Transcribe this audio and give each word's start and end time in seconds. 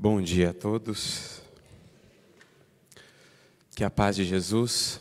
Bom 0.00 0.22
dia 0.22 0.50
a 0.50 0.54
todos. 0.54 1.42
Que 3.74 3.82
a 3.82 3.90
paz 3.90 4.14
de 4.14 4.24
Jesus, 4.24 5.00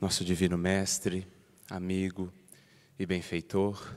nosso 0.00 0.24
divino 0.24 0.58
mestre, 0.58 1.24
amigo 1.70 2.32
e 2.98 3.06
benfeitor, 3.06 3.94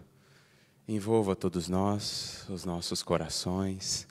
envolva 0.87 1.35
todos 1.35 1.67
nós, 1.67 2.45
os 2.47 2.63
nossos 2.63 3.01
corações, 3.01 4.07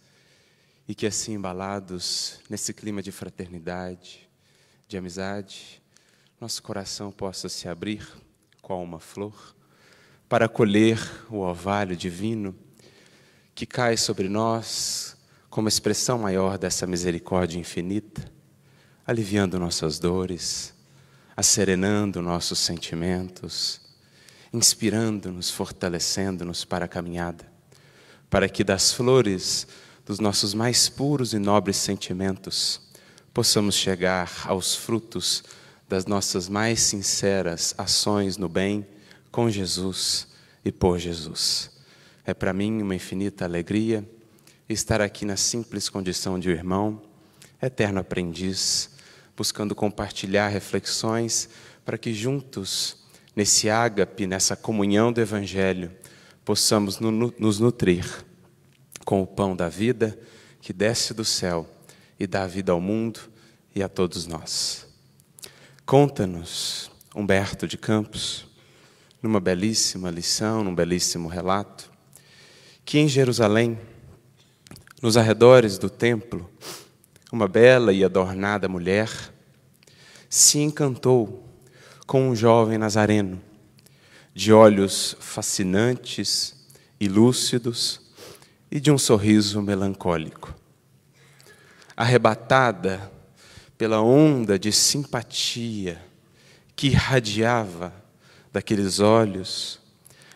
e 0.89 0.95
que 0.95 1.07
assim 1.07 1.35
embalados 1.35 2.41
nesse 2.51 2.75
clima 2.75 3.01
de 3.01 3.13
fraternidade, 3.13 4.29
de 4.89 4.97
amizade, 4.97 5.81
nosso 6.41 6.61
coração 6.65 7.13
possa 7.13 7.49
se 7.49 7.69
abrir 7.69 8.05
qual 8.61 8.83
uma 8.83 8.99
flor 8.99 9.55
para 10.29 10.49
colher 10.49 10.99
o 11.31 11.37
orvalho 11.37 11.95
divino 11.95 12.59
que 13.55 13.67
cai 13.67 13.97
sobre 13.97 14.29
nós 14.29 15.17
como 15.53 15.69
expressão 15.69 16.19
maior 16.19 16.57
dessa 16.57 16.87
misericórdia 16.87 17.59
infinita, 17.59 18.25
aliviando 19.07 19.59
nossas 19.59 19.99
dores, 19.99 20.73
asserenando 21.37 22.23
nossos 22.23 22.59
sentimentos, 22.59 23.79
inspirando-nos, 24.51 25.51
fortalecendo-nos 25.51 26.65
para 26.65 26.87
a 26.87 26.89
caminhada, 26.89 27.45
para 28.31 28.49
que 28.49 28.65
das 28.65 28.95
flores 28.95 29.67
dos 30.07 30.19
nossos 30.19 30.55
mais 30.55 30.89
puros 30.89 31.35
e 31.35 31.39
nobres 31.39 31.77
sentimentos 31.77 32.81
possamos 33.35 33.75
chegar 33.75 34.33
aos 34.47 34.75
frutos 34.75 35.45
das 35.87 36.07
nossas 36.07 36.49
mais 36.49 36.81
sinceras 36.81 37.75
ações 37.77 38.39
no 38.39 38.49
bem 38.49 38.87
com 39.31 39.51
Jesus 39.51 40.29
e 40.65 40.73
por 40.73 40.99
Jesus. 40.99 41.71
É 42.25 42.33
para 42.33 42.55
mim 42.55 42.81
uma 42.81 42.95
infinita 42.95 43.45
alegria 43.45 44.03
estar 44.69 45.01
aqui 45.01 45.25
na 45.25 45.37
simples 45.37 45.89
condição 45.89 46.39
de 46.39 46.51
irmão, 46.51 47.03
eterno 47.61 48.01
aprendiz, 48.01 48.91
buscando 49.37 49.75
compartilhar 49.75 50.49
reflexões 50.49 51.49
para 51.85 51.99
que 51.99 52.13
juntos, 52.13 52.97
nesse 53.35 53.69
ágape, 53.69 54.27
nessa 54.27 54.57
comunhão 54.57 55.13
do 55.13 55.21
Evangelho, 55.21 55.93
possamos 56.45 56.99
nos 57.01 57.59
nutrir 57.59 58.25
com 59.05 59.23
o 59.23 59.27
pão 59.27 59.55
da 59.57 59.69
vida 59.69 60.19
que 60.61 60.73
desce 60.73 61.13
do 61.13 61.25
céu 61.25 61.69
e 62.19 62.27
dá 62.27 62.47
vida 62.47 62.73
ao 62.73 62.81
mundo 62.81 63.21
e 63.75 63.83
a 63.83 63.89
todos 63.89 64.27
nós. 64.27 64.87
Conta-nos, 65.85 66.91
Humberto 67.15 67.67
de 67.67 67.77
Campos, 67.77 68.47
numa 69.21 69.41
belíssima 69.41 70.11
lição, 70.11 70.65
num 70.65 70.75
belíssimo 70.75 71.29
relato, 71.29 71.91
que 72.85 72.99
em 72.99 73.09
Jerusalém, 73.09 73.79
nos 75.03 75.17
arredores 75.17 75.79
do 75.79 75.91
templo, 75.91 76.49
uma 77.33 77.49
bela 77.49 77.93
e 77.93 78.05
adornada 78.05 78.69
mulher 78.69 79.11
se 80.31 80.61
encantou 80.61 81.45
com 82.07 82.31
um 82.31 82.37
jovem 82.37 82.79
nazareno, 82.79 83.43
de 84.33 84.53
olhos 84.53 85.17
fascinantes 85.19 86.55
e 87.01 87.09
lúcidos 87.09 88.01
e 88.71 88.79
de 88.79 88.93
um 88.93 88.97
sorriso 88.97 89.61
melancólico. 89.61 90.55
Arrebatada 91.97 93.11
pela 93.77 94.01
onda 94.01 94.57
de 94.57 94.71
simpatia 94.71 96.01
que 96.77 96.87
irradiava 96.87 97.93
daqueles 98.53 99.01
olhos, 99.01 99.81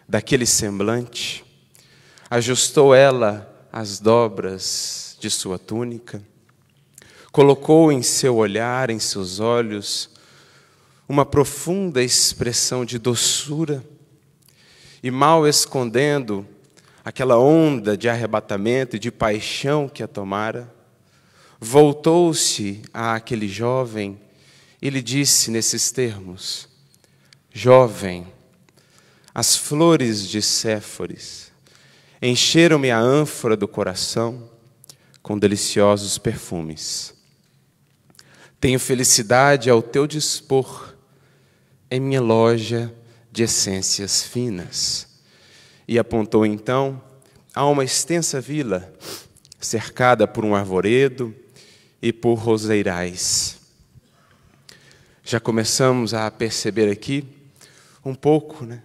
daquele 0.09 0.45
semblante, 0.45 1.45
ajustou 2.29 2.93
ela 2.93 3.56
as 3.79 4.01
dobras 4.01 5.19
de 5.21 5.29
sua 5.29 5.59
túnica, 5.59 6.23
colocou 7.31 7.93
em 7.93 8.01
seu 8.01 8.37
olhar, 8.37 8.89
em 8.89 8.99
seus 8.99 9.39
olhos, 9.39 10.09
uma 11.07 11.27
profunda 11.27 12.03
expressão 12.03 12.87
de 12.87 12.99
doçura 12.99 13.85
e, 15.03 15.11
mal 15.11 15.47
escondendo 15.47 16.49
aquela 17.05 17.39
onda 17.39 17.99
de 17.99 18.09
arrebatamento 18.09 18.97
e 18.97 18.99
de 18.99 19.11
paixão 19.11 19.91
que 19.91 20.03
a 20.03 20.09
tomara, 20.09 20.75
voltou-se 21.61 22.81
àquele 22.95 23.47
jovem 23.47 24.19
e 24.81 24.89
lhe 24.89 25.03
disse 25.03 25.51
nesses 25.51 25.91
termos: 25.91 26.67
Jovem, 27.53 28.27
as 29.35 29.55
flores 29.55 30.27
de 30.27 30.41
Séforis 30.41 31.46
encheram-me 32.27 32.91
a 32.91 32.99
ânfora 32.99 33.57
do 33.57 33.69
coração 33.69 34.51
com 35.23 35.39
deliciosos 35.39 36.19
perfumes. 36.19 37.15
Tenho 38.61 38.81
felicidade 38.81 39.69
ao 39.69 39.83
teu 39.83 40.07
dispor 40.07 40.95
em 41.91 42.01
minha 42.01 42.21
loja 42.21 42.93
de 43.31 43.43
essências 43.43 44.23
finas. 44.23 45.07
E 45.87 45.99
apontou 45.99 46.45
então 46.45 47.01
a 47.55 47.67
uma 47.67 47.85
extensa 47.85 48.41
vila, 48.41 48.93
cercada 49.61 50.27
por 50.27 50.45
um 50.45 50.55
arvoredo 50.55 51.35
e 52.01 52.13
por 52.13 52.35
roseirais. 52.35 53.59
Já 55.23 55.41
começamos 55.41 56.15
a 56.15 56.31
perceber 56.31 56.91
aqui 56.91 57.25
um 58.05 58.15
pouco 58.15 58.65
né, 58.65 58.83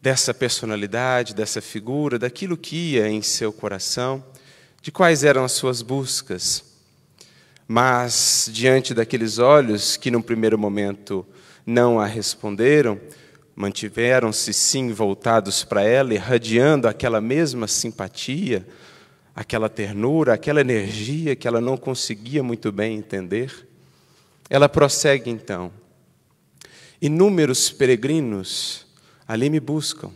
dessa 0.00 0.32
personalidade, 0.32 1.34
dessa 1.34 1.60
figura, 1.60 2.18
daquilo 2.18 2.56
que 2.56 2.94
ia 2.94 3.08
em 3.08 3.20
seu 3.20 3.52
coração, 3.52 4.24
de 4.80 4.92
quais 4.92 5.24
eram 5.24 5.44
as 5.44 5.52
suas 5.52 5.82
buscas. 5.82 6.64
Mas, 7.66 8.48
diante 8.52 8.94
daqueles 8.94 9.38
olhos 9.38 9.96
que, 9.96 10.10
num 10.10 10.22
primeiro 10.22 10.58
momento, 10.58 11.26
não 11.66 12.00
a 12.00 12.06
responderam, 12.06 12.98
mantiveram-se 13.54 14.54
sim 14.54 14.92
voltados 14.92 15.64
para 15.64 15.82
ela, 15.82 16.14
irradiando 16.14 16.86
aquela 16.86 17.20
mesma 17.20 17.66
simpatia, 17.66 18.66
aquela 19.34 19.68
ternura, 19.68 20.32
aquela 20.32 20.60
energia 20.60 21.36
que 21.36 21.46
ela 21.46 21.60
não 21.60 21.76
conseguia 21.76 22.42
muito 22.42 22.72
bem 22.72 22.96
entender. 22.96 23.68
Ela 24.48 24.68
prossegue 24.68 25.28
então. 25.28 25.70
Inúmeros 27.02 27.70
peregrinos 27.70 28.87
ali 29.28 29.50
me 29.50 29.60
buscam, 29.60 30.10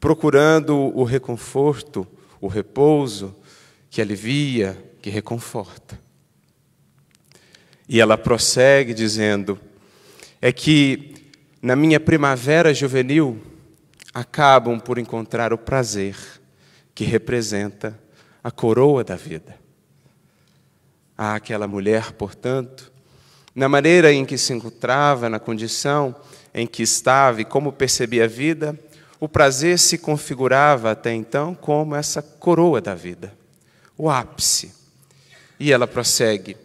procurando 0.00 0.74
o 0.74 1.04
reconforto, 1.04 2.06
o 2.40 2.48
repouso 2.48 3.36
que 3.90 4.00
alivia, 4.00 4.82
que 5.02 5.10
reconforta. 5.10 6.00
E 7.86 8.00
ela 8.00 8.16
prossegue 8.16 8.94
dizendo: 8.94 9.60
é 10.40 10.50
que 10.50 11.30
na 11.60 11.76
minha 11.76 12.00
primavera 12.00 12.72
juvenil 12.72 13.38
acabam 14.14 14.80
por 14.80 14.96
encontrar 14.96 15.52
o 15.52 15.58
prazer 15.58 16.16
que 16.94 17.04
representa 17.04 17.98
a 18.42 18.50
coroa 18.50 19.04
da 19.04 19.14
vida. 19.14 19.56
Aquela 21.16 21.68
mulher, 21.68 22.12
portanto, 22.12 22.90
na 23.54 23.68
maneira 23.68 24.12
em 24.12 24.24
que 24.24 24.38
se 24.38 24.52
encontrava, 24.52 25.28
na 25.28 25.38
condição 25.38 26.16
em 26.54 26.66
que 26.66 26.82
estava 26.82 27.40
e 27.40 27.44
como 27.44 27.72
percebia 27.72 28.24
a 28.24 28.28
vida, 28.28 28.78
o 29.18 29.28
prazer 29.28 29.78
se 29.78 29.98
configurava 29.98 30.90
até 30.90 31.14
então 31.14 31.54
como 31.54 31.94
essa 31.94 32.20
coroa 32.20 32.80
da 32.80 32.94
vida, 32.94 33.32
o 33.96 34.10
ápice. 34.10 34.74
E 35.58 35.72
ela 35.72 35.86
prossegue: 35.86 36.56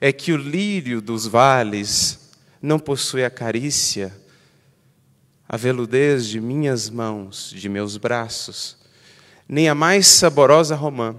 é 0.00 0.12
que 0.12 0.32
o 0.32 0.36
lírio 0.36 1.00
dos 1.00 1.26
vales 1.26 2.30
não 2.60 2.78
possui 2.78 3.24
a 3.24 3.30
carícia, 3.30 4.14
a 5.48 5.56
veludez 5.56 6.26
de 6.26 6.40
minhas 6.40 6.90
mãos, 6.90 7.50
de 7.56 7.68
meus 7.68 7.96
braços, 7.96 8.76
nem 9.48 9.68
a 9.68 9.74
mais 9.74 10.06
saborosa 10.06 10.74
romã 10.74 11.16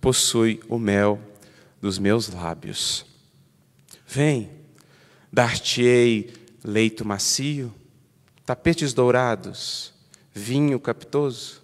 possui 0.00 0.60
o 0.68 0.78
mel 0.78 1.20
dos 1.80 1.98
meus 1.98 2.28
lábios. 2.28 3.06
Vem, 4.06 4.50
dar-te-ei 5.32 6.43
leito 6.64 7.04
macio, 7.04 7.74
tapetes 8.46 8.94
dourados, 8.94 9.92
vinho 10.32 10.80
capitoso. 10.80 11.62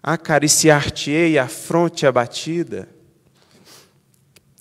Acariciar-te-ei 0.00 1.38
a 1.38 1.48
fronte 1.48 2.06
abatida 2.06 2.88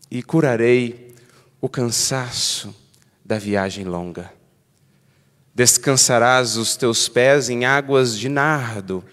e 0.09 0.21
curarei 0.23 1.15
o 1.59 1.69
cansaço 1.69 2.75
da 3.23 3.37
viagem 3.37 3.85
longa. 3.85 4.33
Descansarás 5.53 6.57
os 6.57 6.75
teus 6.75 7.07
pés 7.07 7.49
em 7.49 7.65
águas 7.65 8.17
de 8.17 8.29
nardo 8.29 9.03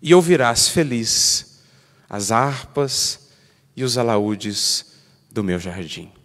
e 0.00 0.14
ouvirás 0.14 0.68
feliz 0.68 1.60
as 2.08 2.30
harpas 2.30 3.28
e 3.76 3.84
os 3.84 3.98
alaúdes 3.98 4.86
do 5.30 5.42
meu 5.42 5.58
jardim 5.58 6.17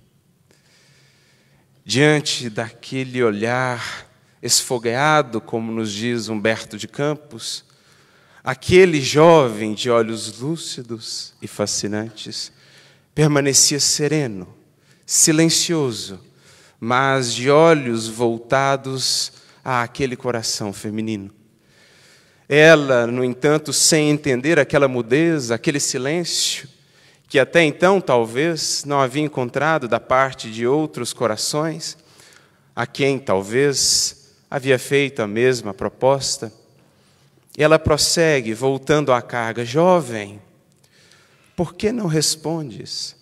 diante 1.85 2.49
daquele 2.49 3.23
olhar 3.23 4.07
esfogueado, 4.41 5.39
como 5.39 5.71
nos 5.71 5.91
diz 5.91 6.29
Humberto 6.29 6.77
de 6.77 6.87
Campos, 6.87 7.65
Aquele 8.43 8.99
jovem 8.99 9.73
de 9.73 9.89
olhos 9.89 10.37
lúcidos 10.37 11.33
e 11.41 11.47
fascinantes 11.47 12.51
permanecia 13.15 13.79
sereno, 13.79 14.53
silencioso, 15.05 16.19
mas 16.77 17.33
de 17.33 17.49
olhos 17.49 18.09
voltados 18.09 19.31
àquele 19.63 20.17
coração 20.17 20.73
feminino. 20.73 21.31
Ela, 22.49 23.07
no 23.07 23.23
entanto, 23.23 23.71
sem 23.71 24.09
entender 24.09 24.59
aquela 24.59 24.89
mudez, 24.89 25.49
aquele 25.49 25.79
silêncio, 25.79 26.67
que 27.33 27.39
até 27.39 27.63
então 27.63 27.99
talvez 27.99 28.83
não 28.85 28.99
havia 28.99 29.23
encontrado 29.23 29.87
da 29.87 29.99
parte 29.99 30.51
de 30.51 30.67
outros 30.67 31.13
corações, 31.13 31.97
a 32.75 32.85
quem 32.85 33.17
talvez 33.17 34.35
havia 34.51 34.77
feito 34.77 35.19
a 35.19 35.25
mesma 35.25 35.73
proposta, 35.73 36.53
ela 37.57 37.79
prossegue, 37.79 38.53
voltando 38.53 39.11
à 39.11 39.19
carga: 39.19 39.65
Jovem, 39.65 40.39
por 41.55 41.73
que 41.73 41.91
não 41.91 42.05
respondes? 42.05 43.15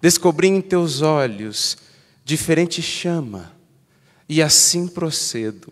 Descobri 0.00 0.48
em 0.48 0.62
teus 0.62 1.02
olhos 1.02 1.76
diferente 2.24 2.80
chama, 2.80 3.54
e 4.26 4.40
assim 4.40 4.88
procedo 4.88 5.70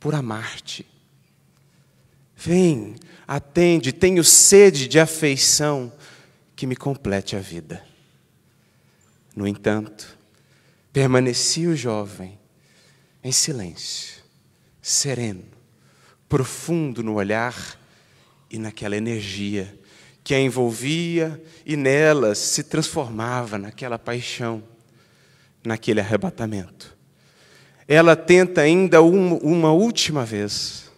por 0.00 0.16
amar-te. 0.16 0.84
Vem, 2.36 2.96
atende, 3.24 3.92
tenho 3.92 4.24
sede 4.24 4.88
de 4.88 4.98
afeição 4.98 5.92
que 6.60 6.66
me 6.66 6.76
complete 6.76 7.36
a 7.36 7.38
vida. 7.38 7.82
No 9.34 9.46
entanto, 9.48 10.14
permaneci 10.92 11.66
o 11.66 11.74
jovem 11.74 12.38
em 13.24 13.32
silêncio, 13.32 14.22
sereno, 14.82 15.42
profundo 16.28 17.02
no 17.02 17.14
olhar 17.14 17.80
e 18.50 18.58
naquela 18.58 18.94
energia 18.94 19.74
que 20.22 20.34
a 20.34 20.38
envolvia 20.38 21.42
e 21.64 21.78
nela 21.78 22.34
se 22.34 22.62
transformava 22.62 23.56
naquela 23.56 23.98
paixão, 23.98 24.62
naquele 25.64 26.00
arrebatamento. 26.00 26.94
Ela 27.88 28.14
tenta 28.14 28.60
ainda 28.60 29.00
uma, 29.00 29.36
uma 29.36 29.72
última 29.72 30.26
vez, 30.26 30.92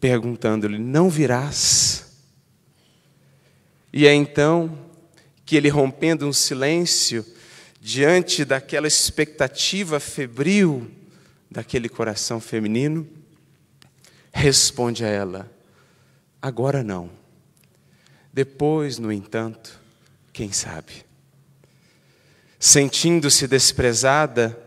perguntando-lhe: 0.00 0.78
Não 0.78 1.08
virás? 1.08 2.05
E 3.96 4.06
é 4.06 4.12
então 4.12 4.78
que 5.46 5.56
ele, 5.56 5.70
rompendo 5.70 6.28
um 6.28 6.32
silêncio, 6.32 7.24
diante 7.80 8.44
daquela 8.44 8.86
expectativa 8.86 9.98
febril 9.98 10.90
daquele 11.50 11.88
coração 11.88 12.38
feminino, 12.38 13.08
responde 14.30 15.02
a 15.02 15.08
ela: 15.08 15.50
Agora 16.42 16.84
não. 16.84 17.08
Depois, 18.34 18.98
no 18.98 19.10
entanto, 19.10 19.80
quem 20.30 20.52
sabe? 20.52 21.06
Sentindo-se 22.58 23.48
desprezada, 23.48 24.62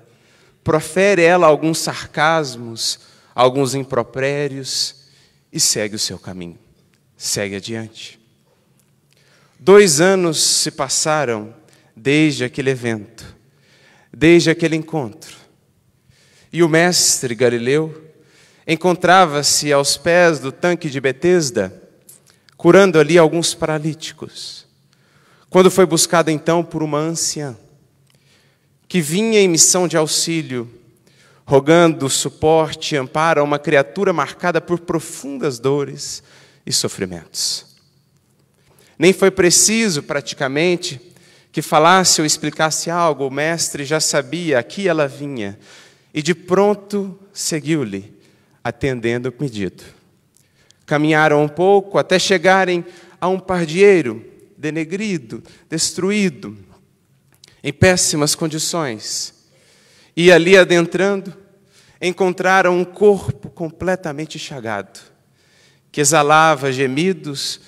profere 0.64 1.22
ela 1.22 1.46
alguns 1.46 1.78
sarcasmos, 1.78 3.02
alguns 3.36 3.76
impropérios 3.76 5.04
e 5.54 5.60
segue 5.60 5.96
o 5.96 6.00
seu 6.00 6.18
caminho, 6.18 6.58
segue 7.16 7.58
adiante. 7.58 8.19
Dois 9.60 10.00
anos 10.00 10.42
se 10.42 10.72
passaram 10.72 11.54
desde 11.94 12.46
aquele 12.46 12.70
evento, 12.70 13.36
desde 14.12 14.50
aquele 14.50 14.78
encontro, 14.78 15.36
e 16.52 16.64
o 16.64 16.70
mestre 16.70 17.36
Galileu 17.36 18.10
encontrava-se 18.66 19.74
aos 19.74 19.98
pés 19.98 20.40
do 20.40 20.52
tanque 20.52 20.90
de 20.90 21.02
Betesda 21.02 21.74
curando 22.56 23.00
ali 23.00 23.18
alguns 23.18 23.54
paralíticos. 23.54 24.66
Quando 25.50 25.70
foi 25.70 25.86
buscado 25.86 26.32
então 26.32 26.64
por 26.64 26.82
uma 26.82 27.00
anciã, 27.00 27.58
que 28.88 29.02
vinha 29.02 29.42
em 29.42 29.48
missão 29.48 29.88
de 29.88 29.98
auxílio, 29.98 30.70
rogando 31.46 32.10
suporte 32.10 32.96
e 32.96 32.98
amparo 32.98 33.42
a 33.42 33.44
uma 33.44 33.60
criatura 33.60 34.14
marcada 34.14 34.62
por 34.62 34.80
profundas 34.80 35.60
dores 35.60 36.24
e 36.66 36.72
sofrimentos. 36.72 37.69
Nem 39.00 39.14
foi 39.14 39.32
preciso, 39.32 40.04
praticamente, 40.04 41.00
que 41.54 41.62
falasse 41.62 42.20
ou 42.20 42.28
explicasse 42.28 42.92
algo, 42.92 43.26
o 43.26 43.32
mestre 43.32 43.86
já 43.86 44.02
sabia, 44.02 44.60
aqui 44.60 44.90
ela 44.90 45.08
vinha, 45.08 45.58
e 46.14 46.22
de 46.22 46.36
pronto 46.36 47.18
seguiu-lhe, 47.32 48.14
atendendo 48.62 49.30
o 49.30 49.32
pedido. 49.32 49.84
Caminharam 50.86 51.42
um 51.42 51.48
pouco 51.48 51.98
até 51.98 52.20
chegarem 52.20 52.84
a 53.22 53.30
um 53.30 53.40
pardieiro 53.40 54.26
denegrido, 54.58 55.42
destruído, 55.70 56.58
em 57.64 57.72
péssimas 57.72 58.36
condições. 58.36 59.34
E 60.16 60.32
ali 60.32 60.58
adentrando, 60.58 61.34
encontraram 62.02 62.78
um 62.78 62.84
corpo 62.84 63.50
completamente 63.50 64.38
chagado, 64.38 65.00
que 65.92 66.02
exalava 66.02 66.72
gemidos, 66.72 67.62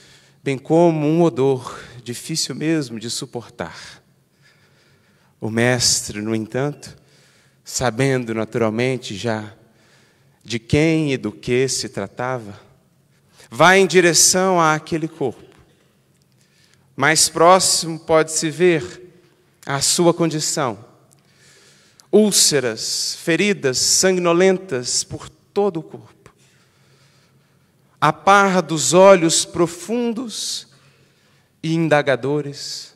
bem 0.43 0.57
como 0.57 1.05
um 1.05 1.21
odor 1.21 1.79
difícil 2.03 2.55
mesmo 2.55 2.99
de 2.99 3.09
suportar. 3.09 4.01
O 5.39 5.49
mestre, 5.49 6.21
no 6.21 6.35
entanto, 6.35 6.97
sabendo 7.63 8.33
naturalmente 8.33 9.15
já 9.15 9.53
de 10.43 10.59
quem 10.59 11.13
e 11.13 11.17
do 11.17 11.31
que 11.31 11.67
se 11.67 11.89
tratava, 11.89 12.59
vai 13.49 13.79
em 13.79 13.87
direção 13.87 14.59
àquele 14.59 15.07
corpo. 15.07 15.43
Mais 16.95 17.29
próximo 17.29 17.99
pode-se 17.99 18.49
ver 18.49 19.01
a 19.65 19.81
sua 19.81 20.13
condição. 20.13 20.85
Úlceras, 22.11 23.15
feridas 23.15 23.77
sanguinolentas 23.77 25.03
por 25.03 25.29
todo 25.29 25.79
o 25.79 25.83
corpo. 25.83 26.20
A 28.01 28.11
par 28.11 28.63
dos 28.63 28.93
olhos 28.93 29.45
profundos 29.45 30.67
e 31.61 31.75
indagadores, 31.75 32.95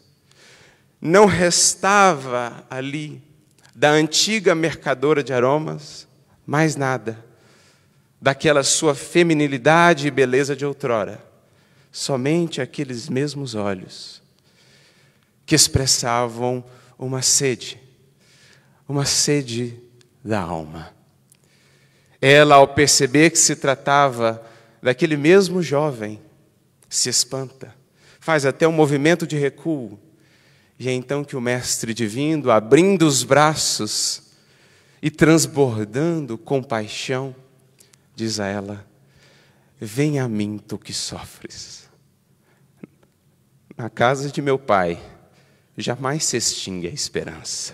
não 0.99 1.27
restava 1.27 2.65
ali 2.67 3.21
da 3.75 3.91
antiga 3.91 4.55
mercadora 4.55 5.23
de 5.23 5.31
aromas 5.31 6.07
mais 6.47 6.75
nada 6.75 7.23
daquela 8.19 8.63
sua 8.63 8.95
feminilidade 8.95 10.07
e 10.07 10.11
beleza 10.11 10.55
de 10.55 10.65
outrora. 10.65 11.23
Somente 11.91 12.59
aqueles 12.59 13.07
mesmos 13.07 13.53
olhos 13.53 14.23
que 15.45 15.53
expressavam 15.53 16.65
uma 16.97 17.21
sede, 17.21 17.79
uma 18.89 19.05
sede 19.05 19.79
da 20.23 20.41
alma. 20.41 20.91
Ela, 22.19 22.55
ao 22.55 22.69
perceber 22.69 23.29
que 23.29 23.37
se 23.37 23.55
tratava 23.55 24.43
daquele 24.85 25.17
mesmo 25.17 25.63
jovem, 25.63 26.21
se 26.87 27.09
espanta, 27.09 27.73
faz 28.19 28.45
até 28.45 28.67
um 28.67 28.71
movimento 28.71 29.25
de 29.25 29.35
recuo, 29.35 29.99
e 30.77 30.87
é 30.87 30.91
então 30.91 31.23
que 31.23 31.35
o 31.35 31.41
Mestre 31.41 31.91
Divino, 31.91 32.51
abrindo 32.51 33.07
os 33.07 33.23
braços 33.23 34.21
e 35.01 35.09
transbordando 35.09 36.37
compaixão, 36.37 37.35
diz 38.15 38.39
a 38.39 38.45
ela: 38.45 38.85
Vem 39.81 40.19
a 40.19 40.27
mim, 40.27 40.59
tu 40.59 40.77
que 40.77 40.93
sofres. 40.93 41.89
Na 43.75 43.89
casa 43.89 44.29
de 44.29 44.39
meu 44.39 44.59
pai, 44.59 45.01
jamais 45.75 46.25
se 46.25 46.37
extingue 46.37 46.85
a 46.85 46.91
esperança. 46.91 47.73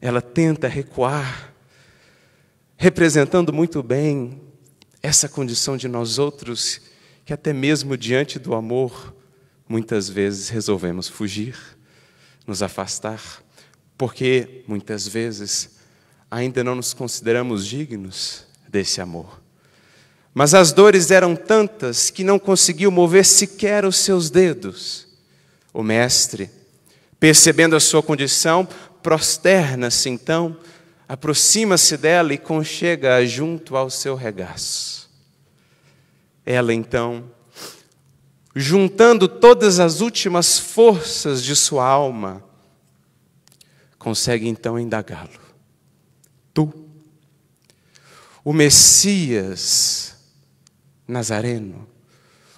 Ela 0.00 0.20
tenta 0.20 0.66
recuar, 0.66 1.54
representando 2.76 3.52
muito 3.52 3.80
bem 3.80 4.50
essa 5.02 5.28
condição 5.28 5.76
de 5.76 5.88
nós 5.88 6.18
outros, 6.18 6.80
que 7.24 7.32
até 7.32 7.52
mesmo 7.52 7.96
diante 7.96 8.38
do 8.38 8.54
amor, 8.54 9.14
muitas 9.68 10.08
vezes 10.08 10.48
resolvemos 10.48 11.08
fugir, 11.08 11.56
nos 12.46 12.62
afastar, 12.62 13.20
porque 13.98 14.62
muitas 14.66 15.08
vezes 15.08 15.70
ainda 16.30 16.62
não 16.62 16.74
nos 16.74 16.94
consideramos 16.94 17.66
dignos 17.66 18.46
desse 18.68 19.00
amor. 19.00 19.40
Mas 20.34 20.54
as 20.54 20.72
dores 20.72 21.10
eram 21.10 21.36
tantas 21.36 22.08
que 22.08 22.24
não 22.24 22.38
conseguiu 22.38 22.90
mover 22.90 23.24
sequer 23.24 23.84
os 23.84 23.96
seus 23.96 24.30
dedos. 24.30 25.06
O 25.74 25.82
mestre, 25.82 26.50
percebendo 27.20 27.76
a 27.76 27.80
sua 27.80 28.02
condição, 28.02 28.66
prosterna-se 29.02 30.08
então, 30.08 30.56
aproxima-se 31.12 31.98
dela 31.98 32.32
e 32.32 32.38
conchega-a 32.38 33.22
junto 33.26 33.76
ao 33.76 33.90
seu 33.90 34.14
regaço. 34.14 35.10
Ela 36.42 36.72
então, 36.72 37.30
juntando 38.56 39.28
todas 39.28 39.78
as 39.78 40.00
últimas 40.00 40.58
forças 40.58 41.44
de 41.44 41.54
sua 41.54 41.86
alma, 41.86 42.42
consegue 43.98 44.48
então 44.48 44.78
indagá-lo. 44.78 45.38
Tu 46.54 46.72
o 48.42 48.54
Messias 48.54 50.16
Nazareno, 51.06 51.86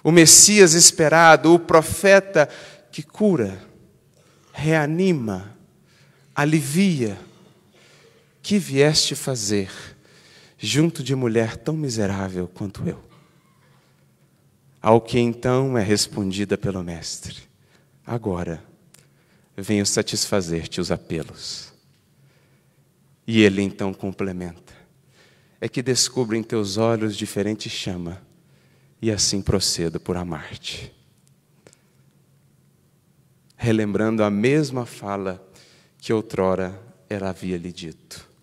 o 0.01 0.13
Messias 0.13 0.73
esperado, 0.73 1.53
o 1.53 1.59
profeta 1.59 2.47
que 2.89 3.03
cura, 3.03 3.61
reanima, 4.53 5.53
alivia. 6.33 7.19
Que 8.45 8.59
vieste 8.59 9.15
fazer 9.15 9.71
junto 10.55 11.01
de 11.01 11.15
mulher 11.15 11.57
tão 11.57 11.75
miserável 11.75 12.47
quanto 12.47 12.87
eu? 12.87 13.03
Ao 14.79 15.01
que 15.01 15.17
então 15.17 15.75
é 15.75 15.81
respondida 15.81 16.55
pelo 16.55 16.83
Mestre: 16.83 17.37
Agora 18.05 18.63
venho 19.57 19.83
satisfazer-te 19.83 20.79
os 20.79 20.91
apelos. 20.91 21.73
E 23.25 23.41
ele 23.41 23.63
então 23.63 23.91
complementa: 23.91 24.75
É 25.59 25.67
que 25.67 25.81
descubro 25.81 26.35
em 26.35 26.43
teus 26.43 26.77
olhos 26.77 27.17
diferente 27.17 27.67
chama, 27.67 28.21
e 29.01 29.09
assim 29.09 29.41
procedo 29.41 29.99
por 29.99 30.15
amar-te. 30.17 30.93
Relembrando 33.57 34.23
a 34.23 34.29
mesma 34.29 34.85
fala 34.85 35.43
que 35.97 36.13
outrora 36.13 36.79
ela 37.09 37.29
havia 37.29 37.57
lhe 37.57 37.71
dito. 37.71 38.34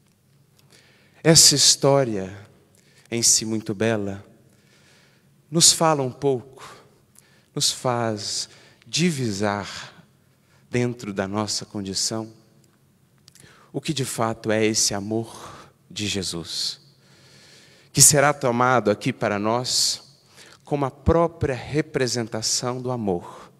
Essa 1.24 1.54
história, 1.54 2.36
em 3.08 3.22
si 3.22 3.44
muito 3.44 3.72
bela, 3.72 4.26
nos 5.48 5.72
fala 5.72 6.02
um 6.02 6.10
pouco, 6.10 6.68
nos 7.54 7.70
faz 7.70 8.48
divisar 8.84 10.04
dentro 10.68 11.12
da 11.12 11.28
nossa 11.28 11.64
condição 11.64 12.32
o 13.72 13.80
que 13.80 13.94
de 13.94 14.04
fato 14.04 14.50
é 14.50 14.66
esse 14.66 14.94
amor 14.94 15.70
de 15.88 16.08
Jesus, 16.08 16.80
que 17.92 18.02
será 18.02 18.34
tomado 18.34 18.90
aqui 18.90 19.12
para 19.12 19.38
nós 19.38 20.02
como 20.64 20.84
a 20.84 20.90
própria 20.90 21.54
representação 21.54 22.82
do 22.82 22.90
amor 22.90 23.52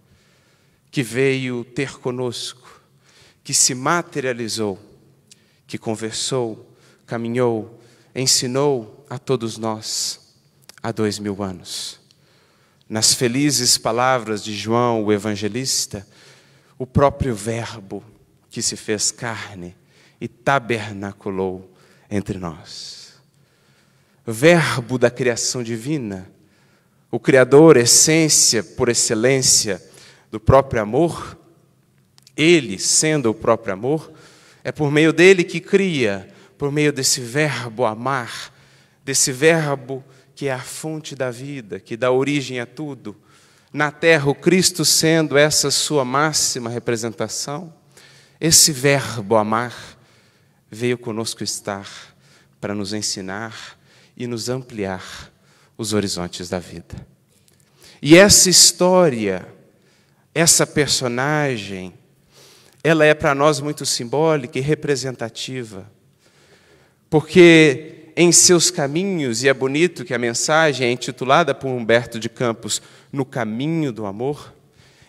que 0.91 1.03
veio 1.03 1.65
ter 1.65 1.99
conosco, 2.01 2.83
que 3.45 3.55
se 3.55 3.73
materializou, 3.73 4.81
que 5.65 5.79
conversou, 5.79 6.72
caminhou, 7.13 7.79
ensinou 8.15 9.05
a 9.11 9.19
todos 9.19 9.59
nós 9.59 10.33
há 10.83 10.91
dois 10.91 11.19
mil 11.19 11.43
anos. 11.43 12.01
Nas 12.89 13.13
felizes 13.13 13.77
palavras 13.77 14.43
de 14.43 14.57
João, 14.57 15.05
o 15.05 15.13
evangelista, 15.13 16.09
o 16.79 16.87
próprio 16.87 17.35
Verbo 17.35 18.03
que 18.49 18.63
se 18.63 18.77
fez 18.77 19.11
carne 19.11 19.77
e 20.19 20.27
tabernaculou 20.27 21.71
entre 22.11 22.39
nós. 22.39 23.13
Verbo 24.27 24.97
da 24.97 25.11
criação 25.11 25.63
divina, 25.63 26.33
o 27.11 27.21
Criador, 27.21 27.77
essência 27.77 28.63
por 28.63 28.89
excelência 28.89 29.87
do 30.31 30.41
próprio 30.41 30.81
amor, 30.81 31.37
Ele, 32.35 32.79
sendo 32.79 33.29
o 33.29 33.35
próprio 33.35 33.75
amor, 33.75 34.11
é 34.65 34.73
por 34.73 34.91
meio 34.91 35.13
dele 35.13 35.45
que 35.45 35.61
cria, 35.61 36.32
por 36.63 36.71
meio 36.71 36.93
desse 36.93 37.21
verbo 37.21 37.85
amar, 37.85 38.55
desse 39.05 39.33
verbo 39.33 40.05
que 40.33 40.47
é 40.47 40.53
a 40.53 40.61
fonte 40.61 41.17
da 41.17 41.29
vida, 41.29 41.81
que 41.81 41.97
dá 41.97 42.13
origem 42.13 42.61
a 42.61 42.67
tudo. 42.67 43.17
Na 43.73 43.91
terra, 43.91 44.31
o 44.31 44.35
Cristo 44.37 44.85
sendo 44.85 45.37
essa 45.37 45.73
sua 45.73 46.05
máxima 46.05 46.71
representação, 46.71 47.75
esse 48.41 48.71
verbo 48.71 49.35
amar 49.35 49.75
veio 50.71 50.97
conosco 50.97 51.43
estar 51.43 52.15
para 52.61 52.77
nos 52.77 52.93
ensinar 52.93 53.77
e 54.17 54.29
nos 54.29 54.49
ampliar 54.49 55.33
os 55.77 55.93
horizontes 55.93 56.49
da 56.49 56.61
vida. 56.61 56.95
E 58.01 58.17
essa 58.17 58.49
história, 58.49 59.53
essa 60.33 60.65
personagem, 60.65 61.93
ela 62.85 63.05
é 63.05 63.15
para 63.15 63.35
nós 63.35 63.59
muito 63.59 63.85
simbólica 63.85 64.61
e 64.61 64.63
representativa, 64.63 65.91
porque 67.13 68.09
em 68.17 68.33
seus 68.33 68.71
caminhos, 68.71 69.43
e 69.43 69.49
é 69.49 69.53
bonito 69.53 70.03
que 70.03 70.15
a 70.15 70.19
mensagem 70.19 70.89
é 70.89 70.91
intitulada 70.91 71.55
por 71.55 71.69
Humberto 71.69 72.19
de 72.19 72.27
Campos, 72.27 72.81
No 73.13 73.27
Caminho 73.27 73.93
do 73.93 74.07
Amor, 74.07 74.55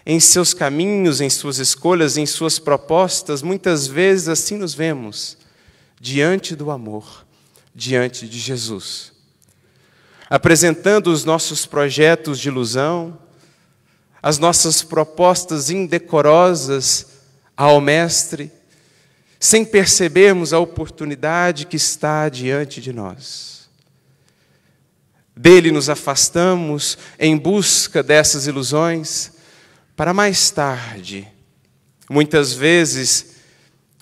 em 0.06 0.20
seus 0.20 0.54
caminhos, 0.54 1.22
em 1.22 1.30
suas 1.30 1.60
escolhas, 1.60 2.18
em 2.18 2.26
suas 2.26 2.60
propostas, 2.60 3.42
muitas 3.42 3.88
vezes 3.88 4.28
assim 4.28 4.58
nos 4.58 4.74
vemos 4.74 5.38
diante 5.98 6.58
do 6.58 6.72
amor, 6.72 7.26
diante 7.74 8.28
de 8.28 8.38
Jesus. 8.38 9.14
Apresentando 10.30 11.08
os 11.08 11.24
nossos 11.24 11.66
projetos 11.66 12.38
de 12.38 12.50
ilusão, 12.50 13.18
as 14.22 14.38
nossas 14.38 14.84
propostas 14.84 15.70
indecorosas 15.70 17.08
ao 17.56 17.80
Mestre, 17.80 18.52
sem 19.44 19.66
percebermos 19.66 20.54
a 20.54 20.60
oportunidade 20.60 21.66
que 21.66 21.76
está 21.76 22.30
diante 22.30 22.80
de 22.80 22.94
nós. 22.94 23.68
Dele 25.36 25.70
nos 25.70 25.90
afastamos 25.90 26.98
em 27.20 27.38
busca 27.38 28.02
dessas 28.02 28.48
ilusões, 28.48 29.34
para 29.98 30.14
mais 30.14 30.50
tarde, 30.50 31.28
muitas 32.10 32.54
vezes, 32.54 33.34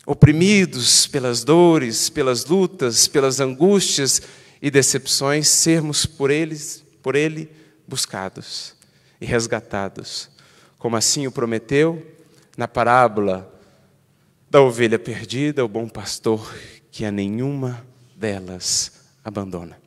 oprimidos 0.05 1.07
pelas 1.07 1.43
dores, 1.43 2.07
pelas 2.07 2.45
lutas, 2.45 3.07
pelas 3.07 3.39
angústias 3.39 4.21
e 4.61 4.69
decepções, 4.69 5.47
sermos 5.47 6.05
por 6.05 6.29
eles, 6.29 6.83
por 7.01 7.15
ele 7.15 7.49
buscados 7.87 8.75
e 9.19 9.25
resgatados, 9.25 10.29
como 10.77 10.95
assim 10.95 11.25
o 11.25 11.31
prometeu 11.31 12.05
na 12.55 12.67
parábola 12.67 13.50
da 14.51 14.61
ovelha 14.61 14.99
perdida, 14.99 15.63
o 15.63 15.67
bom 15.69 15.87
pastor 15.87 16.53
que 16.91 17.05
a 17.05 17.11
nenhuma 17.11 17.87
delas 18.17 18.91
abandona. 19.23 19.79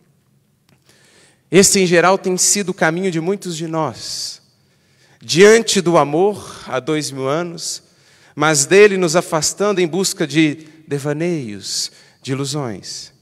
Esse, 1.51 1.81
em 1.81 1.87
geral, 1.87 2.17
tem 2.17 2.35
sido 2.39 2.71
o 2.71 2.75
caminho 2.75 3.11
de 3.11 3.21
muitos 3.21 3.59
de 3.59 3.67
nós. 3.67 4.41
Diante 5.21 5.83
do 5.83 5.99
amor, 5.99 6.63
há 6.67 6.81
dois 6.81 7.11
mil 7.11 7.29
anos, 7.29 7.83
mas 8.35 8.65
dele 8.65 8.97
nos 8.97 9.15
afastando 9.15 9.83
em 9.83 9.87
busca 9.87 10.27
de 10.27 10.67
devaneios, 10.89 11.93
de 12.23 12.33
ilusões. 12.33 13.13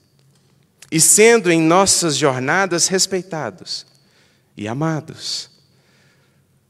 E 0.92 1.00
sendo 1.00 1.50
em 1.50 1.60
nossas 1.60 2.16
jornadas 2.16 2.86
respeitados 2.86 3.84
e 4.56 4.68
amados, 4.68 5.50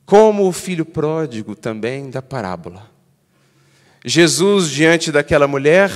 como 0.06 0.48
o 0.48 0.52
filho 0.52 0.86
pródigo 0.86 1.54
também 1.54 2.08
da 2.08 2.22
parábola. 2.22 2.91
Jesus, 4.04 4.68
diante 4.68 5.12
daquela 5.12 5.46
mulher, 5.46 5.90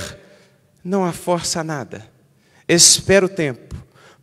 não 0.83 1.03
a 1.03 1.11
força 1.11 1.63
nada, 1.63 2.07
espera 2.67 3.25
o 3.25 3.29
tempo 3.29 3.75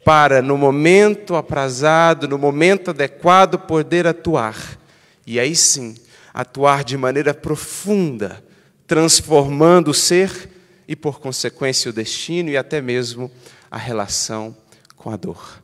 para, 0.05 0.43
no 0.43 0.59
momento 0.59 1.35
aprazado, 1.35 2.29
no 2.29 2.39
momento 2.39 2.91
adequado, 2.91 3.59
poder 3.59 4.07
atuar. 4.07 4.79
E 5.27 5.41
aí 5.41 5.57
sim, 5.57 5.95
atuar 6.33 6.85
de 6.85 6.97
maneira 6.97 7.33
profunda, 7.33 8.45
transformando 8.87 9.89
o 9.91 9.95
ser 9.95 10.51
e, 10.87 10.95
por 10.95 11.21
consequência, 11.21 11.91
o 11.91 11.95
destino 11.95 12.51
e 12.51 12.57
até 12.57 12.83
mesmo 12.83 13.31
a 13.71 13.79
relação 13.79 14.55
com 14.95 15.11
a 15.11 15.17
dor. 15.17 15.63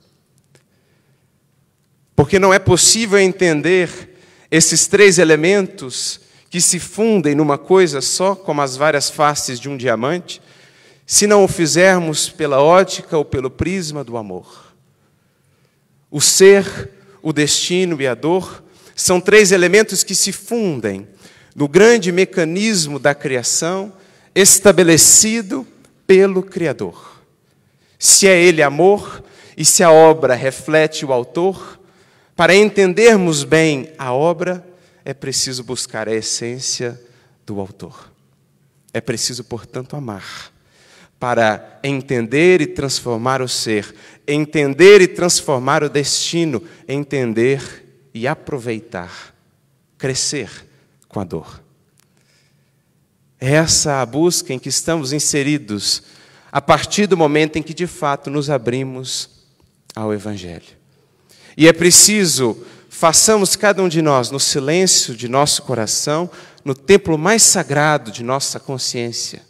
Porque 2.17 2.39
não 2.39 2.53
é 2.53 2.59
possível 2.59 3.19
entender 3.19 4.17
esses 4.51 4.87
três 4.87 5.19
elementos 5.19 6.21
que 6.51 6.61
se 6.61 6.81
fundem 6.81 7.37
numa 7.37 7.57
coisa 7.57 8.01
só, 8.01 8.35
como 8.35 8.61
as 8.61 8.77
várias 8.77 9.09
faces 9.09 9.61
de 9.61 9.69
um 9.69 9.77
diamante, 9.77 10.43
se 11.07 11.27
não 11.27 11.45
o 11.45 11.49
fizermos 11.49 12.29
pela 12.29 12.61
ótica 12.61 13.17
ou 13.17 13.25
pelo 13.25 13.49
prisma 13.49 14.03
do 14.03 14.17
amor. 14.17 14.75
O 16.11 16.21
ser, 16.21 16.91
o 17.23 17.33
destino 17.33 18.03
e 18.03 18.07
a 18.07 18.15
dor 18.15 18.65
são 18.97 19.21
três 19.21 19.53
elementos 19.53 20.03
que 20.03 20.15
se 20.15 20.33
fundem 20.33 21.07
no 21.55 21.69
grande 21.69 22.11
mecanismo 22.11 22.99
da 22.99 23.15
criação 23.15 23.93
estabelecido 24.35 25.67
pelo 26.07 26.43
Criador. 26.43 27.23
Se 27.99 28.27
é 28.27 28.41
Ele 28.41 28.63
amor 28.63 29.23
e 29.57 29.65
se 29.65 29.85
a 29.85 29.93
obra 29.93 30.35
reflete 30.35 31.05
o 31.05 31.13
autor, 31.13 31.79
para 32.35 32.55
entendermos 32.55 33.45
bem 33.45 33.91
a 33.99 34.13
obra, 34.13 34.65
é 35.05 35.15
preciso 35.15 35.65
buscar 35.65 36.09
a 36.09 36.15
essência 36.15 37.01
do 37.47 37.61
autor. 37.61 38.11
É 38.93 39.01
preciso, 39.01 39.45
portanto, 39.45 39.97
amar 39.97 40.53
para 41.19 41.79
entender 41.85 42.63
e 42.63 42.67
transformar 42.67 43.43
o 43.43 43.49
ser, 43.49 43.95
entender 44.27 45.03
e 45.03 45.07
transformar 45.07 45.85
o 45.85 45.89
destino, 45.91 46.65
entender 46.89 48.09
e 48.15 48.27
aproveitar, 48.27 49.35
crescer 49.99 50.67
com 51.07 51.21
a 51.21 51.25
dor. 51.25 51.63
É 53.39 53.53
essa 53.53 54.01
a 54.01 54.07
busca 54.07 54.53
em 54.55 54.59
que 54.59 54.71
estamos 54.71 55.13
inseridos 55.13 56.03
a 56.51 56.61
partir 56.61 57.07
do 57.07 57.17
momento 57.17 57.57
em 57.57 57.63
que 57.63 57.75
de 57.75 57.87
fato 57.87 58.31
nos 58.31 58.49
abrimos 58.49 59.29
ao 59.95 60.13
Evangelho. 60.13 60.81
E 61.57 61.69
é 61.69 61.73
preciso 61.73 62.65
façamos 63.01 63.57
cada 63.57 63.83
um 63.83 63.89
de 63.89 64.03
nós 64.03 64.31
no 64.31 64.39
silêncio 64.39 65.17
de 65.17 65.27
nosso 65.27 65.63
coração, 65.63 66.31
no 66.63 66.75
templo 66.75 67.17
mais 67.17 67.43
sagrado 67.43 68.11
de 68.11 68.23
nossa 68.23 68.61
consciência, 68.61 69.41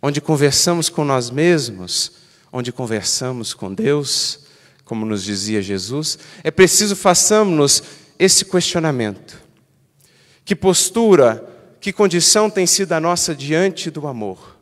onde 0.00 0.18
conversamos 0.18 0.88
com 0.88 1.04
nós 1.04 1.28
mesmos, 1.28 2.12
onde 2.50 2.72
conversamos 2.72 3.52
com 3.52 3.74
Deus, 3.74 4.46
como 4.82 5.04
nos 5.04 5.22
dizia 5.22 5.60
Jesus, 5.60 6.18
é 6.42 6.50
preciso 6.50 6.96
façamos 6.96 7.82
esse 8.18 8.46
questionamento. 8.46 9.38
Que 10.42 10.56
postura, 10.56 11.46
que 11.78 11.92
condição 11.92 12.48
tem 12.48 12.66
sido 12.66 12.92
a 12.92 13.00
nossa 13.00 13.34
diante 13.34 13.90
do 13.90 14.08
amor? 14.08 14.56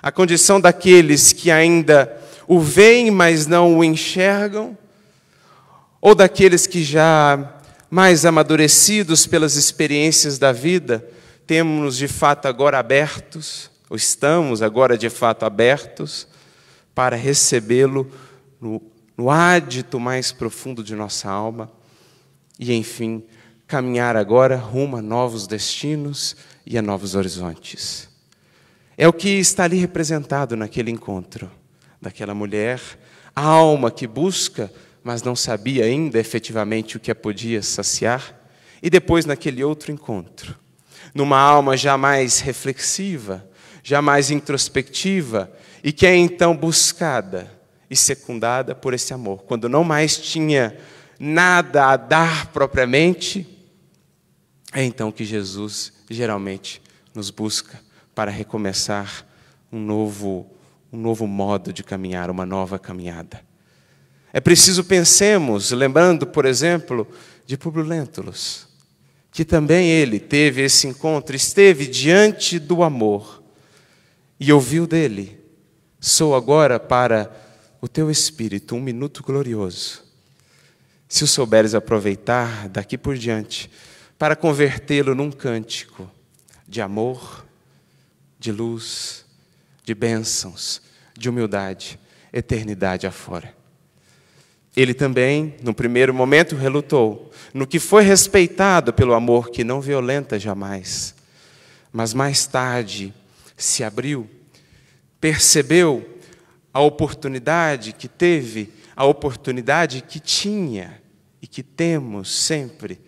A 0.00 0.12
condição 0.12 0.60
daqueles 0.60 1.32
que 1.32 1.50
ainda 1.50 2.16
o 2.46 2.60
veem, 2.60 3.10
mas 3.10 3.48
não 3.48 3.76
o 3.76 3.82
enxergam? 3.82 4.78
Ou 6.06 6.14
daqueles 6.14 6.66
que 6.66 6.84
já 6.84 7.62
mais 7.88 8.26
amadurecidos 8.26 9.26
pelas 9.26 9.56
experiências 9.56 10.36
da 10.36 10.52
vida, 10.52 11.02
temos 11.46 11.96
de 11.96 12.06
fato 12.06 12.44
agora 12.46 12.78
abertos, 12.78 13.70
ou 13.88 13.96
estamos 13.96 14.60
agora 14.60 14.98
de 14.98 15.08
fato 15.08 15.46
abertos, 15.46 16.28
para 16.94 17.16
recebê-lo 17.16 18.12
no, 18.60 18.82
no 19.16 19.30
ádito 19.30 19.98
mais 19.98 20.30
profundo 20.30 20.84
de 20.84 20.94
nossa 20.94 21.30
alma 21.30 21.72
e, 22.60 22.74
enfim, 22.74 23.24
caminhar 23.66 24.14
agora 24.14 24.56
rumo 24.56 24.98
a 24.98 25.02
novos 25.02 25.46
destinos 25.46 26.36
e 26.66 26.76
a 26.76 26.82
novos 26.82 27.14
horizontes. 27.14 28.10
É 28.94 29.08
o 29.08 29.12
que 29.12 29.30
está 29.38 29.64
ali 29.64 29.78
representado 29.78 30.54
naquele 30.54 30.90
encontro 30.90 31.50
daquela 31.98 32.34
mulher, 32.34 32.78
a 33.34 33.40
alma 33.40 33.90
que 33.90 34.06
busca, 34.06 34.70
mas 35.04 35.22
não 35.22 35.36
sabia 35.36 35.84
ainda 35.84 36.18
efetivamente 36.18 36.96
o 36.96 37.00
que 37.00 37.10
a 37.10 37.14
podia 37.14 37.62
saciar, 37.62 38.40
e 38.82 38.88
depois 38.88 39.26
naquele 39.26 39.62
outro 39.62 39.92
encontro, 39.92 40.56
numa 41.14 41.38
alma 41.38 41.76
jamais 41.76 42.40
reflexiva, 42.40 43.46
jamais 43.82 44.30
introspectiva, 44.30 45.52
e 45.82 45.92
que 45.92 46.06
é 46.06 46.16
então 46.16 46.56
buscada 46.56 47.52
e 47.90 47.94
secundada 47.94 48.74
por 48.74 48.94
esse 48.94 49.12
amor, 49.12 49.42
quando 49.42 49.68
não 49.68 49.84
mais 49.84 50.16
tinha 50.16 50.76
nada 51.20 51.90
a 51.90 51.96
dar 51.98 52.46
propriamente, 52.46 53.46
é 54.72 54.82
então 54.82 55.12
que 55.12 55.24
Jesus 55.24 55.92
geralmente 56.10 56.82
nos 57.14 57.30
busca 57.30 57.78
para 58.14 58.30
recomeçar 58.30 59.26
um 59.70 59.78
novo, 59.78 60.50
um 60.90 60.98
novo 60.98 61.26
modo 61.26 61.72
de 61.72 61.84
caminhar, 61.84 62.30
uma 62.30 62.46
nova 62.46 62.78
caminhada. 62.78 63.53
É 64.36 64.40
preciso 64.40 64.82
pensemos, 64.82 65.70
lembrando, 65.70 66.26
por 66.26 66.44
exemplo, 66.44 67.06
de 67.46 67.56
Publio 67.56 67.84
Lentulus, 67.84 68.66
que 69.30 69.44
também 69.44 69.88
ele 69.88 70.18
teve 70.18 70.60
esse 70.60 70.88
encontro, 70.88 71.36
esteve 71.36 71.86
diante 71.86 72.58
do 72.58 72.82
amor 72.82 73.40
e 74.40 74.52
ouviu 74.52 74.88
dele: 74.88 75.38
Sou 76.00 76.34
agora 76.34 76.80
para 76.80 77.32
o 77.80 77.86
teu 77.86 78.10
espírito 78.10 78.74
um 78.74 78.80
minuto 78.80 79.22
glorioso. 79.22 80.02
Se 81.08 81.22
o 81.22 81.28
souberes 81.28 81.72
aproveitar 81.72 82.68
daqui 82.68 82.98
por 82.98 83.16
diante, 83.16 83.70
para 84.18 84.34
convertê-lo 84.34 85.14
num 85.14 85.30
cântico 85.30 86.10
de 86.66 86.82
amor, 86.82 87.46
de 88.36 88.50
luz, 88.50 89.24
de 89.84 89.94
bênçãos, 89.94 90.82
de 91.16 91.28
humildade, 91.28 92.00
eternidade 92.32 93.06
afora. 93.06 93.62
Ele 94.76 94.92
também, 94.92 95.54
no 95.62 95.72
primeiro 95.72 96.12
momento, 96.12 96.56
relutou, 96.56 97.30
no 97.52 97.66
que 97.66 97.78
foi 97.78 98.02
respeitado 98.02 98.92
pelo 98.92 99.14
amor 99.14 99.50
que 99.50 99.62
não 99.62 99.80
violenta 99.80 100.38
jamais, 100.38 101.14
mas 101.92 102.12
mais 102.12 102.46
tarde 102.46 103.14
se 103.56 103.84
abriu, 103.84 104.28
percebeu 105.20 106.18
a 106.72 106.80
oportunidade 106.80 107.92
que 107.92 108.08
teve, 108.08 108.72
a 108.96 109.04
oportunidade 109.04 110.02
que 110.02 110.18
tinha 110.18 111.00
e 111.40 111.46
que 111.46 111.62
temos 111.62 112.34
sempre 112.34 113.00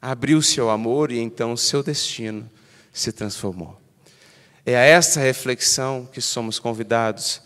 abriu 0.00 0.42
seu 0.42 0.68
amor 0.68 1.12
e 1.12 1.20
então 1.20 1.56
seu 1.56 1.84
destino 1.84 2.50
se 2.92 3.12
transformou. 3.12 3.80
É 4.66 4.76
a 4.76 4.80
essa 4.80 5.20
reflexão 5.20 6.08
que 6.12 6.20
somos 6.20 6.58
convidados, 6.58 7.40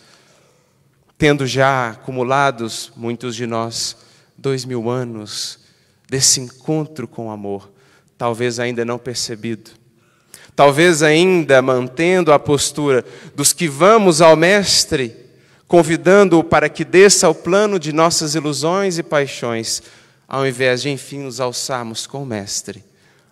tendo 1.19 1.47
já 1.47 1.91
acumulados, 1.91 2.93
muitos 2.97 3.35
de 3.35 3.47
nós, 3.47 3.97
dois 4.37 4.65
mil 4.65 4.91
anos 4.91 5.59
desse 6.09 6.41
encontro 6.41 7.09
com 7.09 7.29
o 7.29 7.31
amor, 7.31 7.71
talvez 8.17 8.61
ainda 8.61 8.85
não 8.85 8.99
percebido, 8.99 9.71
talvez 10.55 11.03
ainda 11.03 11.61
mantendo 11.61 12.33
a 12.33 12.39
postura 12.39 13.05
dos 13.35 13.53
que 13.53 13.69
vamos 13.69 14.21
ao 14.21 14.37
Mestre, 14.37 15.17
convidando-o 15.67 16.45
para 16.45 16.69
que 16.69 16.85
desça 16.85 17.27
ao 17.27 17.35
plano 17.35 17.79
de 17.79 17.93
nossas 17.93 18.35
ilusões 18.35 18.99
e 18.99 19.03
paixões, 19.03 19.83
ao 20.29 20.47
invés 20.47 20.83
de 20.83 20.91
enfim 20.91 21.21
nos 21.21 21.41
alçarmos 21.41 22.07
com 22.07 22.23
o 22.23 22.27
Mestre 22.27 22.85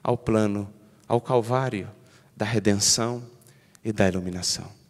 ao 0.03 0.19
plano, 0.19 0.69
ao 1.09 1.21
Calvário 1.21 1.89
da 2.37 2.45
redenção 2.45 3.23
e 3.85 3.93
da 3.93 4.09
iluminação. 4.09 4.84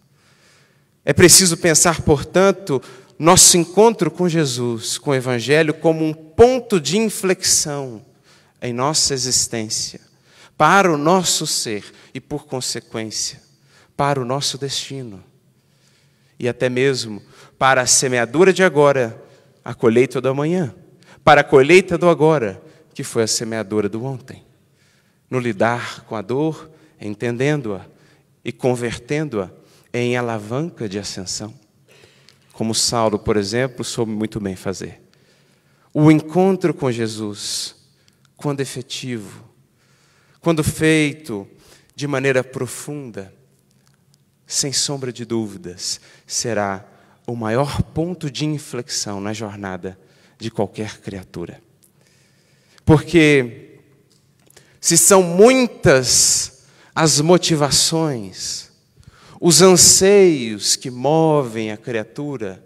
É 1.05 1.13
preciso 1.13 1.57
pensar, 1.57 2.03
portanto, 2.03 2.81
nosso 3.19 3.57
encontro 3.57 4.11
com 4.11 4.29
Jesus, 4.29 4.99
com 4.99 5.11
o 5.11 5.15
Evangelho, 5.15 5.75
como 5.75 6.05
um 6.05 6.13
ponto 6.13 6.81
de 6.81 6.97
inflexão 6.97 8.05
em 8.63 8.73
nossa 8.73 9.13
existência, 9.13 10.01
para 10.57 10.91
o 10.93 10.97
nosso 10.97 11.47
ser 11.47 11.85
e, 12.15 12.21
por 12.21 12.47
consequência, 12.47 13.41
para 13.97 14.21
o 14.21 14.25
nosso 14.25 14.57
destino. 14.57 15.23
E 16.39 16.49
até 16.49 16.69
mesmo 16.69 17.23
para 17.59 17.83
a 17.83 17.87
semeadura 17.87 18.53
de 18.53 18.65
agora, 18.65 19.23
a 19.65 19.75
colheita 19.75 20.21
do 20.21 20.29
amanhã 20.29 20.75
para 21.25 21.41
a 21.41 21.45
colheita 21.45 21.97
do 21.97 22.09
agora, 22.09 22.63
que 22.93 23.03
foi 23.03 23.23
a 23.23 23.27
semeadora 23.27 23.89
do 23.89 24.05
ontem. 24.05 24.45
No 25.31 25.39
lidar 25.39 26.03
com 26.03 26.15
a 26.15 26.21
dor, 26.21 26.71
entendendo-a 27.01 27.87
e 28.45 28.53
convertendo-a 28.53 29.51
em 29.95 30.17
alavanca 30.17 30.89
de 30.89 30.99
ascensão. 30.99 31.55
Como 32.53 32.75
Saulo, 32.75 33.17
por 33.17 33.37
exemplo, 33.37 33.85
soube 33.85 34.11
muito 34.11 34.41
bem 34.41 34.57
fazer. 34.57 35.01
O 35.93 36.11
encontro 36.11 36.75
com 36.75 36.91
Jesus, 36.91 37.77
quando 38.37 38.61
efetivo, 38.61 39.49
quando 40.41 40.65
feito 40.65 41.49
de 41.95 42.09
maneira 42.09 42.43
profunda, 42.43 43.33
sem 44.45 44.73
sombra 44.73 45.13
de 45.13 45.25
dúvidas, 45.25 46.01
será 46.27 46.85
o 47.25 47.37
maior 47.37 47.81
ponto 47.83 48.29
de 48.29 48.45
inflexão 48.45 49.21
na 49.21 49.33
jornada 49.33 49.99
de 50.37 50.51
qualquer 50.51 51.01
criatura. 51.01 51.63
Porque 52.85 53.79
se 54.81 54.99
são 54.99 55.23
muitas 55.23 56.65
as 56.95 57.21
motivações, 57.21 58.71
os 59.47 59.61
anseios 59.61 60.75
que 60.75 60.91
movem 60.91 61.71
a 61.71 61.77
criatura 61.77 62.65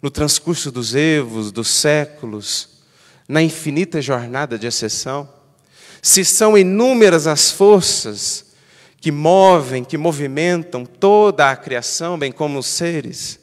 no 0.00 0.10
transcurso 0.10 0.72
dos 0.72 0.94
evos, 0.94 1.52
dos 1.52 1.68
séculos, 1.68 2.80
na 3.28 3.42
infinita 3.42 4.00
jornada 4.00 4.58
de 4.58 4.66
ascensão, 4.66 5.28
se 6.00 6.24
são 6.24 6.56
inúmeras 6.56 7.26
as 7.26 7.50
forças 7.50 8.46
que 9.02 9.12
movem, 9.12 9.84
que 9.84 9.98
movimentam 9.98 10.86
toda 10.86 11.50
a 11.50 11.56
criação, 11.56 12.18
bem 12.18 12.32
como 12.32 12.58
os 12.58 12.66
seres, 12.66 13.38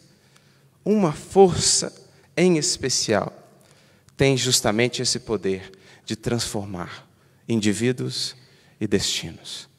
uma 0.84 1.14
força 1.14 1.94
em 2.36 2.58
especial, 2.58 3.32
tem 4.18 4.36
justamente 4.36 5.04
esse 5.04 5.20
poder 5.20 5.72
de 6.04 6.16
transformar 6.16 7.08
indivíduos 7.48 8.36
e 8.82 8.88
destinos. 8.88 9.72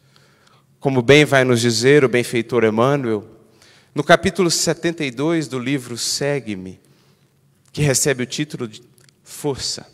Como 0.85 1.01
bem 1.01 1.25
vai 1.25 1.45
nos 1.45 1.63
dizer 1.63 2.05
o 2.05 2.11
benfeitor 2.11 2.63
Emmanuel, 2.63 3.27
no 3.95 4.05
capítulo 4.05 4.51
72 4.51 5.49
do 5.49 5.59
livro 5.59 5.97
Segue-me, 5.97 6.79
que 7.73 7.81
recebe 7.81 8.23
o 8.23 8.27
título 8.27 8.69
de 8.69 8.83
Força, 9.23 9.87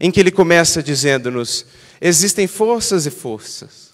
em 0.00 0.10
que 0.10 0.18
ele 0.18 0.30
começa 0.30 0.82
dizendo-nos: 0.82 1.66
existem 2.00 2.46
forças 2.46 3.04
e 3.04 3.10
forças, 3.10 3.90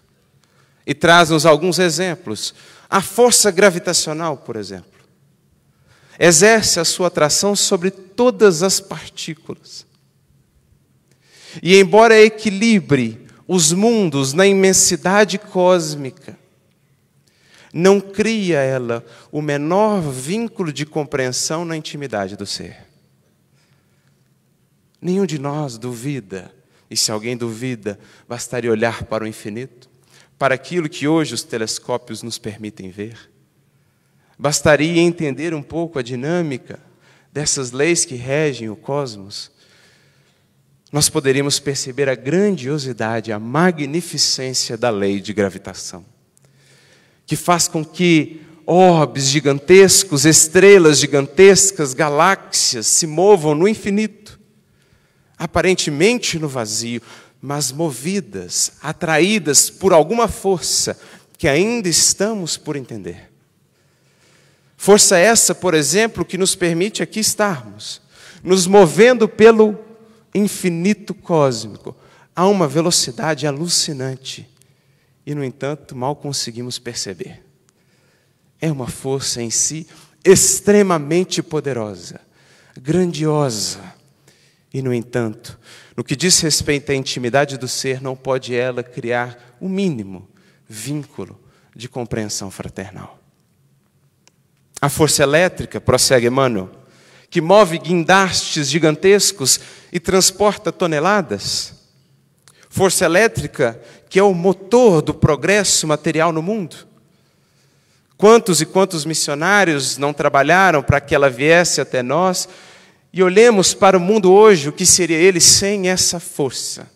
e 0.87 0.95
traz-nos 0.95 1.45
alguns 1.45 1.81
exemplos. 1.81 2.55
A 2.89 3.01
força 3.01 3.51
gravitacional, 3.51 4.37
por 4.37 4.55
exemplo 4.55 5.01
exerce 6.21 6.79
a 6.79 6.85
sua 6.85 7.09
atração 7.09 7.57
sobre 7.57 7.91
todas 7.91 8.63
as 8.63 8.79
partículas. 8.79 9.85
E 11.61 11.77
embora 11.81 12.17
equilibre 12.21 13.20
os 13.53 13.73
mundos 13.73 14.33
na 14.33 14.47
imensidade 14.47 15.37
cósmica, 15.37 16.39
não 17.73 18.01
cria 18.01 18.61
ela 18.61 19.05
o 19.33 19.43
menor 19.43 20.03
vínculo 20.03 20.73
de 20.73 20.87
compreensão 20.87 21.65
na 21.65 21.77
intimidade 21.77 22.37
do 22.37 22.47
ser. 22.47 22.87
Nenhum 25.03 25.27
de 25.27 25.37
nós 25.37 25.79
duvida, 25.79 26.55
e 26.89 26.97
se 26.97 27.11
alguém 27.11 27.37
duvida, 27.37 27.99
bastaria 28.29 28.71
olhar 28.71 29.03
para 29.03 29.25
o 29.25 29.27
infinito, 29.27 29.91
para 30.39 30.55
aquilo 30.55 30.89
que 30.89 31.09
hoje 31.09 31.35
os 31.35 31.43
telescópios 31.43 32.23
nos 32.23 32.39
permitem 32.39 32.89
ver. 32.89 33.19
Bastaria 34.39 35.03
entender 35.03 35.55
um 35.55 35.63
pouco 35.63 35.99
a 35.99 36.03
dinâmica 36.03 36.79
dessas 37.33 37.73
leis 37.73 38.05
que 38.05 38.15
regem 38.15 38.71
o 38.71 38.77
cosmos. 38.77 39.51
Nós 40.93 41.09
poderíamos 41.09 41.61
perceber 41.61 42.09
a 42.09 42.15
grandiosidade, 42.15 43.33
a 43.33 43.39
magnificência 43.39 44.77
da 44.77 44.91
lei 44.91 45.21
de 45.21 45.33
gravitação, 45.33 46.05
que 47.25 47.37
faz 47.37 47.69
com 47.69 47.85
que 47.85 48.43
orbes 48.67 49.29
gigantescos, 49.29 50.25
estrelas 50.25 50.99
gigantescas, 50.99 51.95
galáxias 51.95 52.87
se 52.87 53.07
movam 53.07 53.55
no 53.55 53.69
infinito, 53.69 54.39
aparentemente 55.39 56.39
no 56.39 56.49
vazio, 56.49 57.01
mas 57.41 57.73
movidas, 57.73 58.73
atraídas 58.83 59.71
por 59.71 59.93
alguma 59.93 60.29
força 60.29 60.99
que 61.39 61.49
ainda 61.49 61.89
estamos 61.89 62.57
por 62.57 62.77
entender. 62.77 63.31
Força 64.77 65.19
essa, 65.19 65.55
por 65.55 65.75
exemplo, 65.75 66.25
que 66.25 66.37
nos 66.37 66.55
permite 66.55 67.03
aqui 67.03 67.21
estarmos, 67.21 68.03
nos 68.43 68.67
movendo 68.67 69.29
pelo 69.29 69.90
infinito 70.35 71.15
cósmico, 71.15 71.97
a 72.35 72.47
uma 72.47 72.69
velocidade 72.69 73.47
alucinante, 73.47 74.49
e, 75.27 75.35
no 75.35 75.45
entanto, 75.45 75.95
mal 75.97 76.17
conseguimos 76.17 76.79
perceber 76.79 77.51
é 78.61 78.71
uma 78.71 78.87
força 78.87 79.41
em 79.43 79.51
si 79.51 79.87
extremamente 80.25 81.43
poderosa, 81.43 82.21
grandiosa. 82.77 83.95
E, 84.73 84.83
no 84.83 84.93
entanto, 84.93 85.59
no 85.97 86.05
que 86.05 86.15
diz 86.15 86.39
respeito 86.41 86.93
à 86.93 86.95
intimidade 86.95 87.57
do 87.57 87.67
ser, 87.67 88.01
não 88.01 88.15
pode 88.15 88.55
ela 88.55 88.83
criar 88.83 89.57
o 89.61 89.69
mínimo 89.69 90.29
vínculo 90.69 91.41
de 91.75 91.89
compreensão 91.89 92.51
fraternal. 92.51 93.19
A 94.81 94.89
força 94.89 95.23
elétrica, 95.23 95.81
prossegue 95.81 96.27
Emmanuel, 96.27 96.71
que 97.31 97.41
move 97.41 97.79
guindastes 97.79 98.69
gigantescos 98.69 99.61
e 99.93 100.01
transporta 100.01 100.73
toneladas. 100.73 101.73
Força 102.69 103.05
elétrica 103.05 103.81
que 104.09 104.19
é 104.19 104.23
o 104.23 104.35
motor 104.35 105.01
do 105.01 105.15
progresso 105.15 105.87
material 105.87 106.33
no 106.33 106.43
mundo. 106.43 106.89
Quantos 108.17 108.61
e 108.61 108.67
quantos 108.67 109.05
missionários 109.05 109.97
não 109.97 110.13
trabalharam 110.13 110.83
para 110.83 111.01
que 111.01 111.15
ela 111.15 111.31
viesse 111.31 111.81
até 111.81 112.03
nós? 112.03 112.49
E 113.13 113.23
olhemos 113.23 113.73
para 113.73 113.97
o 113.97 114.01
mundo 114.01 114.33
hoje, 114.33 114.69
o 114.69 114.73
que 114.73 114.85
seria 114.85 115.17
ele 115.17 115.41
sem 115.41 115.89
essa 115.89 116.21
força? 116.21 116.91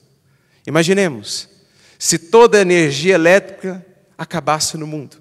Imaginemos, 0.66 1.48
se 1.98 2.18
toda 2.18 2.58
a 2.58 2.62
energia 2.62 3.14
elétrica 3.14 3.84
acabasse 4.18 4.76
no 4.76 4.86
mundo. 4.86 5.16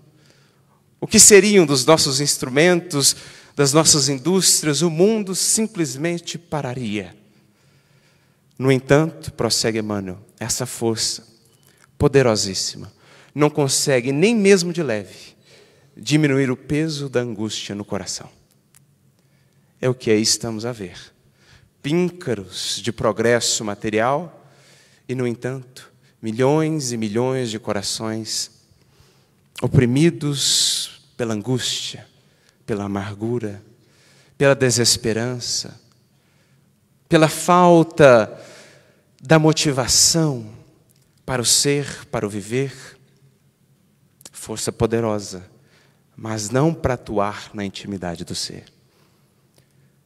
O 0.99 1.07
que 1.07 1.19
seriam 1.19 1.65
dos 1.65 1.85
nossos 1.85 2.19
instrumentos, 2.19 3.15
das 3.55 3.73
nossas 3.73 4.09
indústrias? 4.09 4.81
O 4.81 4.89
mundo 4.89 5.35
simplesmente 5.35 6.37
pararia. 6.37 7.15
No 8.57 8.71
entanto, 8.71 9.31
prossegue 9.33 9.79
Emmanuel, 9.79 10.19
essa 10.39 10.65
força 10.65 11.27
poderosíssima 11.97 12.91
não 13.33 13.49
consegue 13.49 14.11
nem 14.11 14.35
mesmo 14.35 14.71
de 14.71 14.83
leve 14.83 15.33
diminuir 15.95 16.49
o 16.49 16.57
peso 16.57 17.07
da 17.07 17.21
angústia 17.21 17.75
no 17.75 17.85
coração. 17.85 18.29
É 19.79 19.89
o 19.89 19.93
que 19.93 20.09
aí 20.09 20.21
estamos 20.21 20.65
a 20.65 20.71
ver. 20.71 20.97
Píncaros 21.81 22.79
de 22.81 22.91
progresso 22.91 23.63
material 23.63 24.47
e, 25.07 25.13
no 25.13 25.27
entanto, 25.27 25.91
milhões 26.21 26.91
e 26.91 26.97
milhões 26.97 27.51
de 27.51 27.59
corações 27.59 28.51
oprimidos 29.61 31.01
pela 31.15 31.33
angústia, 31.33 32.07
pela 32.73 32.85
amargura, 32.85 33.63
pela 34.35 34.55
desesperança, 34.55 35.79
pela 37.07 37.29
falta 37.29 38.41
da 39.21 39.37
motivação 39.37 40.51
para 41.23 41.41
o 41.41 41.45
ser, 41.45 42.05
para 42.07 42.25
o 42.25 42.29
viver. 42.29 42.73
Força 44.31 44.71
poderosa 44.71 45.53
mas 46.15 46.49
não 46.49 46.73
para 46.73 46.93
atuar 46.93 47.49
na 47.53 47.65
intimidade 47.65 48.23
do 48.23 48.35
ser. 48.35 48.65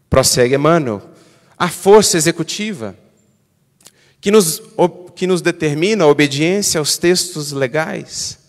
Prossegue 0.09 0.55
Emmanuel, 0.55 1.01
a 1.57 1.67
força 1.69 2.17
executiva 2.17 2.97
que 4.21 4.31
nos, 4.31 4.61
que 5.15 5.27
nos 5.27 5.41
determina 5.41 6.05
a 6.05 6.07
obediência 6.07 6.79
aos 6.79 6.97
textos 6.97 7.51
legais, 7.51 8.39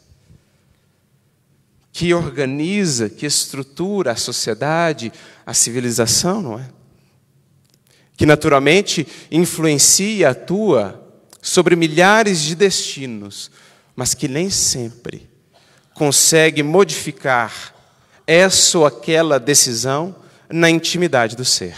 que 1.98 2.14
organiza, 2.14 3.08
que 3.08 3.26
estrutura 3.26 4.12
a 4.12 4.16
sociedade, 4.16 5.12
a 5.44 5.52
civilização, 5.52 6.40
não 6.40 6.56
é? 6.56 6.68
Que 8.16 8.24
naturalmente 8.24 9.04
influencia, 9.32 10.30
atua 10.30 11.04
sobre 11.42 11.74
milhares 11.74 12.40
de 12.40 12.54
destinos, 12.54 13.50
mas 13.96 14.14
que 14.14 14.28
nem 14.28 14.48
sempre 14.48 15.28
consegue 15.92 16.62
modificar 16.62 17.74
essa 18.24 18.78
ou 18.78 18.86
aquela 18.86 19.40
decisão 19.40 20.14
na 20.48 20.70
intimidade 20.70 21.34
do 21.34 21.44
ser. 21.44 21.74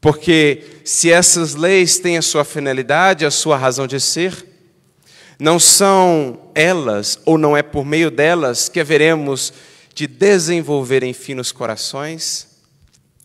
Porque 0.00 0.80
se 0.86 1.12
essas 1.12 1.54
leis 1.54 1.98
têm 1.98 2.16
a 2.16 2.22
sua 2.22 2.46
finalidade, 2.46 3.26
a 3.26 3.30
sua 3.30 3.58
razão 3.58 3.86
de 3.86 4.00
ser, 4.00 4.55
não 5.38 5.58
são 5.58 6.50
elas, 6.54 7.18
ou 7.24 7.36
não 7.36 7.56
é 7.56 7.62
por 7.62 7.84
meio 7.84 8.10
delas, 8.10 8.68
que 8.68 8.80
haveremos 8.80 9.52
de 9.94 10.06
desenvolver 10.06 11.02
em 11.02 11.12
finos 11.12 11.52
corações 11.52 12.46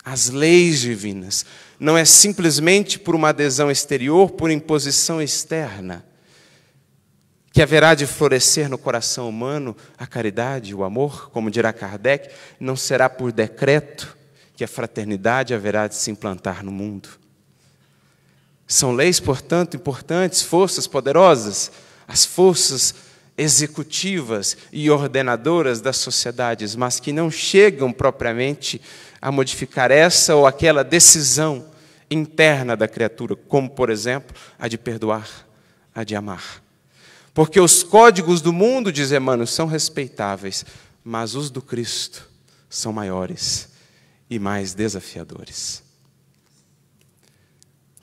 as 0.04 0.30
leis 0.30 0.80
divinas. 0.80 1.45
Não 1.80 1.97
é 1.97 2.06
simplesmente 2.06 3.00
por 3.00 3.15
uma 3.15 3.30
adesão 3.30 3.71
exterior, 3.71 4.32
por 4.32 4.52
imposição 4.52 5.21
externa 5.21 6.06
que 7.52 7.62
haverá 7.62 7.93
de 7.93 8.08
florescer 8.08 8.69
no 8.69 8.78
coração 8.78 9.28
humano 9.28 9.76
a 9.97 10.08
caridade, 10.08 10.74
o 10.74 10.84
amor, 10.84 11.30
como 11.32 11.52
dirá 11.52 11.74
Kardec, 11.74 12.30
não 12.60 12.76
será 12.76 13.10
por 13.10 13.32
decreto 13.32 14.17
que 14.56 14.63
a 14.63 14.67
fraternidade 14.67 15.54
haverá 15.54 15.88
de 15.88 15.95
se 15.95 16.10
implantar 16.10 16.63
no 16.63 16.71
mundo. 16.71 17.10
São 18.65 18.93
leis, 18.93 19.19
portanto, 19.19 19.76
importantes, 19.76 20.41
forças 20.41 20.88
poderosas, 20.88 21.71
as 22.12 22.26
forças 22.26 22.93
executivas 23.38 24.58
e 24.69 24.89
ordenadoras 24.89 25.80
das 25.80 25.95
sociedades, 25.95 26.76
mas 26.76 27.00
que 27.00 27.13
não 27.13 27.32
chegam 27.32 27.93
propriamente 27.93 28.82
a 29.21 29.32
modificar 29.32 29.91
essa 29.91 30.36
ou 30.36 30.45
aquela 30.45 30.84
decisão 30.84 31.65
interna 32.10 32.76
da 32.76 32.86
criatura, 32.86 33.34
como, 33.36 33.69
por 33.69 33.89
exemplo, 33.89 34.36
a 34.60 34.67
de 34.67 34.78
perdoar, 34.78 35.47
a 35.95 36.04
de 36.04 36.13
amar. 36.13 36.62
Porque 37.34 37.62
os 37.62 37.82
códigos 37.82 38.41
do 38.41 38.52
mundo, 38.52 38.91
diz 38.91 39.13
Emmanuel, 39.13 39.47
são 39.47 39.65
respeitáveis, 39.65 40.65
mas 41.02 41.34
os 41.34 41.50
do 41.50 41.62
Cristo 41.62 42.30
são 42.69 42.91
maiores 42.91 43.69
e 44.30 44.38
mais 44.38 44.74
desafiadores. 44.74 45.82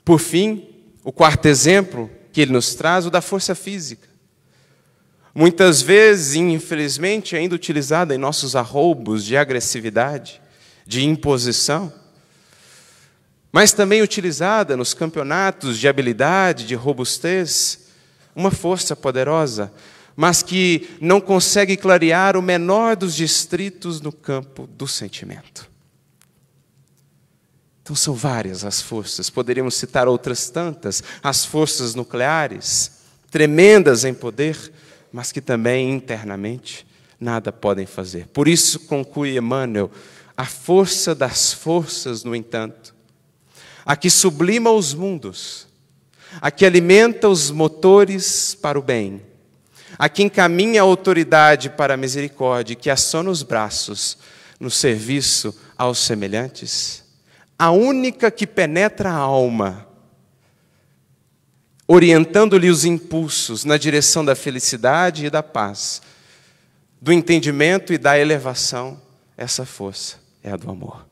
Por 0.03 0.19
fim, 0.19 0.67
o 1.03 1.11
quarto 1.11 1.45
exemplo 1.45 2.09
que 2.39 2.43
ele 2.43 2.53
nos 2.53 2.73
traz, 2.73 3.05
o 3.05 3.09
da 3.09 3.19
força 3.19 3.53
física. 3.53 4.07
Muitas 5.35 5.81
vezes, 5.81 6.35
infelizmente, 6.35 7.35
ainda 7.35 7.53
utilizada 7.53 8.15
em 8.15 8.17
nossos 8.17 8.55
arroubos 8.55 9.25
de 9.25 9.35
agressividade, 9.35 10.41
de 10.87 11.03
imposição, 11.05 11.91
mas 13.51 13.73
também 13.73 14.01
utilizada 14.01 14.77
nos 14.77 14.93
campeonatos 14.93 15.77
de 15.77 15.85
habilidade, 15.89 16.65
de 16.65 16.75
robustez, 16.75 17.89
uma 18.33 18.51
força 18.51 18.95
poderosa, 18.95 19.69
mas 20.15 20.41
que 20.41 20.89
não 21.01 21.19
consegue 21.19 21.75
clarear 21.75 22.37
o 22.37 22.41
menor 22.41 22.95
dos 22.95 23.13
distritos 23.15 23.99
no 23.99 24.13
campo 24.13 24.65
do 24.65 24.87
sentimento. 24.87 25.69
Então 27.89 27.95
são 27.95 28.13
várias 28.13 28.63
as 28.63 28.83
forças, 28.83 29.31
poderíamos 29.31 29.73
citar 29.73 30.07
outras 30.07 30.47
tantas, 30.47 31.01
as 31.23 31.43
forças 31.43 31.95
nucleares, 31.95 32.91
tremendas 33.31 34.05
em 34.05 34.13
poder, 34.13 34.71
mas 35.11 35.31
que 35.31 35.41
também 35.41 35.91
internamente 35.91 36.85
nada 37.19 37.51
podem 37.51 37.87
fazer. 37.87 38.27
Por 38.27 38.47
isso 38.47 38.81
conclui 38.81 39.35
Emmanuel, 39.35 39.89
a 40.37 40.45
força 40.45 41.15
das 41.15 41.51
forças, 41.51 42.23
no 42.23 42.35
entanto, 42.35 42.93
a 43.83 43.95
que 43.95 44.11
sublima 44.11 44.69
os 44.69 44.93
mundos, 44.93 45.67
a 46.39 46.51
que 46.51 46.67
alimenta 46.67 47.27
os 47.27 47.49
motores 47.49 48.53
para 48.53 48.77
o 48.77 48.83
bem, 48.83 49.19
a 49.97 50.07
que 50.07 50.21
encaminha 50.21 50.81
a 50.81 50.85
autoridade 50.85 51.71
para 51.71 51.95
a 51.95 51.97
misericórdia, 51.97 52.75
que 52.75 52.91
assona 52.91 53.31
os 53.31 53.41
braços 53.41 54.15
no 54.59 54.69
serviço 54.69 55.59
aos 55.75 55.97
semelhantes, 55.97 57.08
a 57.59 57.71
única 57.71 58.31
que 58.31 58.47
penetra 58.47 59.09
a 59.09 59.17
alma, 59.17 59.85
orientando-lhe 61.85 62.69
os 62.69 62.85
impulsos 62.85 63.65
na 63.65 63.75
direção 63.75 64.23
da 64.23 64.33
felicidade 64.33 65.25
e 65.25 65.29
da 65.29 65.43
paz, 65.43 66.01
do 67.01 67.11
entendimento 67.11 67.91
e 67.91 67.97
da 67.97 68.17
elevação, 68.17 69.01
essa 69.35 69.65
força 69.65 70.17
é 70.41 70.51
a 70.51 70.55
do 70.55 70.71
amor. 70.71 71.05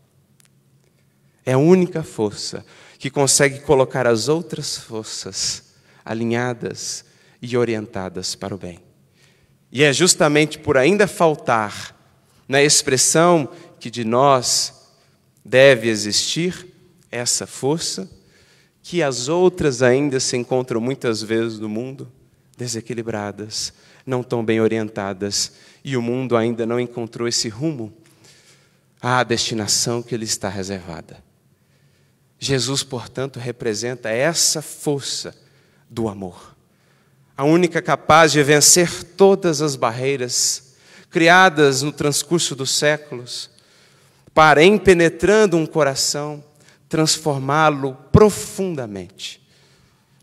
É 1.45 1.51
a 1.53 1.57
única 1.57 2.01
força 2.01 2.65
que 2.97 3.09
consegue 3.09 3.59
colocar 3.59 4.07
as 4.07 4.29
outras 4.29 4.77
forças 4.77 5.75
alinhadas 6.05 7.03
e 7.41 7.57
orientadas 7.57 8.35
para 8.35 8.55
o 8.55 8.57
bem. 8.57 8.79
E 9.69 9.83
é 9.83 9.91
justamente 9.91 10.57
por 10.57 10.77
ainda 10.77 11.07
faltar 11.07 11.93
na 12.47 12.63
expressão 12.63 13.49
que 13.79 13.91
de 13.91 14.05
nós 14.05 14.76
deve 15.47 15.87
existir 15.87 16.67
essa 17.09 17.47
força, 17.47 18.09
que 18.83 19.01
as 19.01 19.29
outras 19.29 19.81
ainda 19.81 20.19
se 20.19 20.35
encontram 20.35 20.81
muitas 20.81 21.21
vezes 21.21 21.57
no 21.57 21.69
mundo 21.69 22.11
desequilibradas, 22.57 23.71
não 24.05 24.21
tão 24.21 24.43
bem 24.43 24.59
orientadas, 24.59 25.53
e 25.83 25.95
o 25.95 26.01
mundo 26.01 26.35
ainda 26.35 26.65
não 26.65 26.79
encontrou 26.79 27.27
esse 27.27 27.47
rumo 27.47 27.93
à 29.01 29.23
destinação 29.23 30.03
que 30.03 30.17
lhe 30.17 30.25
está 30.25 30.49
reservada. 30.49 31.23
Jesus, 32.37 32.83
portanto, 32.83 33.39
representa 33.39 34.09
essa 34.09 34.61
força 34.61 35.33
do 35.89 36.09
amor, 36.09 36.55
a 37.37 37.45
única 37.45 37.81
capaz 37.81 38.33
de 38.33 38.43
vencer 38.43 39.03
todas 39.15 39.61
as 39.61 39.77
barreiras 39.77 40.73
criadas 41.09 41.83
no 41.83 41.91
transcurso 41.91 42.53
dos 42.53 42.71
séculos, 42.71 43.49
para, 44.37 44.63
em 44.63 44.77
penetrando 44.77 45.57
um 45.57 45.65
coração, 45.65 46.43
transformá-lo 46.87 47.95
profundamente, 48.11 49.41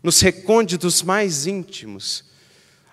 nos 0.01 0.21
recônditos 0.21 1.03
mais 1.03 1.45
íntimos, 1.45 2.23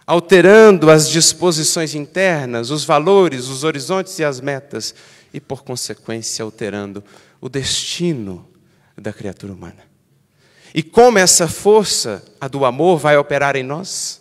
alterando 0.05 0.91
as 0.91 1.09
disposições 1.09 1.95
internas, 1.95 2.71
os 2.71 2.85
valores, 2.85 3.47
os 3.47 3.63
horizontes 3.63 4.19
e 4.19 4.25
as 4.25 4.41
metas, 4.41 4.97
e, 5.33 5.39
por 5.41 5.63
consequência, 5.63 6.43
alterando 6.43 7.05
o 7.41 7.49
destino 7.49 8.45
da 9.01 9.13
criatura 9.13 9.53
humana. 9.53 9.85
E 10.75 10.83
como 10.83 11.19
essa 11.19 11.47
força, 11.47 12.21
a 12.41 12.49
do 12.49 12.65
amor, 12.65 12.99
vai 12.99 13.17
operar 13.17 13.55
em 13.55 13.63
nós? 13.63 14.21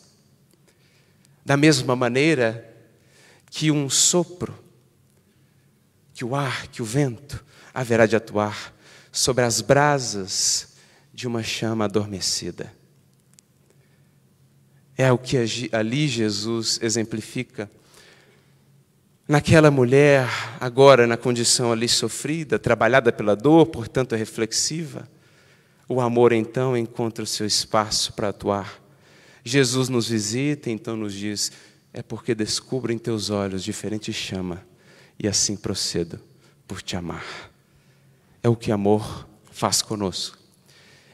Da 1.44 1.58
mesma 1.58 1.96
maneira 1.96 2.64
que 3.50 3.72
um 3.72 3.90
sopro, 3.90 4.54
que 6.22 6.26
o 6.26 6.36
ar, 6.36 6.68
que 6.68 6.84
o 6.84 6.86
vento 6.86 7.44
haverá 7.74 8.06
de 8.06 8.16
atuar 8.16 8.76
sobre 9.12 9.44
as 9.44 9.60
brasas 9.60 10.76
de 11.12 11.28
uma 11.28 11.42
chama 11.42 11.86
adormecida. 11.86 12.72
É 14.96 15.12
o 15.12 15.18
que 15.18 15.36
ali 15.72 16.08
Jesus 16.08 16.78
exemplifica. 16.80 17.72
Naquela 19.28 19.72
mulher, 19.72 20.30
agora 20.60 21.08
na 21.08 21.18
condição 21.18 21.72
ali 21.72 21.90
sofrida, 21.90 22.60
trabalhada 22.60 23.12
pela 23.12 23.36
dor, 23.36 23.66
portanto 23.66 24.16
reflexiva, 24.16 25.10
o 25.90 26.00
amor 26.00 26.34
então 26.34 26.78
encontra 26.78 27.24
o 27.24 27.28
seu 27.28 27.48
espaço 27.48 28.14
para 28.14 28.30
atuar. 28.30 28.80
Jesus 29.44 29.90
nos 29.90 30.10
visita, 30.10 30.70
então 30.70 30.96
nos 30.96 31.16
diz: 31.16 31.52
é 31.92 32.04
porque 32.04 32.36
descubro 32.36 32.92
em 32.92 33.00
teus 33.00 33.32
olhos 33.32 33.64
diferente 33.64 34.14
chama, 34.14 34.70
e 35.22 35.28
assim 35.28 35.56
procedo 35.56 36.20
por 36.68 36.82
te 36.82 36.96
amar. 36.96 37.52
É 38.42 38.50
o 38.50 38.56
que 38.56 38.72
amor 38.72 39.28
faz 39.52 39.82
conosco. 39.82 40.38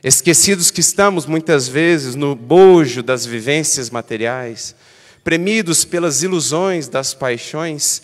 Esquecidos 0.01 0.71
que 0.71 0.79
estamos 0.79 1.25
muitas 1.25 1.67
vezes 1.67 2.15
no 2.15 2.33
bojo 2.33 3.03
das 3.03 3.25
vivências 3.25 3.89
materiais, 3.89 4.73
premidos 5.23 5.83
pelas 5.83 6.23
ilusões 6.23 6.87
das 6.87 7.13
paixões, 7.13 8.03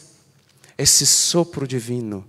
esse 0.77 1.05
sopro 1.05 1.65
divino, 1.65 2.27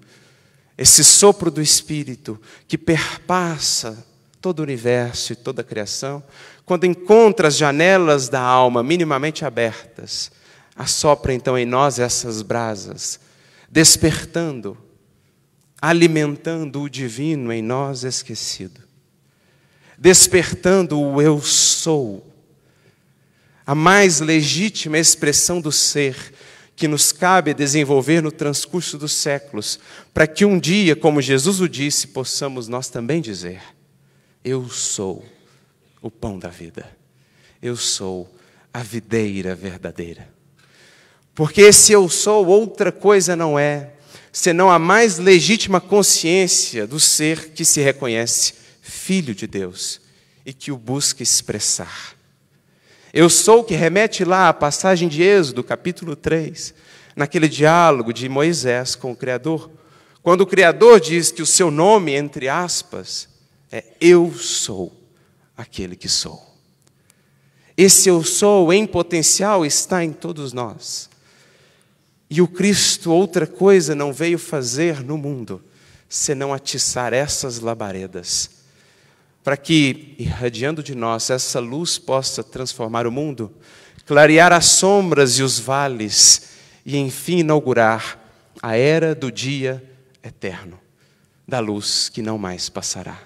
esse 0.78 1.02
sopro 1.02 1.50
do 1.50 1.60
Espírito 1.60 2.40
que 2.68 2.78
perpassa 2.78 4.06
todo 4.40 4.60
o 4.60 4.62
universo 4.62 5.32
e 5.32 5.36
toda 5.36 5.62
a 5.62 5.64
criação, 5.64 6.22
quando 6.64 6.84
encontra 6.84 7.48
as 7.48 7.56
janelas 7.56 8.28
da 8.28 8.40
alma 8.40 8.82
minimamente 8.82 9.44
abertas, 9.44 10.30
assopra 10.76 11.32
então 11.32 11.58
em 11.58 11.64
nós 11.64 11.98
essas 11.98 12.42
brasas, 12.42 13.18
despertando, 13.74 14.78
alimentando 15.82 16.80
o 16.80 16.88
divino 16.88 17.52
em 17.52 17.60
nós 17.60 18.04
esquecido, 18.04 18.80
despertando 19.98 21.00
o 21.00 21.20
eu 21.20 21.42
sou, 21.42 22.24
a 23.66 23.74
mais 23.74 24.20
legítima 24.20 24.96
expressão 24.96 25.60
do 25.60 25.72
ser 25.72 26.32
que 26.76 26.86
nos 26.86 27.10
cabe 27.10 27.52
desenvolver 27.52 28.22
no 28.22 28.30
transcurso 28.30 28.96
dos 28.96 29.10
séculos, 29.10 29.80
para 30.12 30.28
que 30.28 30.44
um 30.44 30.56
dia, 30.56 30.94
como 30.94 31.20
Jesus 31.20 31.60
o 31.60 31.68
disse, 31.68 32.06
possamos 32.06 32.68
nós 32.68 32.88
também 32.88 33.20
dizer: 33.20 33.60
Eu 34.44 34.68
sou 34.68 35.24
o 36.00 36.12
pão 36.12 36.38
da 36.38 36.48
vida, 36.48 36.96
eu 37.60 37.74
sou 37.74 38.32
a 38.72 38.84
videira 38.84 39.52
verdadeira. 39.52 40.33
Porque 41.34 41.62
esse 41.62 41.92
eu 41.92 42.08
sou 42.08 42.46
outra 42.46 42.92
coisa 42.92 43.34
não 43.34 43.58
é, 43.58 43.90
senão 44.32 44.70
a 44.70 44.78
mais 44.78 45.18
legítima 45.18 45.80
consciência 45.80 46.86
do 46.86 47.00
ser 47.00 47.50
que 47.50 47.64
se 47.64 47.80
reconhece 47.80 48.54
filho 48.80 49.34
de 49.34 49.46
Deus 49.46 50.00
e 50.46 50.52
que 50.52 50.70
o 50.70 50.76
busca 50.76 51.22
expressar. 51.22 52.14
Eu 53.12 53.28
sou 53.30 53.64
que 53.64 53.74
remete 53.74 54.24
lá 54.24 54.48
à 54.48 54.52
passagem 54.52 55.08
de 55.08 55.22
Êxodo, 55.22 55.64
capítulo 55.64 56.14
3, 56.14 56.74
naquele 57.16 57.48
diálogo 57.48 58.12
de 58.12 58.28
Moisés 58.28 58.94
com 58.94 59.12
o 59.12 59.16
Criador, 59.16 59.70
quando 60.22 60.42
o 60.42 60.46
Criador 60.46 61.00
diz 61.00 61.30
que 61.30 61.42
o 61.42 61.46
seu 61.46 61.70
nome, 61.70 62.12
entre 62.12 62.48
aspas, 62.48 63.28
é 63.70 63.84
Eu 64.00 64.32
sou 64.32 64.92
aquele 65.56 65.96
que 65.96 66.08
sou. 66.08 66.42
Esse 67.76 68.08
eu 68.08 68.22
sou 68.22 68.72
em 68.72 68.86
potencial 68.86 69.66
está 69.66 70.04
em 70.04 70.12
todos 70.12 70.52
nós. 70.52 71.10
E 72.36 72.42
o 72.42 72.48
Cristo 72.48 73.12
outra 73.12 73.46
coisa 73.46 73.94
não 73.94 74.12
veio 74.12 74.40
fazer 74.40 75.04
no 75.04 75.16
mundo, 75.16 75.62
senão 76.08 76.52
atiçar 76.52 77.12
essas 77.12 77.60
labaredas, 77.60 78.50
para 79.44 79.56
que, 79.56 80.16
irradiando 80.18 80.82
de 80.82 80.96
nós, 80.96 81.30
essa 81.30 81.60
luz 81.60 81.96
possa 81.96 82.42
transformar 82.42 83.06
o 83.06 83.12
mundo, 83.12 83.54
clarear 84.04 84.52
as 84.52 84.66
sombras 84.66 85.38
e 85.38 85.44
os 85.44 85.60
vales, 85.60 86.48
e 86.84 86.96
enfim 86.96 87.38
inaugurar 87.38 88.20
a 88.60 88.76
era 88.76 89.14
do 89.14 89.30
dia 89.30 89.80
eterno, 90.20 90.80
da 91.46 91.60
luz 91.60 92.08
que 92.08 92.20
não 92.20 92.36
mais 92.36 92.68
passará. 92.68 93.16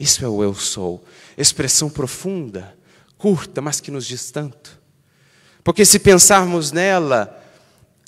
Isso 0.00 0.24
é 0.24 0.28
o 0.28 0.42
eu 0.42 0.54
sou, 0.54 1.04
expressão 1.36 1.90
profunda, 1.90 2.74
curta, 3.18 3.60
mas 3.60 3.80
que 3.80 3.90
nos 3.90 4.06
diz 4.06 4.30
tanto. 4.30 4.80
Porque 5.62 5.84
se 5.84 5.98
pensarmos 5.98 6.72
nela, 6.72 7.41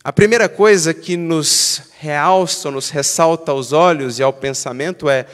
a 0.05 0.13
primeira 0.13 0.51
coisa 0.51 0.93
que 0.93 1.17
nos 1.17 1.81
realça, 1.99 2.71
nos 2.71 2.91
ressalta 2.91 3.53
aos 3.53 3.73
olhos 3.73 4.19
e 4.19 4.23
ao 4.23 4.35
pensamento 4.35 5.09
é: 5.09 5.27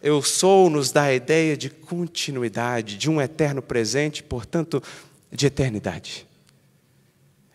eu 0.00 0.22
sou, 0.22 0.70
nos 0.70 0.92
dá 0.92 1.02
a 1.02 1.14
ideia 1.14 1.56
de 1.56 1.68
continuidade, 1.68 2.96
de 2.96 3.10
um 3.10 3.20
eterno 3.20 3.60
presente, 3.60 4.22
portanto, 4.22 4.80
de 5.32 5.46
eternidade. 5.46 6.28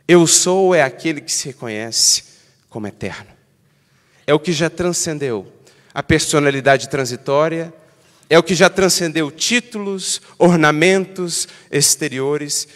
Eu 0.06 0.28
sou 0.28 0.76
é 0.76 0.84
aquele 0.84 1.22
que 1.22 1.32
se 1.32 1.48
reconhece 1.48 2.24
como 2.70 2.88
eterno. 2.88 3.30
É 4.28 4.34
o 4.34 4.40
que 4.40 4.52
já 4.52 4.70
transcendeu 4.70 5.48
a 5.94 6.04
personalidade 6.04 6.90
transitória, 6.90 7.74
é 8.30 8.38
o 8.38 8.44
que 8.44 8.54
já 8.54 8.70
transcendeu 8.70 9.32
títulos, 9.32 10.22
ornamentos 10.38 11.48
exteriores 11.72 12.68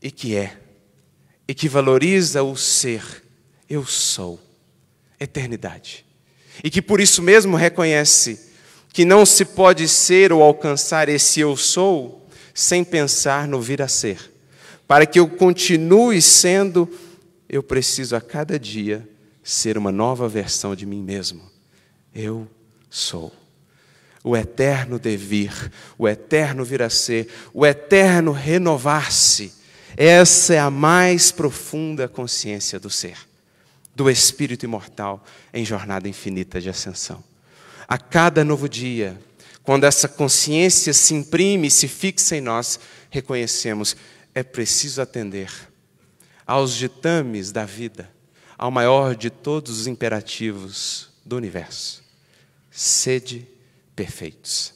e 0.00 0.10
que 0.10 0.34
é 0.34 0.61
e 1.52 1.54
que 1.54 1.68
valoriza 1.68 2.42
o 2.42 2.56
ser, 2.56 3.04
eu 3.68 3.84
sou, 3.84 4.40
eternidade. 5.20 6.02
E 6.64 6.70
que 6.70 6.80
por 6.80 6.98
isso 6.98 7.20
mesmo 7.20 7.58
reconhece 7.58 8.48
que 8.90 9.04
não 9.04 9.26
se 9.26 9.44
pode 9.44 9.86
ser 9.86 10.32
ou 10.32 10.42
alcançar 10.42 11.10
esse 11.10 11.40
eu 11.40 11.54
sou 11.54 12.26
sem 12.54 12.82
pensar 12.82 13.46
no 13.46 13.60
vir 13.60 13.82
a 13.82 13.88
ser. 13.88 14.32
Para 14.88 15.04
que 15.04 15.20
eu 15.20 15.28
continue 15.28 16.22
sendo, 16.22 16.88
eu 17.46 17.62
preciso 17.62 18.16
a 18.16 18.20
cada 18.22 18.58
dia 18.58 19.06
ser 19.44 19.76
uma 19.76 19.92
nova 19.92 20.26
versão 20.26 20.74
de 20.74 20.86
mim 20.86 21.02
mesmo. 21.02 21.42
Eu 22.14 22.48
sou. 22.88 23.30
O 24.24 24.34
eterno 24.34 24.98
devir, 24.98 25.52
o 25.98 26.08
eterno 26.08 26.64
vir 26.64 26.80
a 26.80 26.88
ser, 26.88 27.28
o 27.52 27.66
eterno 27.66 28.32
renovar-se 28.32 29.60
essa 29.96 30.54
é 30.54 30.58
a 30.58 30.70
mais 30.70 31.30
profunda 31.30 32.08
consciência 32.08 32.80
do 32.80 32.88
ser, 32.88 33.18
do 33.94 34.10
espírito 34.10 34.64
imortal 34.64 35.24
em 35.52 35.64
jornada 35.64 36.08
infinita 36.08 36.60
de 36.60 36.68
ascensão. 36.68 37.22
a 37.86 37.98
cada 37.98 38.42
novo 38.44 38.68
dia, 38.68 39.20
quando 39.62 39.84
essa 39.84 40.08
consciência 40.08 40.92
se 40.92 41.14
imprime 41.14 41.68
e 41.68 41.70
se 41.70 41.86
fixa 41.86 42.36
em 42.36 42.40
nós, 42.40 42.80
reconhecemos: 43.10 43.96
é 44.34 44.42
preciso 44.42 45.02
atender 45.02 45.50
aos 46.46 46.74
ditames 46.74 47.52
da 47.52 47.64
vida, 47.64 48.10
ao 48.58 48.70
maior 48.70 49.14
de 49.14 49.30
todos 49.30 49.80
os 49.80 49.86
imperativos 49.86 51.10
do 51.24 51.36
universo. 51.36 52.02
Sede 52.70 53.46
perfeitos, 53.94 54.74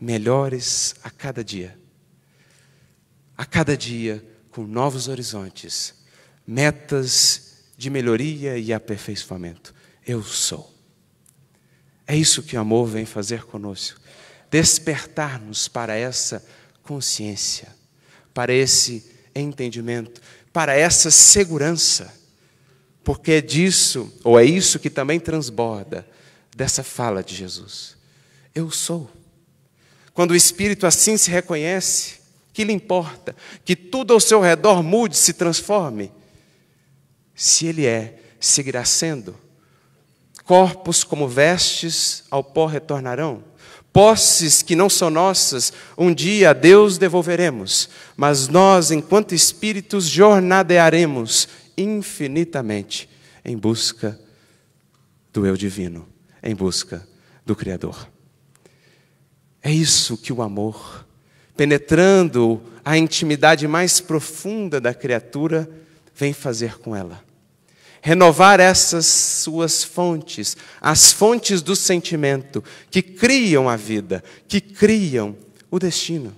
melhores 0.00 0.94
a 1.04 1.10
cada 1.10 1.44
dia, 1.44 1.77
a 3.38 3.46
cada 3.46 3.76
dia 3.76 4.24
com 4.50 4.66
novos 4.66 5.06
horizontes, 5.06 5.94
metas 6.44 7.62
de 7.76 7.88
melhoria 7.88 8.58
e 8.58 8.72
aperfeiçoamento. 8.72 9.72
Eu 10.04 10.24
sou. 10.24 10.74
É 12.04 12.16
isso 12.16 12.42
que 12.42 12.56
o 12.56 12.60
amor 12.60 12.88
vem 12.88 13.06
fazer 13.06 13.44
conosco. 13.44 14.00
Despertar-nos 14.50 15.68
para 15.68 15.94
essa 15.94 16.44
consciência, 16.82 17.68
para 18.34 18.52
esse 18.52 19.08
entendimento, 19.34 20.20
para 20.52 20.74
essa 20.74 21.10
segurança. 21.10 22.12
Porque 23.04 23.32
é 23.32 23.40
disso, 23.40 24.12
ou 24.24 24.40
é 24.40 24.44
isso 24.44 24.80
que 24.80 24.90
também 24.90 25.20
transborda 25.20 26.04
dessa 26.56 26.82
fala 26.82 27.22
de 27.22 27.36
Jesus. 27.36 27.96
Eu 28.52 28.70
sou. 28.70 29.08
Quando 30.12 30.32
o 30.32 30.36
Espírito 30.36 30.86
assim 30.86 31.16
se 31.16 31.30
reconhece, 31.30 32.17
que 32.58 32.64
lhe 32.64 32.72
importa? 32.72 33.36
Que 33.64 33.76
tudo 33.76 34.12
ao 34.12 34.18
seu 34.18 34.40
redor 34.40 34.82
mude, 34.82 35.16
se 35.16 35.32
transforme. 35.32 36.10
Se 37.32 37.66
ele 37.66 37.86
é, 37.86 38.18
seguirá 38.40 38.84
sendo. 38.84 39.36
Corpos 40.42 41.04
como 41.04 41.28
vestes 41.28 42.24
ao 42.28 42.42
pó 42.42 42.66
retornarão. 42.66 43.44
Posses 43.92 44.60
que 44.60 44.74
não 44.74 44.90
são 44.90 45.08
nossas, 45.08 45.72
um 45.96 46.12
dia 46.12 46.50
a 46.50 46.52
Deus 46.52 46.98
devolveremos, 46.98 47.90
mas 48.16 48.48
nós, 48.48 48.90
enquanto 48.90 49.36
espíritos, 49.36 50.06
jornadearemos 50.06 51.46
infinitamente 51.76 53.08
em 53.44 53.56
busca 53.56 54.18
do 55.32 55.46
eu 55.46 55.56
divino, 55.56 56.08
em 56.42 56.56
busca 56.56 57.06
do 57.46 57.54
Criador. 57.54 58.08
É 59.62 59.70
isso 59.70 60.18
que 60.18 60.32
o 60.32 60.42
amor 60.42 61.06
penetrando 61.58 62.62
a 62.84 62.96
intimidade 62.96 63.66
mais 63.66 63.98
profunda 63.98 64.80
da 64.80 64.94
criatura, 64.94 65.68
vem 66.14 66.32
fazer 66.32 66.78
com 66.78 66.94
ela. 66.94 67.20
Renovar 68.00 68.60
essas 68.60 69.06
suas 69.06 69.82
fontes, 69.82 70.56
as 70.80 71.10
fontes 71.10 71.60
do 71.60 71.74
sentimento, 71.74 72.62
que 72.92 73.02
criam 73.02 73.68
a 73.68 73.74
vida, 73.74 74.22
que 74.46 74.60
criam 74.60 75.36
o 75.68 75.80
destino. 75.80 76.32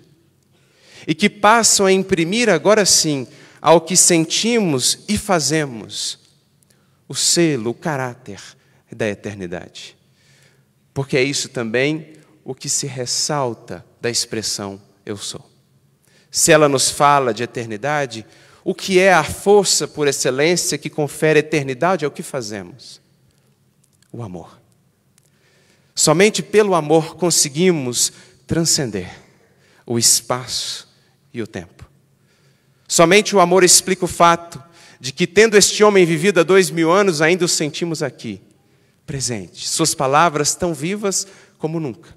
E 1.06 1.14
que 1.14 1.28
passam 1.28 1.84
a 1.84 1.92
imprimir, 1.92 2.48
agora 2.48 2.86
sim, 2.86 3.26
ao 3.60 3.82
que 3.82 3.98
sentimos 3.98 5.00
e 5.06 5.18
fazemos, 5.18 6.18
o 7.06 7.14
selo, 7.14 7.72
o 7.72 7.74
caráter 7.74 8.40
da 8.90 9.06
eternidade. 9.06 9.94
Porque 10.94 11.18
é 11.18 11.22
isso 11.22 11.50
também 11.50 12.14
o 12.42 12.54
que 12.54 12.70
se 12.70 12.86
ressalta 12.86 13.84
da 14.00 14.08
expressão 14.08 14.80
eu 15.04 15.16
sou. 15.16 15.48
Se 16.30 16.52
ela 16.52 16.68
nos 16.68 16.90
fala 16.90 17.34
de 17.34 17.42
eternidade, 17.42 18.24
o 18.62 18.74
que 18.74 18.98
é 18.98 19.12
a 19.12 19.24
força 19.24 19.88
por 19.88 20.06
excelência 20.06 20.78
que 20.78 20.90
confere 20.90 21.40
eternidade 21.40 22.04
é 22.04 22.08
o 22.08 22.10
que 22.10 22.22
fazemos? 22.22 23.00
O 24.12 24.22
amor. 24.22 24.60
Somente 25.94 26.42
pelo 26.42 26.74
amor 26.74 27.16
conseguimos 27.16 28.12
transcender 28.46 29.10
o 29.86 29.98
espaço 29.98 30.88
e 31.32 31.42
o 31.42 31.46
tempo. 31.46 31.88
Somente 32.86 33.34
o 33.34 33.40
amor 33.40 33.64
explica 33.64 34.04
o 34.04 34.08
fato 34.08 34.62
de 34.98 35.12
que, 35.12 35.26
tendo 35.26 35.56
este 35.56 35.82
homem 35.82 36.04
vivido 36.04 36.40
há 36.40 36.42
dois 36.42 36.70
mil 36.70 36.92
anos, 36.92 37.22
ainda 37.22 37.44
o 37.44 37.48
sentimos 37.48 38.02
aqui, 38.02 38.40
presente. 39.06 39.68
Suas 39.68 39.94
palavras 39.94 40.54
tão 40.54 40.74
vivas 40.74 41.26
como 41.58 41.80
nunca. 41.80 42.16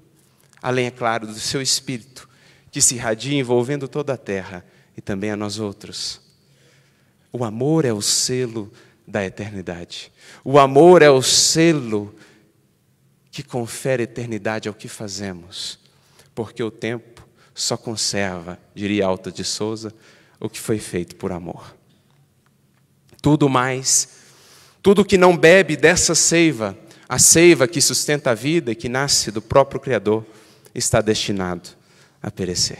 Além, 0.60 0.86
é 0.86 0.90
claro, 0.90 1.26
do 1.26 1.38
seu 1.38 1.62
espírito, 1.62 2.28
que 2.74 2.82
se 2.82 2.96
irradia 2.96 3.38
envolvendo 3.38 3.86
toda 3.86 4.14
a 4.14 4.16
terra 4.16 4.66
e 4.96 5.00
também 5.00 5.30
a 5.30 5.36
nós 5.36 5.60
outros. 5.60 6.20
O 7.32 7.44
amor 7.44 7.84
é 7.84 7.92
o 7.92 8.02
selo 8.02 8.68
da 9.06 9.24
eternidade. 9.24 10.10
O 10.42 10.58
amor 10.58 11.00
é 11.00 11.08
o 11.08 11.22
selo 11.22 12.12
que 13.30 13.44
confere 13.44 14.02
eternidade 14.02 14.66
ao 14.66 14.74
que 14.74 14.88
fazemos, 14.88 15.78
porque 16.34 16.64
o 16.64 16.70
tempo 16.70 17.24
só 17.54 17.76
conserva, 17.76 18.58
diria 18.74 19.06
Alta 19.06 19.30
de 19.30 19.44
Souza, 19.44 19.94
o 20.40 20.48
que 20.48 20.58
foi 20.58 20.80
feito 20.80 21.14
por 21.14 21.30
amor. 21.30 21.76
Tudo 23.22 23.48
mais, 23.48 24.08
tudo 24.82 25.04
que 25.04 25.16
não 25.16 25.36
bebe 25.36 25.76
dessa 25.76 26.12
seiva, 26.12 26.76
a 27.08 27.20
seiva 27.20 27.68
que 27.68 27.80
sustenta 27.80 28.32
a 28.32 28.34
vida 28.34 28.72
e 28.72 28.74
que 28.74 28.88
nasce 28.88 29.30
do 29.30 29.40
próprio 29.40 29.78
Criador, 29.78 30.26
está 30.74 31.00
destinado 31.00 31.83
a 32.24 32.30
perecer. 32.30 32.78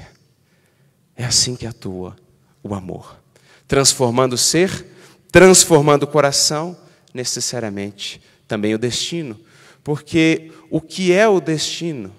É 1.14 1.22
assim 1.22 1.54
que 1.54 1.66
atua 1.66 2.16
o 2.62 2.74
amor, 2.74 3.20
transformando 3.68 4.32
o 4.32 4.38
ser, 4.38 4.86
transformando 5.30 6.04
o 6.04 6.06
coração, 6.06 6.74
necessariamente 7.12 8.22
também 8.48 8.74
o 8.74 8.78
destino. 8.78 9.38
Porque 9.84 10.50
o 10.70 10.80
que 10.80 11.12
é 11.12 11.28
o 11.28 11.42
destino? 11.42 12.10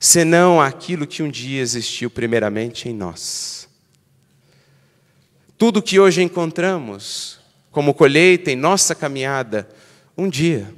Senão 0.00 0.62
aquilo 0.62 1.06
que 1.06 1.22
um 1.22 1.30
dia 1.30 1.60
existiu 1.60 2.08
primeiramente 2.08 2.88
em 2.88 2.94
nós. 2.94 3.68
Tudo 5.58 5.82
que 5.82 6.00
hoje 6.00 6.22
encontramos 6.22 7.38
como 7.70 7.92
colheita 7.92 8.50
em 8.50 8.56
nossa 8.56 8.94
caminhada, 8.94 9.68
um 10.16 10.26
dia 10.26 10.74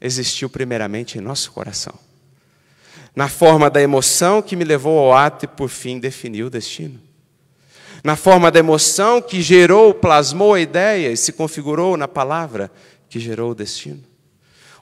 existiu 0.00 0.48
primeiramente 0.48 1.18
em 1.18 1.20
nosso 1.20 1.50
coração 1.50 2.05
na 3.16 3.30
forma 3.30 3.70
da 3.70 3.80
emoção 3.80 4.42
que 4.42 4.54
me 4.54 4.62
levou 4.62 4.98
ao 4.98 5.14
ato 5.14 5.46
e 5.46 5.48
por 5.48 5.70
fim 5.70 5.98
definiu 5.98 6.48
o 6.48 6.50
destino. 6.50 7.00
Na 8.04 8.14
forma 8.14 8.50
da 8.50 8.58
emoção 8.58 9.22
que 9.22 9.40
gerou, 9.40 9.94
plasmou 9.94 10.52
a 10.52 10.60
ideia 10.60 11.10
e 11.10 11.16
se 11.16 11.32
configurou 11.32 11.96
na 11.96 12.06
palavra 12.06 12.70
que 13.08 13.18
gerou 13.18 13.52
o 13.52 13.54
destino. 13.54 14.04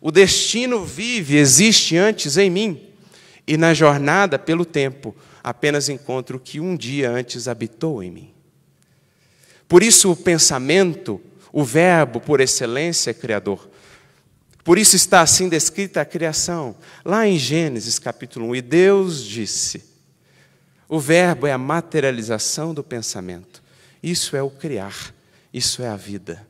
O 0.01 0.11
destino 0.11 0.85
vive, 0.85 1.37
existe 1.37 1.97
antes 1.97 2.37
em 2.37 2.51
mim, 2.51 2.83
e 3.47 3.57
na 3.57 3.73
jornada 3.73 4.37
pelo 4.37 4.64
tempo 4.64 5.14
apenas 5.42 5.88
encontro 5.88 6.37
o 6.37 6.40
que 6.40 6.59
um 6.59 6.77
dia 6.77 7.11
antes 7.11 7.47
habitou 7.47 8.03
em 8.03 8.11
mim. 8.11 8.31
Por 9.68 9.83
isso 9.83 10.11
o 10.11 10.16
pensamento, 10.16 11.20
o 11.53 11.62
verbo 11.62 12.20
por 12.20 12.40
excelência 12.40 13.12
é 13.12 13.14
criador. 13.14 13.70
Por 14.64 14.79
isso 14.79 14.96
está 14.96 15.20
assim 15.20 15.46
descrita 15.46 16.00
a 16.00 16.07
criação, 16.07 16.74
lá 17.05 17.29
em 17.29 17.38
Gênesis 17.38 17.98
capítulo 17.98 18.48
1. 18.48 18.57
E 18.57 18.62
Deus 18.62 19.22
disse: 19.22 19.94
o 20.88 21.00
verbo 21.00 21.46
é 21.46 21.53
a 21.53 21.59
materialização 21.59 22.72
do 22.72 22.83
pensamento. 22.83 23.62
Isso 24.03 24.37
é 24.37 24.42
o 24.42 24.48
criar, 24.50 25.14
isso 25.53 25.83
é 25.83 25.88
a 25.88 25.96
vida. 25.96 26.46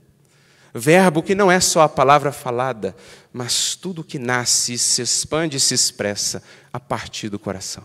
Verbo 0.75 1.23
que 1.23 1.35
não 1.35 1.51
é 1.51 1.59
só 1.61 1.83
a 1.83 1.89
palavra 1.89 2.31
falada, 2.31 2.97
mas 3.33 3.77
tudo 3.77 4.05
que 4.05 4.19
nasce, 4.19 4.77
se 4.77 5.03
expande 5.03 5.57
e 5.57 5.61
se 5.61 5.73
expressa 5.73 6.43
a 6.73 6.79
partir 6.79 7.29
do 7.29 7.39
coração. 7.39 7.85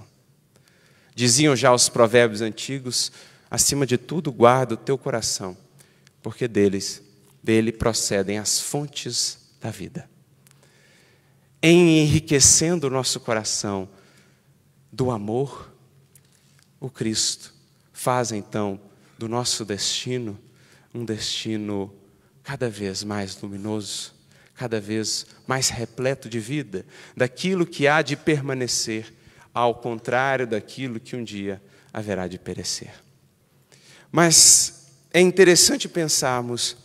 Diziam 1.15 1.55
já 1.55 1.73
os 1.73 1.87
provérbios 1.87 2.41
antigos: 2.41 3.11
acima 3.49 3.85
de 3.85 3.97
tudo, 3.97 4.31
guarda 4.31 4.73
o 4.73 4.77
teu 4.77 4.97
coração, 4.97 5.55
porque 6.21 6.47
deles, 6.47 7.01
dele 7.43 7.71
procedem 7.71 8.37
as 8.37 8.59
fontes 8.59 9.37
da 9.61 9.71
vida 9.71 10.09
enriquecendo 11.61 12.87
o 12.87 12.89
nosso 12.89 13.19
coração 13.19 13.89
do 14.91 15.11
amor, 15.11 15.73
o 16.79 16.89
Cristo 16.89 17.53
faz 17.91 18.31
então 18.31 18.79
do 19.17 19.27
nosso 19.27 19.65
destino 19.65 20.39
um 20.93 21.05
destino 21.05 21.93
cada 22.43 22.69
vez 22.69 23.03
mais 23.03 23.39
luminoso, 23.39 24.13
cada 24.55 24.79
vez 24.79 25.25
mais 25.45 25.69
repleto 25.69 26.27
de 26.27 26.39
vida, 26.39 26.85
daquilo 27.15 27.65
que 27.65 27.87
há 27.87 28.01
de 28.01 28.15
permanecer, 28.15 29.13
ao 29.53 29.75
contrário 29.75 30.47
daquilo 30.47 30.99
que 30.99 31.15
um 31.15 31.23
dia 31.23 31.61
haverá 31.93 32.27
de 32.27 32.39
perecer. 32.39 32.93
Mas 34.11 34.87
é 35.13 35.21
interessante 35.21 35.87
pensarmos 35.87 36.77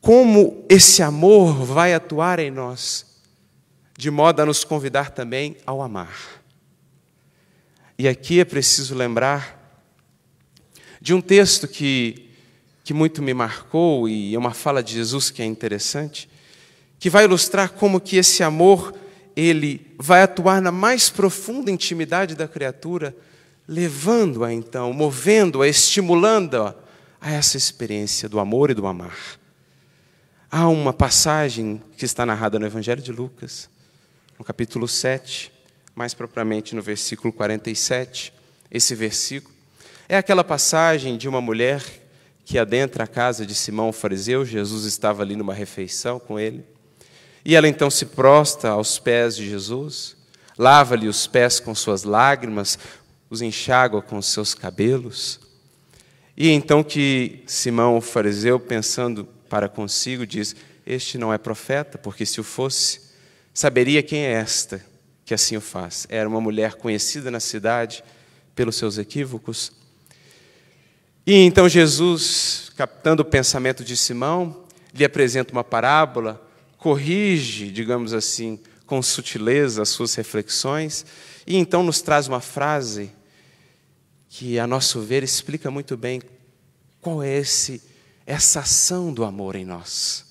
como 0.00 0.66
esse 0.68 1.02
amor 1.02 1.64
vai 1.64 1.94
atuar 1.94 2.38
em 2.38 2.50
nós 2.50 3.11
de 3.96 4.10
modo 4.10 4.40
a 4.40 4.46
nos 4.46 4.64
convidar 4.64 5.10
também 5.10 5.56
ao 5.66 5.82
amar. 5.82 6.42
E 7.98 8.08
aqui 8.08 8.40
é 8.40 8.44
preciso 8.44 8.94
lembrar 8.94 9.60
de 11.00 11.12
um 11.12 11.20
texto 11.20 11.68
que, 11.68 12.30
que 12.84 12.94
muito 12.94 13.22
me 13.22 13.34
marcou, 13.34 14.08
e 14.08 14.34
é 14.34 14.38
uma 14.38 14.54
fala 14.54 14.82
de 14.82 14.94
Jesus 14.94 15.30
que 15.30 15.42
é 15.42 15.44
interessante, 15.44 16.28
que 16.98 17.10
vai 17.10 17.24
ilustrar 17.24 17.70
como 17.70 18.00
que 18.00 18.16
esse 18.16 18.42
amor, 18.42 18.94
ele 19.34 19.94
vai 19.98 20.22
atuar 20.22 20.62
na 20.62 20.70
mais 20.70 21.10
profunda 21.10 21.70
intimidade 21.70 22.34
da 22.34 22.46
criatura, 22.46 23.16
levando-a 23.66 24.52
então, 24.52 24.92
movendo-a, 24.92 25.66
estimulando-a 25.66 26.74
a 27.20 27.32
essa 27.32 27.56
experiência 27.56 28.28
do 28.28 28.38
amor 28.38 28.70
e 28.70 28.74
do 28.74 28.86
amar. 28.86 29.18
Há 30.50 30.68
uma 30.68 30.92
passagem 30.92 31.82
que 31.96 32.04
está 32.04 32.26
narrada 32.26 32.58
no 32.58 32.66
Evangelho 32.66 33.00
de 33.00 33.10
Lucas, 33.10 33.70
no 34.42 34.44
capítulo 34.44 34.88
7, 34.88 35.52
mais 35.94 36.14
propriamente 36.14 36.74
no 36.74 36.82
versículo 36.82 37.32
47. 37.32 38.34
Esse 38.72 38.92
versículo 38.92 39.54
é 40.08 40.16
aquela 40.16 40.42
passagem 40.42 41.16
de 41.16 41.28
uma 41.28 41.40
mulher 41.40 41.80
que 42.44 42.58
adentra 42.58 43.04
a 43.04 43.06
casa 43.06 43.46
de 43.46 43.54
Simão 43.54 43.90
o 43.90 43.92
fariseu, 43.92 44.44
Jesus 44.44 44.84
estava 44.84 45.22
ali 45.22 45.36
numa 45.36 45.54
refeição 45.54 46.18
com 46.18 46.40
ele, 46.40 46.64
e 47.44 47.54
ela 47.54 47.68
então 47.68 47.88
se 47.88 48.04
prostra 48.04 48.70
aos 48.70 48.98
pés 48.98 49.36
de 49.36 49.48
Jesus, 49.48 50.16
lava-lhe 50.58 51.06
os 51.06 51.28
pés 51.28 51.60
com 51.60 51.72
suas 51.72 52.02
lágrimas, 52.02 52.76
os 53.30 53.42
enxágua 53.42 54.02
com 54.02 54.20
seus 54.20 54.54
cabelos. 54.54 55.38
E 56.36 56.50
então 56.50 56.82
que 56.82 57.44
Simão 57.46 57.96
o 57.96 58.00
fariseu, 58.00 58.58
pensando 58.58 59.24
para 59.48 59.68
consigo, 59.68 60.26
diz: 60.26 60.56
Este 60.84 61.16
não 61.16 61.32
é 61.32 61.38
profeta, 61.38 61.96
porque 61.96 62.26
se 62.26 62.40
o 62.40 62.44
fosse, 62.44 63.01
saberia 63.52 64.02
quem 64.02 64.20
é 64.20 64.32
esta 64.32 64.84
que 65.24 65.34
assim 65.34 65.56
o 65.56 65.60
faz. 65.60 66.06
Era 66.08 66.28
uma 66.28 66.40
mulher 66.40 66.74
conhecida 66.74 67.30
na 67.30 67.40
cidade 67.40 68.04
pelos 68.54 68.76
seus 68.76 68.98
equívocos. 68.98 69.72
E 71.26 71.34
então 71.34 71.68
Jesus, 71.68 72.70
captando 72.76 73.22
o 73.22 73.24
pensamento 73.24 73.84
de 73.84 73.96
Simão, 73.96 74.64
lhe 74.92 75.04
apresenta 75.04 75.52
uma 75.52 75.64
parábola, 75.64 76.44
corrige, 76.76 77.70
digamos 77.70 78.12
assim, 78.12 78.58
com 78.84 79.00
sutileza 79.00 79.82
as 79.82 79.88
suas 79.88 80.14
reflexões, 80.14 81.06
e 81.46 81.56
então 81.56 81.82
nos 81.82 82.02
traz 82.02 82.28
uma 82.28 82.40
frase 82.40 83.10
que, 84.28 84.58
a 84.58 84.66
nosso 84.66 85.00
ver, 85.00 85.22
explica 85.22 85.70
muito 85.70 85.96
bem 85.96 86.20
qual 87.00 87.22
é 87.22 87.38
esse, 87.38 87.82
essa 88.26 88.60
ação 88.60 89.12
do 89.12 89.24
amor 89.24 89.56
em 89.56 89.64
nós. 89.64 90.26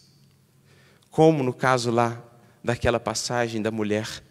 Como 1.10 1.44
no 1.44 1.54
caso 1.54 1.90
lá 1.90 2.22
daquela 2.64 3.00
passagem 3.00 3.62
da 3.62 3.72
mulher, 3.72 4.24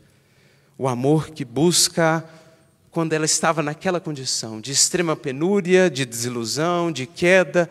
o 0.79 0.89
amor 0.89 1.31
que 1.31 1.45
busca 1.45 2.25
quando 2.91 3.13
ela 3.13 3.25
estava 3.25 3.63
naquela 3.63 4.01
condição 4.01 4.61
de 4.61 4.73
extrema 4.73 5.15
penúria, 5.15 5.91
de 5.91 6.05
desilusão, 6.05 6.91
de 6.91 7.07
queda, 7.07 7.71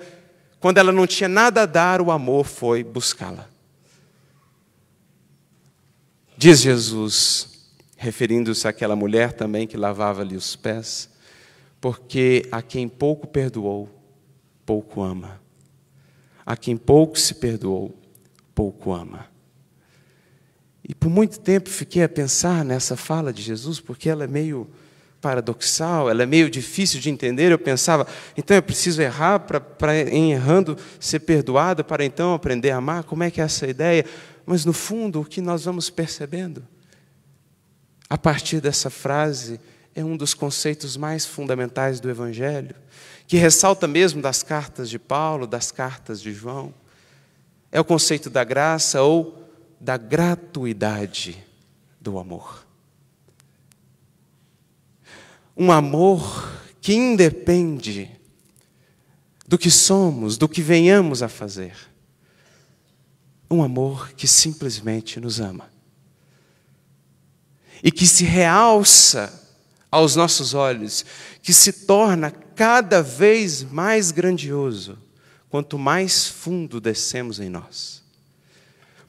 quando 0.59 0.77
ela 0.77 0.91
não 0.91 1.07
tinha 1.07 1.29
nada 1.29 1.63
a 1.63 1.65
dar, 1.65 2.01
o 2.01 2.11
amor 2.11 2.45
foi 2.45 2.83
buscá-la. 2.83 3.47
Diz 6.37 6.61
Jesus, 6.61 7.49
referindo-se 7.97 8.67
àquela 8.67 8.95
mulher 8.95 9.33
também 9.33 9.67
que 9.67 9.75
lavava-lhe 9.75 10.35
os 10.35 10.55
pés, 10.55 11.09
porque 11.81 12.47
a 12.51 12.61
quem 12.61 12.87
pouco 12.87 13.27
perdoou, 13.27 13.89
pouco 14.65 15.01
ama. 15.01 15.41
A 16.45 16.55
quem 16.55 16.77
pouco 16.77 17.17
se 17.19 17.35
perdoou, 17.35 17.97
pouco 18.55 18.93
ama. 18.93 19.28
E 20.89 20.95
por 20.95 21.07
muito 21.07 21.39
tempo 21.39 21.69
fiquei 21.69 22.01
a 22.01 22.09
pensar 22.09 22.65
nessa 22.65 22.97
fala 22.97 23.31
de 23.31 23.43
Jesus, 23.43 23.79
porque 23.79 24.09
ela 24.09 24.23
é 24.23 24.27
meio 24.27 24.67
paradoxal, 25.21 26.09
ela 26.09 26.23
é 26.23 26.25
meio 26.25 26.49
difícil 26.49 26.99
de 26.99 27.11
entender. 27.11 27.51
Eu 27.51 27.59
pensava, 27.59 28.07
então 28.35 28.57
eu 28.57 28.63
preciso 28.63 28.99
errar 28.99 29.39
para, 29.39 29.95
em 30.09 30.31
errando, 30.31 30.75
ser 30.99 31.19
perdoado, 31.19 31.85
para 31.85 32.03
então 32.03 32.33
aprender 32.33 32.71
a 32.71 32.77
amar? 32.77 33.03
Como 33.03 33.21
é 33.21 33.29
que 33.29 33.39
é 33.39 33.43
essa 33.43 33.67
ideia? 33.67 34.03
Mas 34.47 34.65
no 34.65 34.73
fundo, 34.73 35.21
o 35.21 35.25
que 35.25 35.41
nós 35.41 35.65
vamos 35.65 35.91
percebendo, 35.91 36.65
a 38.09 38.17
partir 38.17 38.59
dessa 38.59 38.89
frase, 38.89 39.59
é 39.93 40.03
um 40.03 40.17
dos 40.17 40.33
conceitos 40.33 40.97
mais 40.97 41.23
fundamentais 41.23 41.99
do 41.99 42.09
Evangelho, 42.09 42.75
que 43.27 43.37
ressalta 43.37 43.87
mesmo 43.87 44.23
das 44.23 44.41
cartas 44.41 44.89
de 44.89 44.97
Paulo, 44.97 45.45
das 45.45 45.71
cartas 45.71 46.19
de 46.19 46.33
João. 46.33 46.73
É 47.71 47.79
o 47.79 47.85
conceito 47.85 48.27
da 48.27 48.43
graça 48.43 49.03
ou 49.03 49.38
da 49.79 49.97
gratuidade 49.97 51.43
do 51.99 52.17
amor 52.19 52.69
um 55.59 55.73
amor 55.73 56.49
que 56.79 56.93
independe 56.93 58.09
do 59.45 59.57
que 59.57 59.69
somos, 59.69 60.37
do 60.37 60.47
que 60.47 60.61
venhamos 60.61 61.21
a 61.21 61.27
fazer. 61.27 61.75
Um 63.51 63.61
amor 63.61 64.13
que 64.13 64.25
simplesmente 64.25 65.19
nos 65.19 65.41
ama. 65.41 65.69
E 67.83 67.91
que 67.91 68.07
se 68.07 68.23
realça 68.23 69.47
aos 69.91 70.15
nossos 70.15 70.53
olhos, 70.53 71.03
que 71.41 71.51
se 71.51 71.85
torna 71.85 72.31
cada 72.31 73.03
vez 73.03 73.61
mais 73.63 74.11
grandioso 74.11 74.97
quanto 75.49 75.77
mais 75.77 76.25
fundo 76.25 76.79
descemos 76.79 77.39
em 77.39 77.49
nós. 77.49 77.98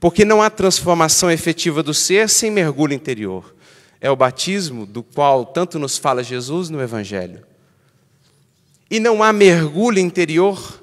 Porque 0.01 0.25
não 0.25 0.43
há 0.43 0.49
transformação 0.49 1.31
efetiva 1.31 1.83
do 1.83 1.95
ser 1.95 2.29
sem 2.29 2.51
mergulho 2.51 2.95
interior 2.95 3.55
é 4.01 4.11
o 4.11 4.17
batismo 4.17 4.87
do 4.87 5.03
qual 5.03 5.45
tanto 5.45 5.79
nos 5.79 5.99
fala 5.99 6.25
Jesus 6.25 6.71
no 6.71 6.81
Evangelho. 6.81 7.47
E 8.91 8.99
não 8.99 9.23
há 9.23 9.33
mergulho 9.33 9.99
interior 9.99 10.83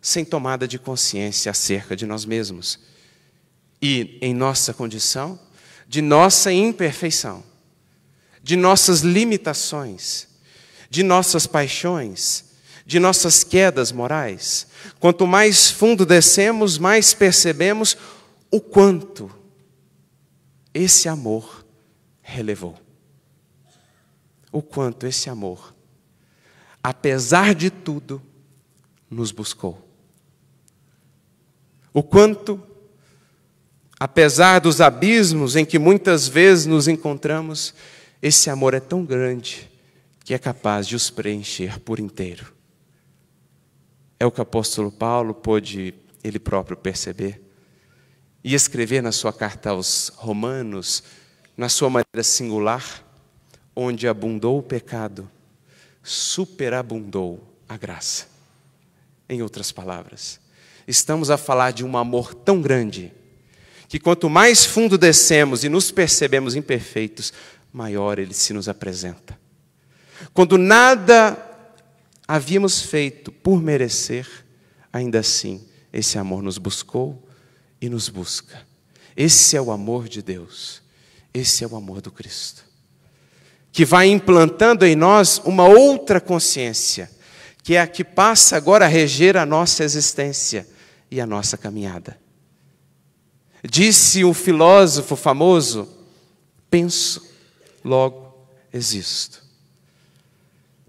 sem 0.00 0.24
tomada 0.24 0.68
de 0.68 0.78
consciência 0.78 1.50
acerca 1.50 1.96
de 1.96 2.04
nós 2.06 2.24
mesmos 2.24 2.78
e 3.80 4.18
em 4.20 4.34
nossa 4.34 4.74
condição, 4.74 5.38
de 5.88 6.02
nossa 6.02 6.52
imperfeição, 6.52 7.42
de 8.42 8.54
nossas 8.54 9.00
limitações, 9.00 10.28
de 10.90 11.02
nossas 11.02 11.46
paixões, 11.46 12.44
de 12.84 12.98
nossas 12.98 13.42
quedas 13.42 13.92
morais. 13.92 14.66
Quanto 15.00 15.26
mais 15.26 15.70
fundo 15.70 16.04
descemos, 16.04 16.78
mais 16.78 17.14
percebemos 17.14 17.96
o 18.50 18.60
quanto 18.60 19.30
esse 20.72 21.08
amor 21.08 21.66
relevou. 22.22 22.78
O 24.50 24.62
quanto 24.62 25.06
esse 25.06 25.28
amor, 25.28 25.74
apesar 26.82 27.54
de 27.54 27.70
tudo, 27.70 28.22
nos 29.10 29.30
buscou. 29.30 29.86
O 31.92 32.02
quanto, 32.02 32.62
apesar 34.00 34.60
dos 34.60 34.80
abismos 34.80 35.54
em 35.54 35.66
que 35.66 35.78
muitas 35.78 36.26
vezes 36.26 36.64
nos 36.64 36.88
encontramos, 36.88 37.74
esse 38.22 38.48
amor 38.48 38.72
é 38.72 38.80
tão 38.80 39.04
grande 39.04 39.70
que 40.24 40.32
é 40.32 40.38
capaz 40.38 40.86
de 40.86 40.96
os 40.96 41.10
preencher 41.10 41.78
por 41.80 41.98
inteiro. 41.98 42.54
É 44.18 44.24
o 44.24 44.30
que 44.30 44.40
o 44.40 44.42
apóstolo 44.42 44.90
Paulo 44.90 45.34
pôde 45.34 45.94
ele 46.24 46.38
próprio 46.38 46.76
perceber 46.76 47.47
e 48.42 48.54
escrever 48.54 49.02
na 49.02 49.12
sua 49.12 49.32
carta 49.32 49.70
aos 49.70 50.12
Romanos, 50.16 51.02
na 51.56 51.68
sua 51.68 51.90
maneira 51.90 52.22
singular, 52.22 53.04
onde 53.74 54.06
abundou 54.06 54.58
o 54.58 54.62
pecado, 54.62 55.30
superabundou 56.02 57.56
a 57.68 57.76
graça. 57.76 58.26
Em 59.28 59.42
outras 59.42 59.70
palavras, 59.70 60.40
estamos 60.86 61.30
a 61.30 61.36
falar 61.36 61.72
de 61.72 61.84
um 61.84 61.96
amor 61.96 62.32
tão 62.32 62.62
grande 62.62 63.12
que 63.88 63.98
quanto 63.98 64.28
mais 64.28 64.64
fundo 64.64 64.96
descemos 64.96 65.64
e 65.64 65.68
nos 65.68 65.90
percebemos 65.90 66.54
imperfeitos, 66.54 67.32
maior 67.72 68.18
ele 68.18 68.34
se 68.34 68.52
nos 68.52 68.68
apresenta. 68.68 69.38
Quando 70.32 70.58
nada 70.58 71.36
havíamos 72.26 72.82
feito 72.82 73.32
por 73.32 73.62
merecer, 73.62 74.26
ainda 74.92 75.20
assim, 75.20 75.66
esse 75.92 76.18
amor 76.18 76.42
nos 76.42 76.58
buscou 76.58 77.27
e 77.80 77.88
nos 77.88 78.08
busca. 78.08 78.66
Esse 79.16 79.56
é 79.56 79.60
o 79.60 79.70
amor 79.70 80.08
de 80.08 80.22
Deus. 80.22 80.82
Esse 81.32 81.62
é 81.62 81.66
o 81.66 81.76
amor 81.76 82.00
do 82.00 82.10
Cristo, 82.10 82.64
que 83.70 83.84
vai 83.84 84.08
implantando 84.08 84.84
em 84.84 84.96
nós 84.96 85.40
uma 85.44 85.64
outra 85.64 86.20
consciência, 86.20 87.10
que 87.62 87.74
é 87.74 87.80
a 87.80 87.86
que 87.86 88.02
passa 88.02 88.56
agora 88.56 88.86
a 88.86 88.88
reger 88.88 89.36
a 89.36 89.44
nossa 89.44 89.84
existência 89.84 90.66
e 91.10 91.20
a 91.20 91.26
nossa 91.26 91.56
caminhada. 91.56 92.18
Disse 93.62 94.24
o 94.24 94.32
filósofo 94.32 95.14
famoso: 95.14 95.88
penso, 96.70 97.28
logo 97.84 98.34
existo. 98.72 99.44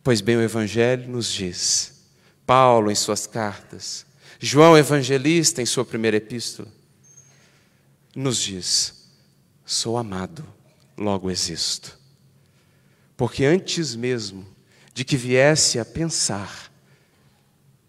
Pois 0.02 0.22
bem, 0.22 0.38
o 0.38 0.42
Evangelho 0.42 1.10
nos 1.10 1.32
diz, 1.32 2.06
Paulo 2.46 2.90
em 2.90 2.96
suas 2.96 3.28
cartas, 3.28 4.06
João 4.40 4.78
Evangelista 4.78 5.62
em 5.62 5.66
sua 5.66 5.84
primeira 5.84 6.18
epístola, 6.18 6.70
nos 8.16 8.42
diz: 8.42 9.10
sou 9.66 9.98
amado, 9.98 10.46
logo 10.98 11.30
existo. 11.30 11.98
Porque 13.16 13.46
antes 13.46 13.96
mesmo 13.96 14.48
de 14.94 15.04
que 15.04 15.18
viesse 15.18 15.80
a 15.80 15.86
pensar, 15.86 16.72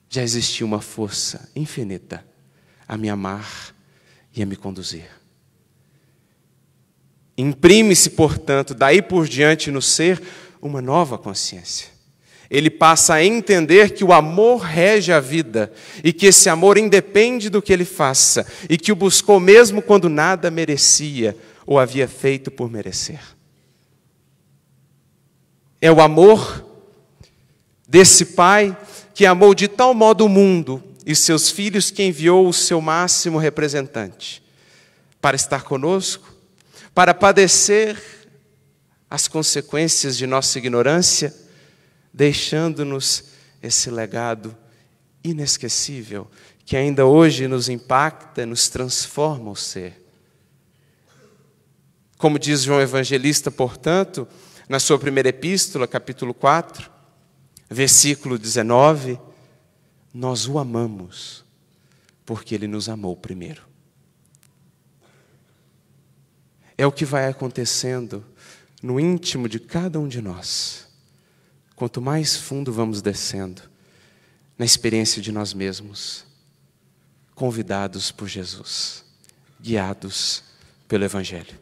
já 0.09 0.23
existia 0.23 0.67
uma 0.67 0.81
força 0.81 1.49
infinita 1.55 2.27
a 2.87 2.97
me 2.97 3.09
amar 3.09 3.75
e 4.35 4.43
a 4.43 4.47
me 4.47 4.57
conduzir. 4.57 5.09
Imprime-se, 7.39 8.11
portanto, 8.11 8.75
daí 8.75 9.01
por 9.01 9.27
diante 9.27 9.71
no 9.71 9.81
ser 9.81 10.21
uma 10.61 10.83
nova 10.83 11.17
consciência. 11.17 11.89
Ele 12.51 12.69
passa 12.69 13.15
a 13.15 13.25
entender 13.25 13.91
que 13.91 14.03
o 14.03 14.13
amor 14.13 14.59
rege 14.63 15.13
a 15.13 15.21
vida 15.21 15.73
e 16.03 16.13
que 16.13 16.27
esse 16.27 16.49
amor 16.49 16.77
independe 16.77 17.49
do 17.49 17.63
que 17.63 17.73
ele 17.73 17.85
faça 17.85 18.45
e 18.69 18.77
que 18.77 18.91
o 18.91 18.97
buscou 18.97 19.39
mesmo 19.39 19.81
quando 19.81 20.09
nada 20.09 20.51
merecia 20.51 21.37
ou 21.65 21.79
havia 21.79 22.09
feito 22.09 22.51
por 22.51 22.69
merecer. 22.69 23.21
É 25.81 25.93
o 25.93 26.01
amor 26.01 26.67
desse 27.87 28.27
pai 28.27 28.77
que 29.15 29.25
amou 29.25 29.55
de 29.55 29.69
tal 29.69 29.95
modo 29.95 30.27
o 30.27 30.29
mundo 30.29 30.83
e 31.07 31.15
seus 31.15 31.51
filhos 31.51 31.91
que 31.91 32.03
enviou 32.03 32.49
o 32.49 32.53
seu 32.53 32.81
máximo 32.81 33.39
representante 33.39 34.43
para 35.21 35.37
estar 35.37 35.63
conosco, 35.63 36.35
para 36.95 37.15
padecer 37.15 37.97
as 39.09 39.29
consequências 39.29 40.17
de 40.17 40.27
nossa 40.27 40.59
ignorância, 40.59 41.35
deixando-nos 42.13 43.25
esse 43.63 43.91
legado 43.91 44.57
inesquecível 45.23 46.29
que 46.65 46.77
ainda 46.77 47.05
hoje 47.05 47.49
nos 47.49 47.69
impacta, 47.69 48.47
nos 48.47 48.69
transforma 48.69 49.51
o 49.51 49.57
ser. 49.57 50.01
Como 52.17 52.39
diz 52.39 52.63
João 52.63 52.81
Evangelista, 52.81 53.51
portanto, 53.51 54.29
na 54.69 54.79
sua 54.79 54.99
primeira 54.99 55.31
epístola, 55.31 55.89
capítulo 55.89 56.33
4, 56.33 56.91
versículo 57.69 58.39
19, 58.39 59.19
nós 60.13 60.47
o 60.47 60.59
amamos 60.59 61.45
porque 62.25 62.55
ele 62.55 62.69
nos 62.69 62.89
amou 62.89 63.17
primeiro. 63.17 63.63
É 66.79 66.87
o 66.87 66.93
que 66.93 67.05
vai 67.05 67.27
acontecendo 67.27 68.25
no 68.81 69.01
íntimo 69.01 69.49
de 69.49 69.59
cada 69.59 69.99
um 69.99 70.07
de 70.07 70.23
nós. 70.23 70.90
Quanto 71.81 71.99
mais 71.99 72.37
fundo 72.37 72.71
vamos 72.71 73.01
descendo 73.01 73.63
na 74.59 74.67
experiência 74.67 75.23
de 75.23 75.33
nós 75.33 75.55
mesmos, 75.55 76.27
convidados 77.35 78.13
por 78.13 78.29
Jesus, 78.29 79.03
guiados 79.59 80.45
pelo 80.87 81.07
Evangelho. 81.07 81.59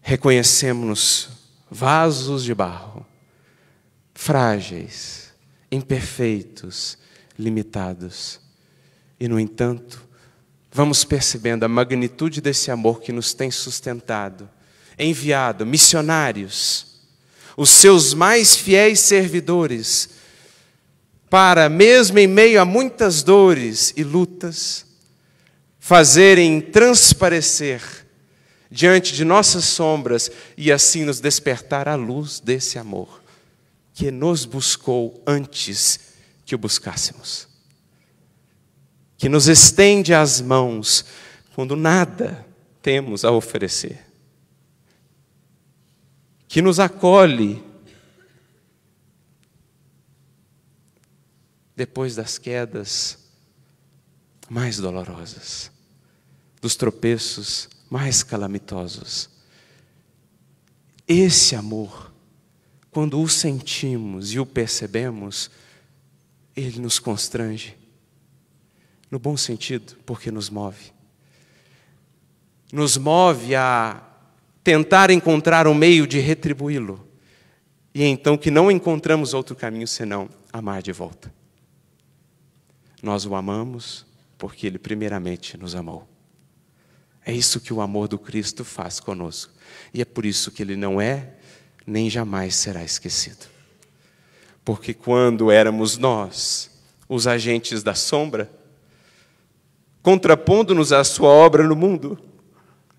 Reconhecemos-nos 0.00 1.30
vasos 1.68 2.44
de 2.44 2.54
barro, 2.54 3.04
frágeis, 4.14 5.32
imperfeitos, 5.68 6.96
limitados. 7.36 8.38
E, 9.18 9.26
no 9.26 9.40
entanto, 9.40 10.06
vamos 10.70 11.02
percebendo 11.02 11.64
a 11.64 11.68
magnitude 11.68 12.40
desse 12.40 12.70
amor 12.70 13.00
que 13.00 13.10
nos 13.10 13.34
tem 13.34 13.50
sustentado 13.50 14.48
enviado 14.96 15.66
missionários, 15.66 16.91
os 17.56 17.70
seus 17.70 18.14
mais 18.14 18.56
fiéis 18.56 19.00
servidores, 19.00 20.10
para, 21.28 21.68
mesmo 21.68 22.18
em 22.18 22.26
meio 22.26 22.60
a 22.60 22.64
muitas 22.64 23.22
dores 23.22 23.92
e 23.96 24.04
lutas, 24.04 24.84
fazerem 25.78 26.60
transparecer 26.60 27.82
diante 28.70 29.12
de 29.12 29.24
nossas 29.24 29.64
sombras 29.64 30.30
e 30.56 30.70
assim 30.70 31.04
nos 31.04 31.20
despertar 31.20 31.88
à 31.88 31.94
luz 31.94 32.40
desse 32.40 32.78
amor 32.78 33.22
que 33.94 34.10
nos 34.10 34.44
buscou 34.44 35.22
antes 35.26 36.00
que 36.44 36.54
o 36.54 36.58
buscássemos. 36.58 37.48
Que 39.18 39.28
nos 39.28 39.48
estende 39.48 40.14
as 40.14 40.40
mãos 40.40 41.04
quando 41.54 41.76
nada 41.76 42.44
temos 42.80 43.24
a 43.24 43.30
oferecer 43.30 44.11
que 46.52 46.60
nos 46.60 46.78
acolhe 46.78 47.64
depois 51.74 52.14
das 52.14 52.36
quedas 52.36 53.16
mais 54.50 54.76
dolorosas, 54.76 55.72
dos 56.60 56.76
tropeços 56.76 57.70
mais 57.88 58.22
calamitosos. 58.22 59.30
Esse 61.08 61.56
amor, 61.56 62.12
quando 62.90 63.18
o 63.18 63.26
sentimos 63.30 64.34
e 64.34 64.38
o 64.38 64.44
percebemos, 64.44 65.50
ele 66.54 66.80
nos 66.80 66.98
constrange, 66.98 67.78
no 69.10 69.18
bom 69.18 69.38
sentido, 69.38 69.96
porque 70.04 70.30
nos 70.30 70.50
move. 70.50 70.92
Nos 72.70 72.98
move 72.98 73.54
a 73.54 74.11
tentar 74.62 75.10
encontrar 75.10 75.66
um 75.66 75.74
meio 75.74 76.06
de 76.06 76.18
retribuí-lo. 76.18 77.06
E 77.94 78.04
então 78.04 78.36
que 78.36 78.50
não 78.50 78.70
encontramos 78.70 79.34
outro 79.34 79.54
caminho 79.54 79.86
senão 79.86 80.28
amar 80.52 80.82
de 80.82 80.92
volta. 80.92 81.32
Nós 83.02 83.26
o 83.26 83.34
amamos 83.34 84.06
porque 84.38 84.66
ele 84.66 84.78
primeiramente 84.78 85.56
nos 85.56 85.74
amou. 85.74 86.08
É 87.24 87.32
isso 87.32 87.60
que 87.60 87.72
o 87.72 87.80
amor 87.80 88.08
do 88.08 88.18
Cristo 88.18 88.64
faz 88.64 88.98
conosco. 88.98 89.52
E 89.92 90.00
é 90.00 90.04
por 90.04 90.24
isso 90.24 90.50
que 90.50 90.62
ele 90.62 90.76
não 90.76 91.00
é 91.00 91.34
nem 91.86 92.08
jamais 92.08 92.54
será 92.56 92.82
esquecido. 92.82 93.46
Porque 94.64 94.94
quando 94.94 95.50
éramos 95.50 95.98
nós, 95.98 96.70
os 97.08 97.26
agentes 97.26 97.82
da 97.82 97.94
sombra, 97.94 98.50
contrapondo-nos 100.02 100.92
à 100.92 101.04
sua 101.04 101.28
obra 101.28 101.64
no 101.64 101.76
mundo, 101.76 102.18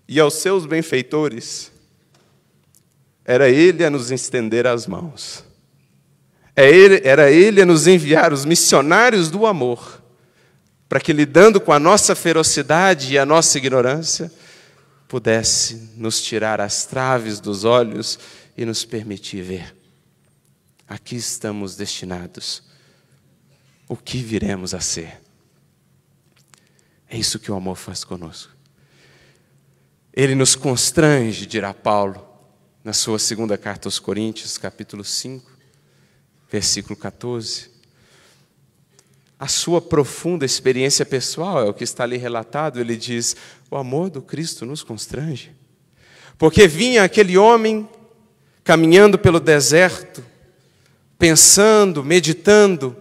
e 0.06 0.20
aos 0.20 0.34
seus 0.34 0.66
benfeitores, 0.66 1.72
era 3.24 3.48
Ele 3.48 3.84
a 3.84 3.90
nos 3.90 4.10
estender 4.10 4.66
as 4.66 4.86
mãos. 4.86 5.44
É 6.54 7.08
era 7.08 7.30
Ele 7.30 7.62
a 7.62 7.66
nos 7.66 7.86
enviar 7.86 8.32
os 8.32 8.44
missionários 8.44 9.30
do 9.30 9.46
amor, 9.46 10.02
para 10.88 11.00
que, 11.00 11.12
lidando 11.12 11.60
com 11.60 11.72
a 11.72 11.78
nossa 11.78 12.14
ferocidade 12.14 13.12
e 13.12 13.18
a 13.18 13.26
nossa 13.26 13.58
ignorância, 13.58 14.30
pudesse 15.08 15.92
nos 15.96 16.22
tirar 16.22 16.60
as 16.60 16.84
traves 16.84 17.40
dos 17.40 17.64
olhos 17.64 18.18
e 18.56 18.64
nos 18.64 18.84
permitir 18.84 19.42
ver. 19.42 19.74
Aqui 20.86 21.16
estamos 21.16 21.76
destinados. 21.76 22.62
O 23.88 23.96
que 23.96 24.18
viremos 24.18 24.74
a 24.74 24.80
ser? 24.80 25.20
É 27.08 27.16
isso 27.16 27.38
que 27.38 27.50
o 27.50 27.54
amor 27.54 27.76
faz 27.76 28.04
conosco. 28.04 28.52
Ele 30.16 30.36
nos 30.36 30.54
constrange, 30.54 31.44
dirá 31.44 31.74
Paulo, 31.74 32.24
na 32.84 32.92
sua 32.92 33.18
segunda 33.18 33.58
carta 33.58 33.88
aos 33.88 33.98
Coríntios, 33.98 34.56
capítulo 34.56 35.02
5, 35.02 35.50
versículo 36.48 36.94
14. 36.94 37.68
A 39.36 39.48
sua 39.48 39.82
profunda 39.82 40.44
experiência 40.44 41.04
pessoal 41.04 41.66
é 41.66 41.68
o 41.68 41.74
que 41.74 41.82
está 41.82 42.04
ali 42.04 42.16
relatado. 42.16 42.78
Ele 42.78 42.96
diz: 42.96 43.34
O 43.68 43.76
amor 43.76 44.08
do 44.08 44.22
Cristo 44.22 44.64
nos 44.64 44.84
constrange. 44.84 45.50
Porque 46.38 46.68
vinha 46.68 47.02
aquele 47.02 47.36
homem 47.36 47.88
caminhando 48.62 49.18
pelo 49.18 49.40
deserto, 49.40 50.24
pensando, 51.18 52.04
meditando 52.04 52.96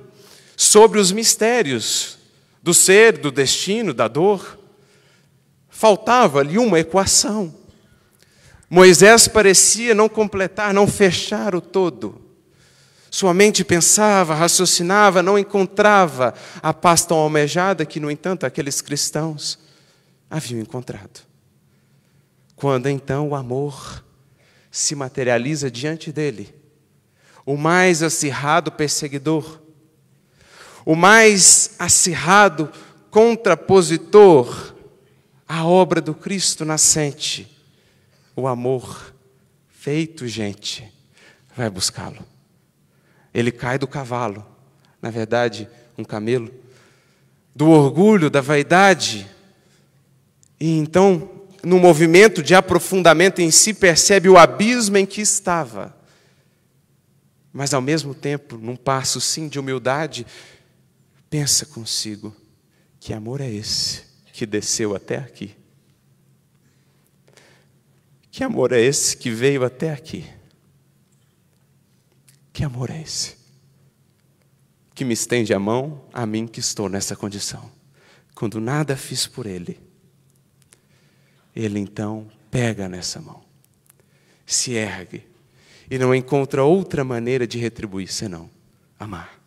sobre 0.58 1.00
os 1.00 1.12
mistérios 1.12 2.18
do 2.64 2.74
ser, 2.74 3.20
do 3.20 3.32
destino, 3.32 3.94
da 3.94 4.08
dor. 4.08 4.63
Faltava-lhe 5.84 6.58
uma 6.58 6.80
equação. 6.80 7.54
Moisés 8.70 9.28
parecia 9.28 9.94
não 9.94 10.08
completar, 10.08 10.74
não 10.74 10.88
fechar 10.88 11.54
o 11.54 11.60
todo. 11.60 12.22
Sua 13.12 13.34
mente 13.34 13.66
pensava, 13.66 14.34
raciocinava, 14.34 15.22
não 15.22 15.38
encontrava 15.38 16.34
a 16.62 16.74
paz 16.74 17.04
tão 17.04 17.18
almejada 17.18 17.86
que, 17.86 18.00
no 18.00 18.10
entanto, 18.10 18.46
aqueles 18.46 18.80
cristãos 18.80 19.60
haviam 20.30 20.62
encontrado. 20.62 21.20
Quando 22.56 22.88
então 22.88 23.28
o 23.28 23.36
amor 23.36 24.06
se 24.72 24.96
materializa 24.96 25.70
diante 25.70 26.14
dele, 26.14 26.56
o 27.46 27.58
mais 27.58 28.02
acirrado 28.02 28.72
perseguidor, 28.72 29.60
o 30.86 30.96
mais 30.96 31.76
acirrado 31.78 32.72
contrapositor 33.12 34.72
a 35.54 35.68
obra 35.68 36.02
do 36.02 36.16
Cristo 36.16 36.66
nascente, 36.66 37.48
o 38.36 38.48
amor 38.48 39.14
feito 39.70 40.28
gente, 40.28 40.92
vai 41.56 41.70
buscá-lo. 41.70 42.26
Ele 43.32 43.52
cai 43.52 43.78
do 43.78 43.88
cavalo, 43.88 44.44
na 45.00 45.12
verdade, 45.12 45.70
um 45.96 46.04
camelo, 46.04 46.52
do 47.56 47.70
orgulho, 47.70 48.32
da 48.32 48.42
vaidade, 48.42 49.30
e 50.60 50.76
então, 50.76 51.30
no 51.64 51.78
movimento 51.78 52.42
de 52.42 52.56
aprofundamento 52.56 53.40
em 53.40 53.52
si, 53.52 53.76
percebe 53.76 54.28
o 54.30 54.40
abismo 54.40 54.98
em 54.98 55.06
que 55.06 55.22
estava. 55.22 55.96
Mas, 57.52 57.76
ao 57.76 57.82
mesmo 57.82 58.16
tempo, 58.16 58.58
num 58.58 58.76
passo 58.76 59.22
sim 59.22 59.48
de 59.48 59.60
humildade, 59.60 60.26
pensa 61.30 61.64
consigo: 61.64 62.36
que 63.00 63.14
amor 63.14 63.40
é 63.40 63.52
esse? 63.52 64.13
Que 64.34 64.48
desceu 64.48 64.96
até 64.96 65.18
aqui. 65.18 65.56
Que 68.32 68.44
amor 68.44 68.72
é 68.72 68.82
esse 68.82 69.16
que 69.16 69.30
veio 69.30 69.64
até 69.64 69.94
aqui? 69.94 70.26
Que 72.52 72.64
amor 72.64 72.90
é 72.90 73.00
esse? 73.00 73.38
Que 74.96 75.06
me 75.06 75.14
estende 75.14 75.54
a 75.54 75.60
mão 75.60 76.04
a 76.12 76.26
mim 76.26 76.48
que 76.48 76.60
estou 76.60 76.90
nessa 76.90 77.16
condição, 77.16 77.72
quando 78.34 78.60
nada 78.60 78.98
fiz 78.98 79.28
por 79.28 79.46
ele. 79.46 79.80
Ele 81.56 81.78
então 81.78 82.28
pega 82.50 82.90
nessa 82.90 83.22
mão, 83.22 83.44
se 84.48 84.72
ergue 84.72 85.28
e 85.92 86.00
não 86.00 86.14
encontra 86.14 86.64
outra 86.64 87.04
maneira 87.04 87.46
de 87.46 87.60
retribuir 87.60 88.12
senão 88.12 88.50
amar. 89.00 89.40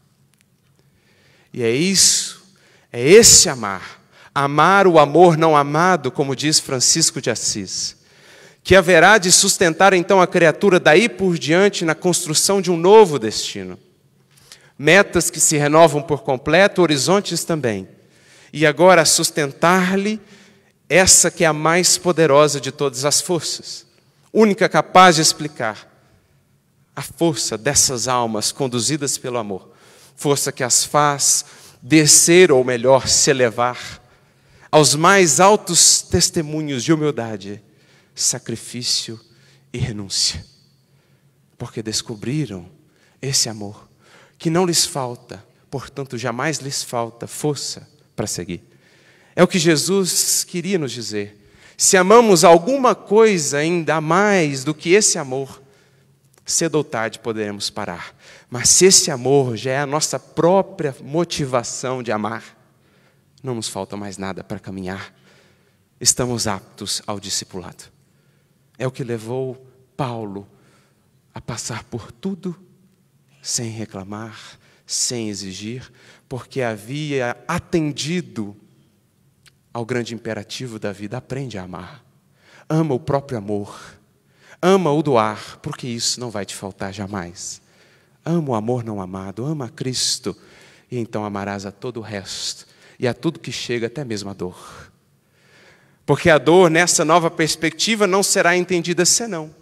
E 1.53 1.61
é 1.65 1.71
isso, 1.73 2.47
é 2.93 3.03
esse 3.03 3.49
amar, 3.49 4.06
amar 4.37 4.87
o 4.87 4.99
amor 4.99 5.39
não 5.39 5.57
amado, 5.57 6.11
como 6.11 6.37
diz 6.37 6.61
Francisco 6.61 7.23
de 7.23 7.31
Assis, 7.31 7.97
que 8.63 8.77
haverá 8.77 9.17
de 9.17 9.33
sustentar 9.33 9.95
então 9.95 10.21
a 10.21 10.27
criatura 10.27 10.79
daí 10.79 11.09
por 11.09 11.39
diante 11.39 11.87
na 11.87 11.95
construção 11.95 12.61
de 12.61 12.71
um 12.71 12.77
novo 12.77 13.19
destino. 13.19 13.79
Metas 14.79 15.31
que 15.31 15.41
se 15.41 15.57
renovam 15.57 16.03
por 16.03 16.23
completo, 16.23 16.83
horizontes 16.83 17.45
também. 17.45 17.89
E 18.53 18.67
agora 18.67 19.07
sustentar-lhe 19.07 20.21
essa 20.87 21.31
que 21.31 21.43
é 21.43 21.47
a 21.47 21.53
mais 21.55 21.97
poderosa 21.97 22.61
de 22.61 22.71
todas 22.71 23.07
as 23.07 23.23
forças, 23.23 23.87
única 24.31 24.69
capaz 24.69 25.17
de 25.17 25.23
explicar 25.23 25.91
a 26.95 27.01
força 27.01 27.57
dessas 27.57 28.07
almas 28.07 28.53
conduzidas 28.53 29.17
pelo 29.17 29.39
amor 29.39 29.75
força 30.17 30.51
que 30.51 30.65
as 30.65 30.85
faz 30.85 31.45
descer, 31.83 32.51
ou 32.51 32.65
melhor, 32.65 33.07
se 33.07 33.31
elevar 33.31 34.01
aos 34.77 34.95
mais 34.95 35.41
altos 35.41 36.03
testemunhos 36.03 36.85
de 36.85 36.93
humildade, 36.93 37.63
sacrifício 38.15 39.19
e 39.73 39.79
renúncia. 39.79 40.45
Porque 41.57 41.83
descobriram 41.83 42.69
esse 43.23 43.49
amor, 43.49 43.89
que 44.37 44.51
não 44.51 44.67
lhes 44.67 44.85
falta, 44.85 45.43
portanto, 45.71 46.19
jamais 46.19 46.59
lhes 46.59 46.83
falta 46.83 47.27
força 47.27 47.89
para 48.15 48.27
seguir. 48.27 48.63
É 49.35 49.43
o 49.43 49.49
que 49.49 49.59
Jesus 49.59 50.45
queria 50.45 50.79
nos 50.79 50.93
dizer. 50.93 51.51
Se 51.75 51.97
amamos 51.97 52.45
alguma 52.45 52.95
coisa 52.95 53.57
ainda 53.57 53.99
mais 53.99 54.63
do 54.63 54.75
que 54.75 54.91
esse 54.91 55.17
amor, 55.17 55.63
cedo 56.45 56.75
ou 56.75 56.85
tarde 56.85 57.19
poderemos 57.19 57.71
parar. 57.71 58.15
Mas 58.51 58.69
se 58.69 58.85
esse 58.85 59.11
amor 59.11 59.57
já 59.57 59.71
é 59.71 59.79
a 59.79 59.87
nossa 59.87 60.19
própria 60.19 60.95
motivação 61.01 62.03
de 62.03 62.13
amar, 62.13 62.56
não 63.47 63.55
nos 63.55 63.69
falta 63.69 63.97
mais 63.97 64.19
nada 64.19 64.43
para 64.43 64.59
caminhar. 64.59 65.15
Estamos 66.01 66.49
aptos 66.49 67.01
ao 67.07 67.21
discipulado. 67.21 67.85
É 68.77 68.87
o 68.87 68.91
que 68.91 69.05
levou 69.05 69.67
Paulo 69.97 70.47
a 71.33 71.41
passar 71.41 71.85
por 71.85 72.11
tudo 72.11 72.55
sem 73.41 73.71
reclamar, 73.71 74.59
sem 74.85 75.29
exigir, 75.29 75.91
porque 76.29 76.61
havia 76.61 77.37
atendido 77.47 78.57
ao 79.73 79.87
grande 79.87 80.13
imperativo 80.13 80.79
da 80.79 80.91
vida: 80.93 81.17
aprende 81.17 81.57
a 81.57 81.63
amar. 81.63 82.05
Ama 82.69 82.95
o 82.95 83.01
próprio 83.01 83.39
amor. 83.39 83.97
Ama 84.61 84.91
o 84.91 85.03
doar, 85.03 85.59
porque 85.59 85.87
isso 85.87 86.19
não 86.19 86.31
vai 86.31 86.45
te 86.45 86.55
faltar 86.55 86.93
jamais. 86.93 87.63
Ama 88.25 88.51
o 88.51 88.55
amor 88.55 88.83
não 88.83 89.01
amado, 89.01 89.45
ama 89.45 89.69
Cristo, 89.69 90.37
e 90.91 90.99
então 90.99 91.25
amarás 91.25 91.65
a 91.65 91.71
todo 91.71 91.99
o 91.99 92.03
resto, 92.03 92.67
e 92.99 93.07
a 93.07 93.15
tudo 93.15 93.41
que 93.41 93.53
chega, 93.53 93.87
até 93.87 94.05
mesmo 94.05 94.31
a 94.31 94.33
dor. 94.33 94.91
Porque 96.05 96.31
a 96.31 96.39
dor, 96.39 96.71
nessa 96.71 97.05
nova 97.05 97.31
perspectiva, 97.31 98.07
não 98.07 98.23
será 98.23 98.57
entendida 98.57 99.05
senão. 99.05 99.55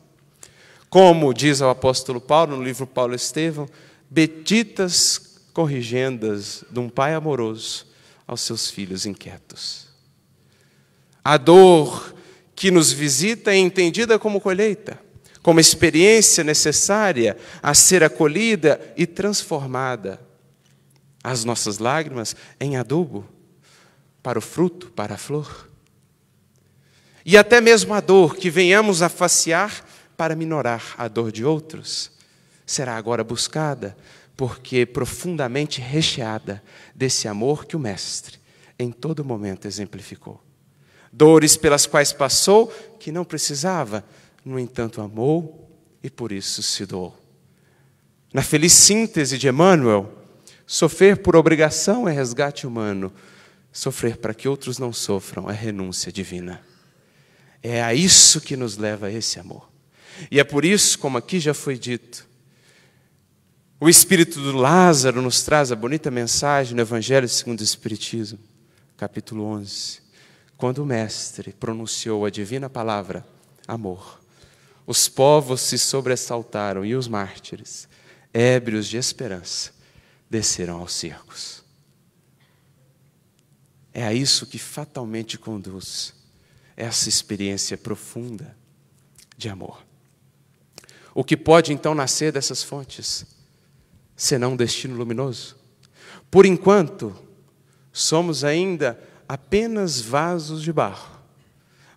Como 0.89 1.33
diz 1.35 1.61
o 1.61 1.69
apóstolo 1.69 2.21
Paulo 2.21 2.57
no 2.57 2.63
livro 2.63 2.87
Paulo 2.87 3.15
Estevão, 3.15 3.69
betitas 4.09 5.41
corrigendas 5.53 6.65
de 6.71 6.79
um 6.79 6.89
pai 6.89 7.15
amoroso 7.15 7.87
aos 8.27 8.43
seus 8.43 8.71
filhos 8.71 9.07
inquietos. 9.07 9.89
A 11.25 11.37
dor 11.37 12.15
que 12.55 12.71
nos 12.71 12.93
visita 12.93 13.51
é 13.51 13.57
entendida 13.57 14.19
como 14.19 14.41
colheita 14.41 15.01
como 15.45 15.61
experiência 15.61 16.43
necessária 16.43 17.37
a 17.63 17.75
ser 17.75 18.03
acolhida 18.03 18.81
e 18.97 19.07
transformada. 19.07 20.19
As 21.25 21.45
nossas 21.45 21.79
lágrimas 21.79 22.37
em 22.61 22.77
adubo 22.77 23.27
para 24.23 24.39
o 24.39 24.43
fruto, 24.43 24.93
para 24.93 25.15
a 25.15 25.19
flor. 25.19 25.71
E 27.25 27.37
até 27.39 27.61
mesmo 27.61 27.95
a 27.95 28.01
dor 28.01 28.37
que 28.37 28.51
venhamos 28.51 29.01
a 29.01 29.09
facear 29.09 29.85
para 30.17 30.37
minorar 30.37 30.95
a 30.99 31.09
dor 31.09 31.33
de 31.33 31.45
outros, 31.45 32.13
será 32.67 32.97
agora 32.97 33.25
buscada, 33.25 33.97
porque 34.37 34.85
profundamente 34.85 35.81
recheada 35.81 36.63
desse 36.95 37.27
amor 37.27 37.65
que 37.65 37.77
o 37.77 37.81
Mestre 37.81 38.39
em 38.79 38.91
todo 38.91 39.25
momento 39.25 39.67
exemplificou. 39.67 40.43
Dores 41.13 41.57
pelas 41.57 41.87
quais 41.87 42.13
passou 42.13 42.69
que 42.99 43.13
não 43.13 43.25
precisava, 43.25 44.05
no 44.45 44.59
entanto, 44.59 45.01
amou 45.01 45.71
e 46.03 46.11
por 46.11 46.33
isso 46.33 46.63
se 46.63 46.85
doou. 46.85 47.17
Na 48.33 48.43
feliz 48.43 48.73
síntese 48.73 49.39
de 49.39 49.49
Emmanuel, 49.49 50.24
sofrer 50.67 51.19
por 51.19 51.37
obrigação 51.37 52.09
é 52.09 52.13
resgate 52.13 52.67
humano, 52.67 53.13
sofrer 53.73 54.17
para 54.17 54.35
que 54.35 54.49
outros 54.49 54.79
não 54.79 54.93
sofram 54.93 55.51
é 55.51 55.55
renúncia 55.55 56.13
divina. 56.13 56.61
É 57.63 57.83
a 57.83 57.95
isso 57.95 58.41
que 58.41 58.57
nos 58.57 58.77
leva 58.77 59.07
a 59.07 59.13
esse 59.13 59.41
amor. 59.41 59.69
E 60.31 60.39
é 60.39 60.45
por 60.45 60.65
isso, 60.65 60.99
como 60.99 61.19
aqui 61.19 61.41
já 61.41 61.55
foi 61.55 61.77
dito, 61.79 62.27
o 63.81 63.89
espírito 63.89 64.41
do 64.41 64.57
Lázaro 64.57 65.21
nos 65.21 65.43
traz 65.43 65.71
a 65.71 65.77
bonita 65.77 66.11
mensagem 66.11 66.75
no 66.75 66.81
Evangelho 66.81 67.29
segundo 67.29 67.61
o 67.61 67.65
Espiritismo, 67.65 68.39
capítulo 68.97 69.45
11, 69.45 70.01
quando 70.57 70.79
o 70.79 70.87
Mestre 70.87 71.53
pronunciou 71.53 72.25
a 72.25 72.31
divina 72.31 72.71
palavra 72.71 73.27
amor. 73.69 74.21
Os 74.87 75.07
povos 75.07 75.61
se 75.61 75.77
sobressaltaram 75.77 76.83
e 76.83 76.95
os 76.95 77.09
mártires, 77.09 77.87
ébrios 78.33 78.87
de 78.87 78.97
esperança, 78.97 79.73
desceram 80.29 80.81
aos 80.81 80.93
circos. 80.93 81.63
É 83.93 84.05
a 84.05 84.13
isso 84.13 84.47
que 84.47 84.59
fatalmente 84.59 85.39
conduz 85.39 86.15
essa 86.77 87.09
experiência 87.09 87.79
profunda 87.79 88.57
de 89.37 89.49
amor. 89.49 89.85
O 91.15 91.23
que 91.23 91.37
pode 91.37 91.73
então 91.73 91.95
nascer 91.95 92.33
dessas 92.33 92.63
fontes, 92.63 93.25
senão 94.17 94.53
um 94.53 94.57
destino 94.57 94.97
luminoso? 94.97 95.57
Por 96.31 96.45
enquanto, 96.45 97.17
somos 97.93 98.43
ainda 98.43 98.99
apenas 99.29 100.01
vasos 100.01 100.63
de 100.63 100.73
barro 100.73 101.15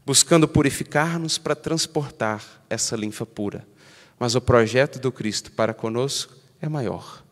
buscando 0.08 0.48
purificar-nos 0.48 1.38
para 1.38 1.54
transportar 1.54 2.64
essa 2.70 2.96
linfa 2.96 3.26
pura. 3.26 3.68
Mas 4.18 4.36
o 4.36 4.42
projeto 4.42 5.00
do 5.00 5.12
Cristo 5.12 5.52
para 5.52 5.74
conosco 5.74 6.34
é 6.62 6.70
maior. 6.70 7.26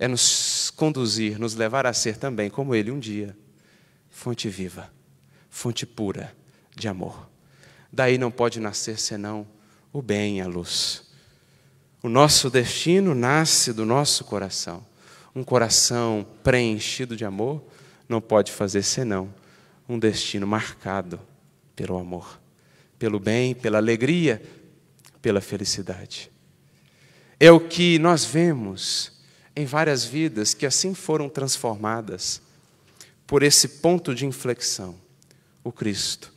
É 0.00 0.08
nos 0.08 0.72
conduzir, 0.74 1.38
nos 1.38 1.54
levar 1.54 1.86
a 1.86 1.92
ser 1.92 2.16
também, 2.16 2.48
como 2.48 2.74
Ele 2.74 2.90
um 2.90 2.98
dia, 2.98 3.36
fonte 4.08 4.48
viva, 4.48 4.90
fonte 5.50 5.84
pura 5.84 6.34
de 6.74 6.88
amor. 6.88 7.28
Daí 7.92 8.16
não 8.16 8.30
pode 8.30 8.58
nascer 8.60 8.98
senão 8.98 9.46
o 9.92 10.00
bem 10.00 10.38
e 10.38 10.40
a 10.40 10.46
luz. 10.46 11.04
O 12.02 12.08
nosso 12.08 12.48
destino 12.48 13.14
nasce 13.14 13.74
do 13.74 13.84
nosso 13.84 14.24
coração. 14.24 14.86
Um 15.36 15.44
coração 15.44 16.26
preenchido 16.42 17.14
de 17.14 17.26
amor 17.26 17.62
não 18.08 18.22
pode 18.22 18.52
fazer 18.52 18.82
senão 18.82 19.32
um 19.86 19.98
destino 19.98 20.46
marcado 20.46 21.20
pelo 21.76 21.98
amor, 21.98 22.40
pelo 22.98 23.20
bem, 23.20 23.54
pela 23.54 23.76
alegria, 23.76 24.40
pela 25.20 25.42
felicidade. 25.42 26.30
É 27.38 27.52
o 27.52 27.60
que 27.60 27.98
nós 27.98 28.24
vemos 28.24 29.19
em 29.54 29.64
várias 29.64 30.04
vidas 30.04 30.54
que 30.54 30.66
assim 30.66 30.94
foram 30.94 31.28
transformadas 31.28 32.40
por 33.26 33.42
esse 33.42 33.68
ponto 33.68 34.14
de 34.14 34.26
inflexão, 34.26 34.94
o 35.62 35.70
Cristo. 35.70 36.32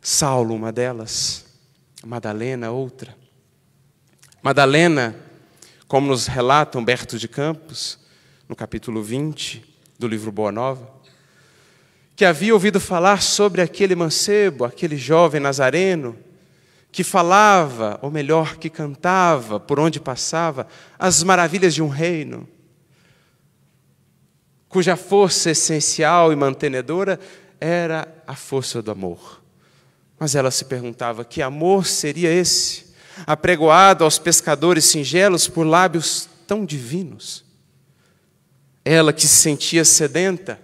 Saulo, 0.00 0.54
uma 0.54 0.72
delas, 0.72 1.44
Madalena, 2.04 2.70
outra. 2.70 3.16
Madalena, 4.42 5.14
como 5.86 6.08
nos 6.08 6.26
relata 6.26 6.78
Humberto 6.78 7.18
de 7.18 7.28
Campos, 7.28 7.98
no 8.48 8.56
capítulo 8.56 9.02
20 9.02 9.64
do 9.98 10.08
livro 10.08 10.32
Boa 10.32 10.50
Nova, 10.50 10.90
que 12.16 12.24
havia 12.24 12.52
ouvido 12.52 12.80
falar 12.80 13.22
sobre 13.22 13.62
aquele 13.62 13.94
mancebo, 13.94 14.64
aquele 14.64 14.96
jovem 14.96 15.40
nazareno, 15.40 16.16
que 16.92 17.02
falava, 17.02 17.98
ou 18.02 18.10
melhor, 18.10 18.56
que 18.56 18.68
cantava 18.68 19.58
por 19.58 19.80
onde 19.80 19.98
passava, 19.98 20.68
as 20.98 21.22
maravilhas 21.22 21.74
de 21.74 21.82
um 21.82 21.88
reino, 21.88 22.46
cuja 24.68 24.94
força 24.94 25.50
essencial 25.50 26.32
e 26.32 26.36
mantenedora 26.36 27.18
era 27.58 28.06
a 28.26 28.36
força 28.36 28.82
do 28.82 28.90
amor. 28.90 29.42
Mas 30.18 30.34
ela 30.34 30.50
se 30.50 30.66
perguntava: 30.66 31.24
que 31.24 31.40
amor 31.40 31.86
seria 31.86 32.30
esse, 32.30 32.92
apregoado 33.26 34.04
aos 34.04 34.18
pescadores 34.18 34.84
singelos 34.84 35.48
por 35.48 35.64
lábios 35.64 36.28
tão 36.46 36.62
divinos? 36.62 37.42
Ela 38.84 39.14
que 39.14 39.22
se 39.22 39.36
sentia 39.36 39.84
sedenta, 39.84 40.60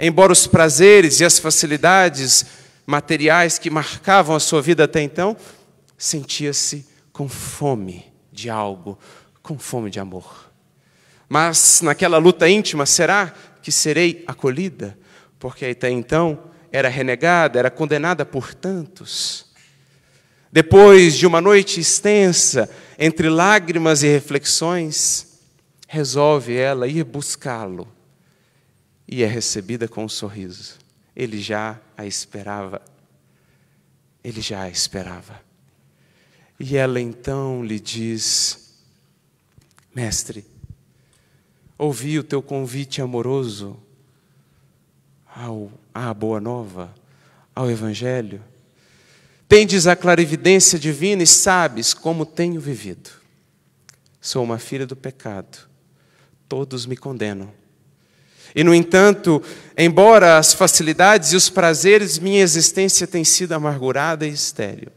embora 0.00 0.32
os 0.32 0.48
prazeres 0.48 1.20
e 1.20 1.24
as 1.24 1.38
facilidades 1.38 2.44
materiais 2.86 3.56
que 3.56 3.70
marcavam 3.70 4.34
a 4.34 4.40
sua 4.40 4.60
vida 4.60 4.84
até 4.84 5.00
então, 5.00 5.36
sentia-se 6.00 6.86
com 7.12 7.28
fome 7.28 8.10
de 8.32 8.48
algo, 8.48 8.98
com 9.42 9.58
fome 9.58 9.90
de 9.90 10.00
amor. 10.00 10.50
Mas 11.28 11.82
naquela 11.82 12.16
luta 12.16 12.48
íntima, 12.48 12.86
será 12.86 13.34
que 13.62 13.70
serei 13.70 14.24
acolhida? 14.26 14.98
Porque 15.38 15.66
até 15.66 15.90
então 15.90 16.50
era 16.72 16.88
renegada, 16.88 17.58
era 17.58 17.70
condenada 17.70 18.24
por 18.24 18.54
tantos. 18.54 19.44
Depois 20.50 21.16
de 21.16 21.26
uma 21.26 21.40
noite 21.40 21.78
extensa, 21.78 22.68
entre 22.98 23.28
lágrimas 23.28 24.02
e 24.02 24.08
reflexões, 24.08 25.38
resolve 25.86 26.56
ela 26.56 26.88
ir 26.88 27.04
buscá-lo 27.04 27.86
e 29.06 29.22
é 29.22 29.26
recebida 29.26 29.86
com 29.86 30.04
um 30.04 30.08
sorriso. 30.08 30.78
Ele 31.14 31.42
já 31.42 31.78
a 31.94 32.06
esperava. 32.06 32.80
Ele 34.24 34.40
já 34.40 34.62
a 34.62 34.70
esperava. 34.70 35.49
E 36.60 36.76
ela 36.76 37.00
então 37.00 37.64
lhe 37.64 37.80
diz: 37.80 38.74
Mestre, 39.94 40.44
ouvi 41.78 42.18
o 42.18 42.22
teu 42.22 42.42
convite 42.42 43.00
amoroso 43.00 43.76
ao, 45.34 45.72
à 45.92 46.12
boa 46.12 46.38
nova, 46.38 46.94
ao 47.54 47.70
Evangelho. 47.70 48.44
Tendes 49.48 49.86
a 49.86 49.96
clarividência 49.96 50.78
divina 50.78 51.22
e 51.22 51.26
sabes 51.26 51.94
como 51.94 52.26
tenho 52.26 52.60
vivido. 52.60 53.10
Sou 54.20 54.44
uma 54.44 54.58
filha 54.58 54.86
do 54.86 54.94
pecado 54.94 55.70
todos 56.50 56.84
me 56.84 56.96
condenam. 56.96 57.48
E, 58.52 58.64
no 58.64 58.74
entanto, 58.74 59.40
embora 59.78 60.36
as 60.36 60.52
facilidades 60.52 61.32
e 61.32 61.36
os 61.36 61.48
prazeres, 61.48 62.18
minha 62.18 62.42
existência 62.42 63.06
tem 63.06 63.22
sido 63.22 63.52
amargurada 63.52 64.26
e 64.26 64.32
estéril. 64.32 64.90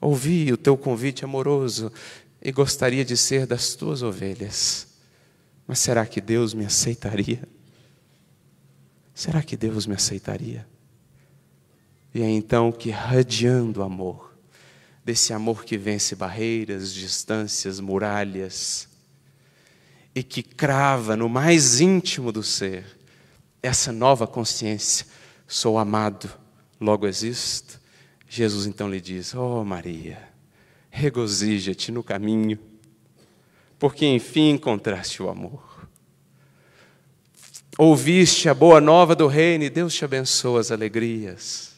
Ouvi 0.00 0.52
o 0.52 0.56
teu 0.56 0.76
convite 0.76 1.24
amoroso 1.24 1.92
e 2.40 2.52
gostaria 2.52 3.04
de 3.04 3.16
ser 3.16 3.46
das 3.46 3.74
tuas 3.74 4.02
ovelhas. 4.02 4.86
Mas 5.66 5.80
será 5.80 6.06
que 6.06 6.20
Deus 6.20 6.54
me 6.54 6.64
aceitaria? 6.64 7.42
Será 9.14 9.42
que 9.42 9.56
Deus 9.56 9.86
me 9.86 9.94
aceitaria? 9.94 10.66
E 12.14 12.22
é 12.22 12.30
então 12.30 12.72
que, 12.72 12.90
radiando 12.90 13.82
amor, 13.82 14.34
desse 15.04 15.32
amor 15.32 15.64
que 15.64 15.76
vence 15.76 16.14
barreiras, 16.14 16.94
distâncias, 16.94 17.80
muralhas, 17.80 18.88
e 20.14 20.22
que 20.22 20.42
crava 20.42 21.16
no 21.16 21.28
mais 21.28 21.80
íntimo 21.80 22.32
do 22.32 22.42
ser 22.42 22.98
essa 23.62 23.92
nova 23.92 24.26
consciência: 24.26 25.06
sou 25.46 25.78
amado, 25.78 26.30
logo 26.80 27.06
existo. 27.06 27.77
Jesus 28.28 28.66
então 28.66 28.90
lhe 28.90 29.00
diz: 29.00 29.34
Oh 29.34 29.64
Maria, 29.64 30.28
regozija-te 30.90 31.90
no 31.90 32.02
caminho, 32.02 32.58
porque 33.78 34.04
enfim 34.06 34.50
encontraste 34.50 35.22
o 35.22 35.28
amor. 35.28 35.88
Ouviste 37.78 38.48
a 38.48 38.54
boa 38.54 38.80
nova 38.80 39.14
do 39.14 39.28
reino 39.28 39.64
e 39.64 39.70
Deus 39.70 39.94
te 39.94 40.04
abençoa 40.04 40.60
as 40.60 40.72
alegrias. 40.72 41.74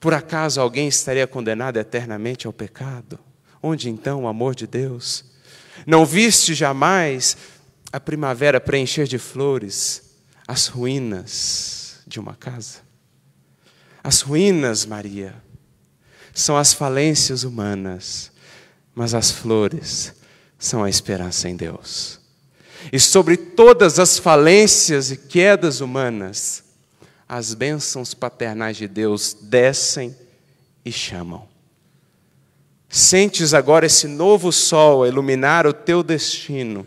Por 0.00 0.14
acaso 0.14 0.60
alguém 0.60 0.88
estaria 0.88 1.26
condenado 1.26 1.78
eternamente 1.78 2.46
ao 2.46 2.52
pecado? 2.52 3.18
Onde 3.62 3.88
então 3.88 4.24
o 4.24 4.28
amor 4.28 4.54
de 4.54 4.66
Deus? 4.66 5.24
Não 5.86 6.04
viste 6.04 6.54
jamais 6.54 7.36
a 7.92 8.00
primavera 8.00 8.60
preencher 8.60 9.06
de 9.06 9.18
flores 9.18 10.14
as 10.46 10.66
ruínas 10.66 12.02
de 12.06 12.18
uma 12.20 12.34
casa? 12.34 12.83
As 14.04 14.20
ruínas, 14.20 14.84
Maria, 14.84 15.34
são 16.34 16.58
as 16.58 16.74
falências 16.74 17.42
humanas, 17.42 18.30
mas 18.94 19.14
as 19.14 19.30
flores 19.30 20.12
são 20.58 20.84
a 20.84 20.90
esperança 20.90 21.48
em 21.48 21.56
Deus. 21.56 22.20
E 22.92 23.00
sobre 23.00 23.38
todas 23.38 23.98
as 23.98 24.18
falências 24.18 25.10
e 25.10 25.16
quedas 25.16 25.80
humanas, 25.80 26.64
as 27.26 27.54
bênçãos 27.54 28.12
paternais 28.12 28.76
de 28.76 28.86
Deus 28.86 29.34
descem 29.40 30.14
e 30.84 30.92
chamam. 30.92 31.48
Sentes 32.90 33.54
agora 33.54 33.86
esse 33.86 34.06
novo 34.06 34.52
sol 34.52 35.02
a 35.02 35.08
iluminar 35.08 35.66
o 35.66 35.72
teu 35.72 36.02
destino. 36.02 36.86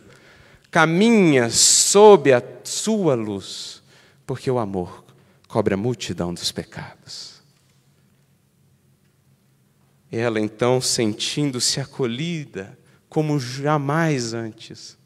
Caminha 0.70 1.50
sob 1.50 2.32
a 2.32 2.44
sua 2.64 3.16
luz, 3.16 3.82
porque 4.24 4.52
o 4.52 4.60
amor 4.60 5.07
cobre 5.48 5.74
a 5.74 5.78
multidão 5.78 6.34
dos 6.34 6.52
pecados. 6.52 7.42
Ela 10.12 10.40
então, 10.40 10.80
sentindo-se 10.80 11.80
acolhida 11.80 12.78
como 13.10 13.40
jamais 13.40 14.34
antes, 14.34 14.98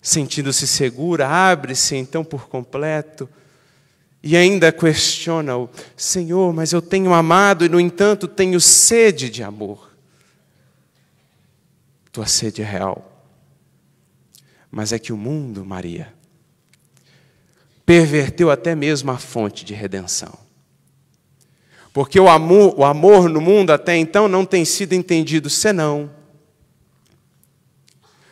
sentindo-se 0.00 0.66
segura, 0.66 1.28
abre-se 1.28 1.96
então 1.96 2.24
por 2.24 2.48
completo 2.48 3.28
e 4.22 4.36
ainda 4.36 4.70
questiona 4.70 5.56
o 5.56 5.70
Senhor, 5.96 6.52
mas 6.52 6.72
eu 6.72 6.82
tenho 6.82 7.12
amado 7.12 7.64
e, 7.64 7.68
no 7.68 7.80
entanto, 7.80 8.28
tenho 8.28 8.60
sede 8.60 9.30
de 9.30 9.42
amor. 9.42 9.90
Tua 12.12 12.26
sede 12.26 12.60
é 12.60 12.64
real. 12.64 13.06
Mas 14.70 14.92
é 14.92 14.98
que 14.98 15.12
o 15.12 15.16
mundo, 15.16 15.64
Maria, 15.64 16.12
perverteu 17.90 18.52
até 18.52 18.72
mesmo 18.72 19.10
a 19.10 19.18
fonte 19.18 19.64
de 19.64 19.74
redenção. 19.74 20.32
Porque 21.92 22.20
o 22.20 22.28
amor, 22.28 22.78
o 22.78 22.84
amor 22.84 23.28
no 23.28 23.40
mundo 23.40 23.72
até 23.72 23.96
então 23.96 24.28
não 24.28 24.46
tem 24.46 24.64
sido 24.64 24.92
entendido 24.92 25.50
senão 25.50 26.08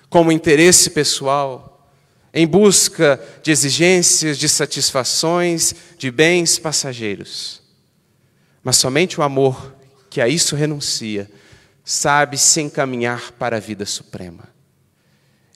como 0.09 0.31
interesse 0.31 0.91
pessoal, 0.91 1.91
em 2.33 2.47
busca 2.47 3.21
de 3.43 3.51
exigências, 3.51 4.39
de 4.39 4.49
satisfações, 4.49 5.75
de 5.99 6.09
bens 6.09 6.57
passageiros. 6.57 7.61
Mas 8.63 8.77
somente 8.77 9.19
o 9.19 9.25
amor 9.25 9.75
que 10.09 10.21
a 10.21 10.29
isso 10.29 10.55
renuncia 10.55 11.29
sabe 11.85 12.39
se 12.39 12.61
encaminhar 12.61 13.33
para 13.33 13.57
a 13.57 13.61
vida 13.61 13.85
suprema. 13.85 14.45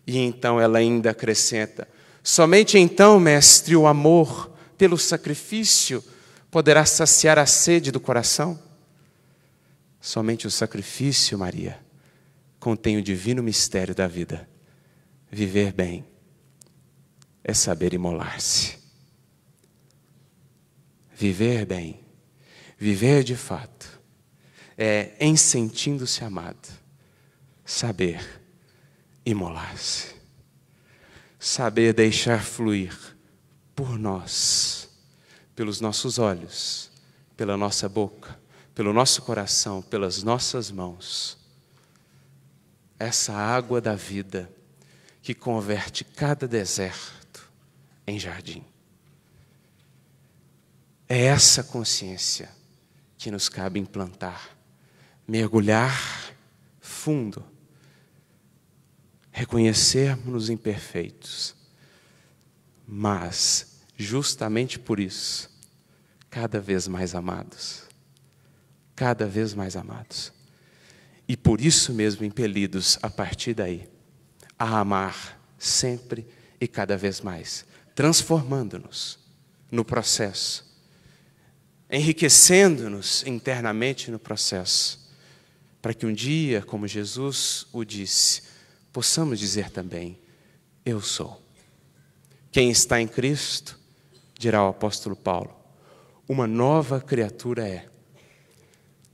E 0.05 0.19
então 0.19 0.61
ela 0.61 0.79
ainda 0.79 1.11
acrescenta: 1.11 1.87
somente 2.23 2.79
então, 2.79 3.18
mestre, 3.18 3.77
o 3.77 3.87
amor 3.87 4.51
pelo 4.77 4.99
sacrifício 4.99 6.03
poderá 6.51 6.85
saciar 6.85 7.39
a 7.39 7.47
sede 7.47 7.91
do 7.91 8.01
coração? 8.01 8.61
Somente 10.01 10.47
o 10.47 10.51
sacrifício, 10.51 11.39
Maria, 11.39 11.79
contém 12.59 12.97
o 12.97 13.03
divino 13.03 13.43
mistério 13.43 13.95
da 13.95 14.07
vida. 14.07 14.49
Viver 15.31 15.73
bem 15.73 16.05
é 17.43 17.55
saber 17.55 17.95
imolar-se. 17.95 18.79
Viver 21.14 21.64
bem, 21.64 22.01
viver 22.77 23.23
de 23.23 23.37
fato, 23.37 24.01
é, 24.77 25.12
em 25.20 25.37
sentindo-se 25.37 26.25
amado, 26.25 26.68
saber 27.64 28.43
imolar-se, 29.25 30.16
saber 31.43 31.93
deixar 31.93 32.45
fluir 32.45 32.97
por 33.74 33.99
nós, 33.99 34.88
pelos 35.57 35.80
nossos 35.80 36.18
olhos, 36.18 36.90
pela 37.36 37.57
nossa 37.57 37.88
boca, 37.88 38.38
pelo 38.74 38.93
nosso 38.93 39.22
coração, 39.22 39.82
pelas 39.82 40.22
nossas 40.22 40.70
mãos, 40.70 41.36
essa 42.99 43.32
água 43.32 43.80
da 43.80 43.97
vida 43.97 44.49
que 45.20 45.34
converte 45.34 46.05
cada 46.05 46.47
deserto 46.47 47.51
em 48.07 48.18
jardim. 48.18 48.64
É 51.09 51.24
essa 51.24 51.64
consciência 51.64 52.49
que 53.18 53.30
nos 53.30 53.49
cabe 53.49 53.80
implantar 53.80 54.53
mergulhar 55.26 56.34
fundo, 56.80 57.45
reconhecermos-nos 59.33 60.49
imperfeitos, 60.51 61.57
mas, 62.87 63.80
justamente 63.97 64.78
por 64.78 65.01
isso, 65.01 65.51
cada 66.30 66.61
vez 66.61 66.87
mais 66.87 67.14
amados, 67.14 67.83
cada 68.95 69.26
vez 69.26 69.55
mais 69.55 69.74
amados, 69.74 70.33
e 71.26 71.37
por 71.37 71.61
isso 71.61 71.93
mesmo 71.93 72.24
impelidos 72.24 72.99
a 73.03 73.11
partir 73.11 73.55
daí 73.55 73.89
a 74.59 74.78
amar 74.78 75.41
sempre 75.59 76.26
e 76.61 76.68
cada 76.68 76.97
vez 76.97 77.20
mais, 77.20 77.64
transformando-nos 77.95 79.18
no 79.70 79.85
processo 79.85 80.72
enriquecendo-nos 81.93 83.22
internamente 83.26 84.11
no 84.11 84.18
processo, 84.18 84.99
para 85.83 85.93
que 85.93 86.07
um 86.07 86.12
dia, 86.12 86.62
como 86.62 86.89
Jesus 86.89 87.66
o 87.70 87.85
disse, 87.85 88.43
possamos 88.93 89.38
dizer 89.38 89.70
também: 89.70 90.18
Eu 90.84 91.01
sou. 91.01 91.40
Quem 92.51 92.70
está 92.70 93.01
em 93.01 93.09
Cristo, 93.09 93.78
dirá 94.38 94.64
o 94.64 94.68
apóstolo 94.68 95.16
Paulo, 95.16 95.55
uma 96.28 96.47
nova 96.47 97.01
criatura 97.01 97.66
é. 97.66 97.88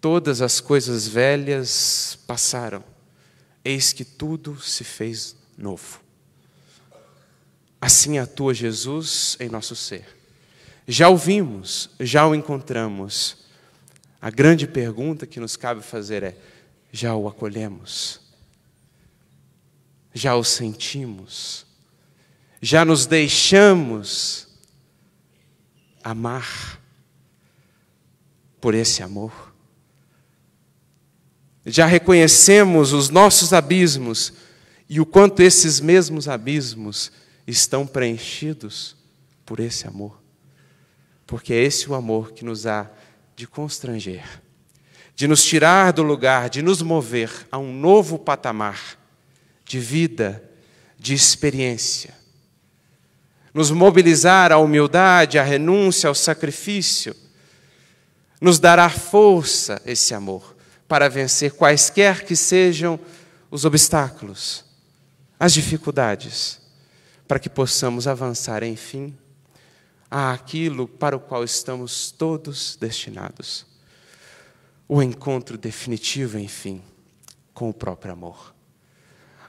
Todas 0.00 0.42
as 0.42 0.60
coisas 0.60 1.06
velhas 1.08 2.18
passaram, 2.26 2.84
eis 3.64 3.92
que 3.92 4.04
tudo 4.04 4.60
se 4.60 4.84
fez 4.84 5.36
novo. 5.56 6.00
Assim 7.80 8.18
atua 8.18 8.54
Jesus 8.54 9.36
em 9.40 9.48
nosso 9.48 9.76
ser. 9.76 10.16
Já 10.86 11.08
o 11.08 11.16
vimos, 11.16 11.90
já 12.00 12.26
o 12.26 12.34
encontramos. 12.34 13.36
A 14.20 14.30
grande 14.30 14.66
pergunta 14.66 15.26
que 15.26 15.38
nos 15.38 15.56
cabe 15.56 15.82
fazer 15.82 16.22
é: 16.22 16.36
já 16.90 17.14
o 17.14 17.28
acolhemos? 17.28 18.27
Já 20.18 20.34
o 20.34 20.42
sentimos? 20.42 21.64
Já 22.60 22.84
nos 22.84 23.06
deixamos 23.06 24.48
amar 26.02 26.82
por 28.60 28.74
esse 28.74 29.00
amor? 29.00 29.54
Já 31.64 31.86
reconhecemos 31.86 32.92
os 32.92 33.10
nossos 33.10 33.52
abismos 33.52 34.32
e 34.88 35.00
o 35.00 35.06
quanto 35.06 35.40
esses 35.40 35.78
mesmos 35.78 36.26
abismos 36.26 37.12
estão 37.46 37.86
preenchidos 37.86 38.96
por 39.46 39.60
esse 39.60 39.86
amor. 39.86 40.20
Porque 41.28 41.52
é 41.52 41.62
esse 41.62 41.88
o 41.88 41.94
amor 41.94 42.32
que 42.32 42.44
nos 42.44 42.66
há 42.66 42.90
de 43.36 43.46
constranger, 43.46 44.42
de 45.14 45.28
nos 45.28 45.44
tirar 45.44 45.92
do 45.92 46.02
lugar, 46.02 46.50
de 46.50 46.60
nos 46.60 46.82
mover 46.82 47.30
a 47.52 47.58
um 47.58 47.72
novo 47.72 48.18
patamar 48.18 48.98
de 49.68 49.78
vida, 49.78 50.42
de 50.98 51.14
experiência. 51.14 52.14
Nos 53.52 53.70
mobilizar 53.70 54.50
à 54.50 54.58
humildade, 54.58 55.38
à 55.38 55.42
renúncia, 55.42 56.08
ao 56.08 56.14
sacrifício. 56.14 57.14
Nos 58.40 58.58
dará 58.58 58.88
força 58.88 59.80
esse 59.84 60.14
amor 60.14 60.56
para 60.88 61.08
vencer 61.08 61.52
quaisquer 61.52 62.24
que 62.24 62.34
sejam 62.34 62.98
os 63.50 63.64
obstáculos, 63.64 64.64
as 65.38 65.52
dificuldades 65.52 66.60
para 67.26 67.38
que 67.38 67.50
possamos 67.50 68.08
avançar, 68.08 68.62
enfim, 68.62 69.14
àquilo 70.10 70.88
para 70.88 71.14
o 71.14 71.20
qual 71.20 71.44
estamos 71.44 72.10
todos 72.10 72.74
destinados. 72.80 73.66
O 74.88 75.02
encontro 75.02 75.58
definitivo, 75.58 76.38
enfim, 76.38 76.80
com 77.52 77.68
o 77.68 77.74
próprio 77.74 78.14
amor. 78.14 78.57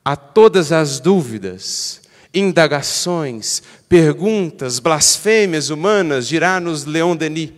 A 0.09 0.15
todas 0.15 0.71
as 0.71 0.99
dúvidas, 0.99 2.01
indagações, 2.33 3.61
perguntas, 3.87 4.79
blasfêmias 4.79 5.69
humanas, 5.69 6.27
dirá-nos 6.27 6.83
Leon 6.83 7.15
Denis, 7.15 7.51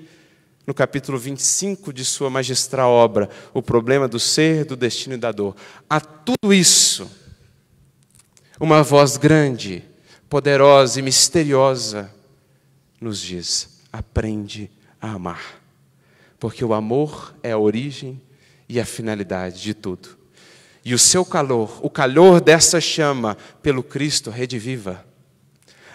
no 0.68 0.74
capítulo 0.74 1.18
25 1.18 1.94
de 1.94 2.04
sua 2.04 2.30
magistral 2.30 2.92
obra, 2.92 3.30
O 3.54 3.62
Problema 3.62 4.06
do 4.06 4.20
Ser, 4.20 4.66
do 4.66 4.76
Destino 4.76 5.16
e 5.16 5.18
da 5.18 5.32
Dor. 5.32 5.56
A 5.90 6.02
tudo 6.02 6.54
isso, 6.54 7.10
uma 8.60 8.84
voz 8.84 9.16
grande, 9.16 9.82
poderosa 10.30 11.00
e 11.00 11.02
misteriosa 11.02 12.14
nos 13.00 13.22
diz: 13.22 13.80
aprende 13.94 14.70
a 15.00 15.12
amar. 15.12 15.62
Porque 16.38 16.66
o 16.66 16.74
amor 16.74 17.34
é 17.42 17.54
a 17.54 17.58
origem 17.58 18.22
e 18.68 18.78
a 18.78 18.84
finalidade 18.86 19.62
de 19.62 19.74
tudo. 19.74 20.20
E 20.84 20.94
o 20.94 21.00
seu 21.00 21.24
calor, 21.24 21.80
o 21.82 21.90
calor 21.90 22.42
dessa 22.42 22.82
chama 22.82 23.38
pelo 23.62 23.84
Cristo 23.84 24.30
rediviva, 24.30 25.06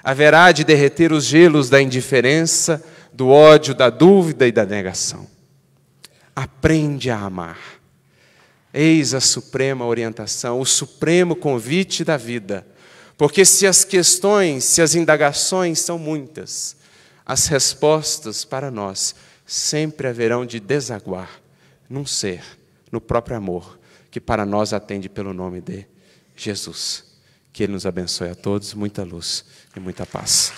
haverá 0.03 0.53
de 0.53 0.65
derreter 0.65 1.13
os 1.13 1.25
gelos 1.25 1.69
da 1.69 1.83
indiferença, 1.83 2.85
do 3.13 3.29
ódio, 3.29 3.75
da 3.75 3.91
dúvida 3.91 4.47
e 4.47 4.53
da 4.53 4.65
negação. 4.65 5.27
Aprende 6.35 7.11
a 7.11 7.19
amar. 7.19 7.59
Eis 8.73 9.15
a 9.15 9.21
suprema 9.21 9.87
orientação, 9.87 10.61
o 10.61 10.67
supremo 10.67 11.35
convite 11.35 12.05
da 12.05 12.17
vida 12.17 12.67
porque 13.17 13.45
se 13.45 13.67
as 13.67 13.85
questões, 13.85 14.65
se 14.65 14.83
as 14.83 14.95
indagações 14.95 15.81
são 15.81 15.99
muitas, 15.99 16.77
as 17.25 17.47
respostas 17.47 18.45
para 18.45 18.71
nós 18.71 19.15
sempre 19.47 20.07
haverão 20.09 20.45
de 20.45 20.61
desaguar 20.61 21.41
num 21.89 22.05
ser, 22.05 22.43
no 22.93 23.01
próprio 23.01 23.37
amor, 23.37 23.79
que 24.17 24.21
para 24.21 24.47
nós 24.47 24.73
atende 24.73 25.11
pelo 25.11 25.35
nome 25.35 25.61
de 25.61 25.87
Jesus. 26.35 27.05
Que 27.53 27.65
Ele 27.65 27.75
nos 27.75 27.85
abençoe 27.85 28.31
a 28.31 28.35
todos, 28.35 28.73
muita 28.73 29.05
luz 29.05 29.45
e 29.77 29.79
muita 29.79 30.07
paz. 30.07 30.55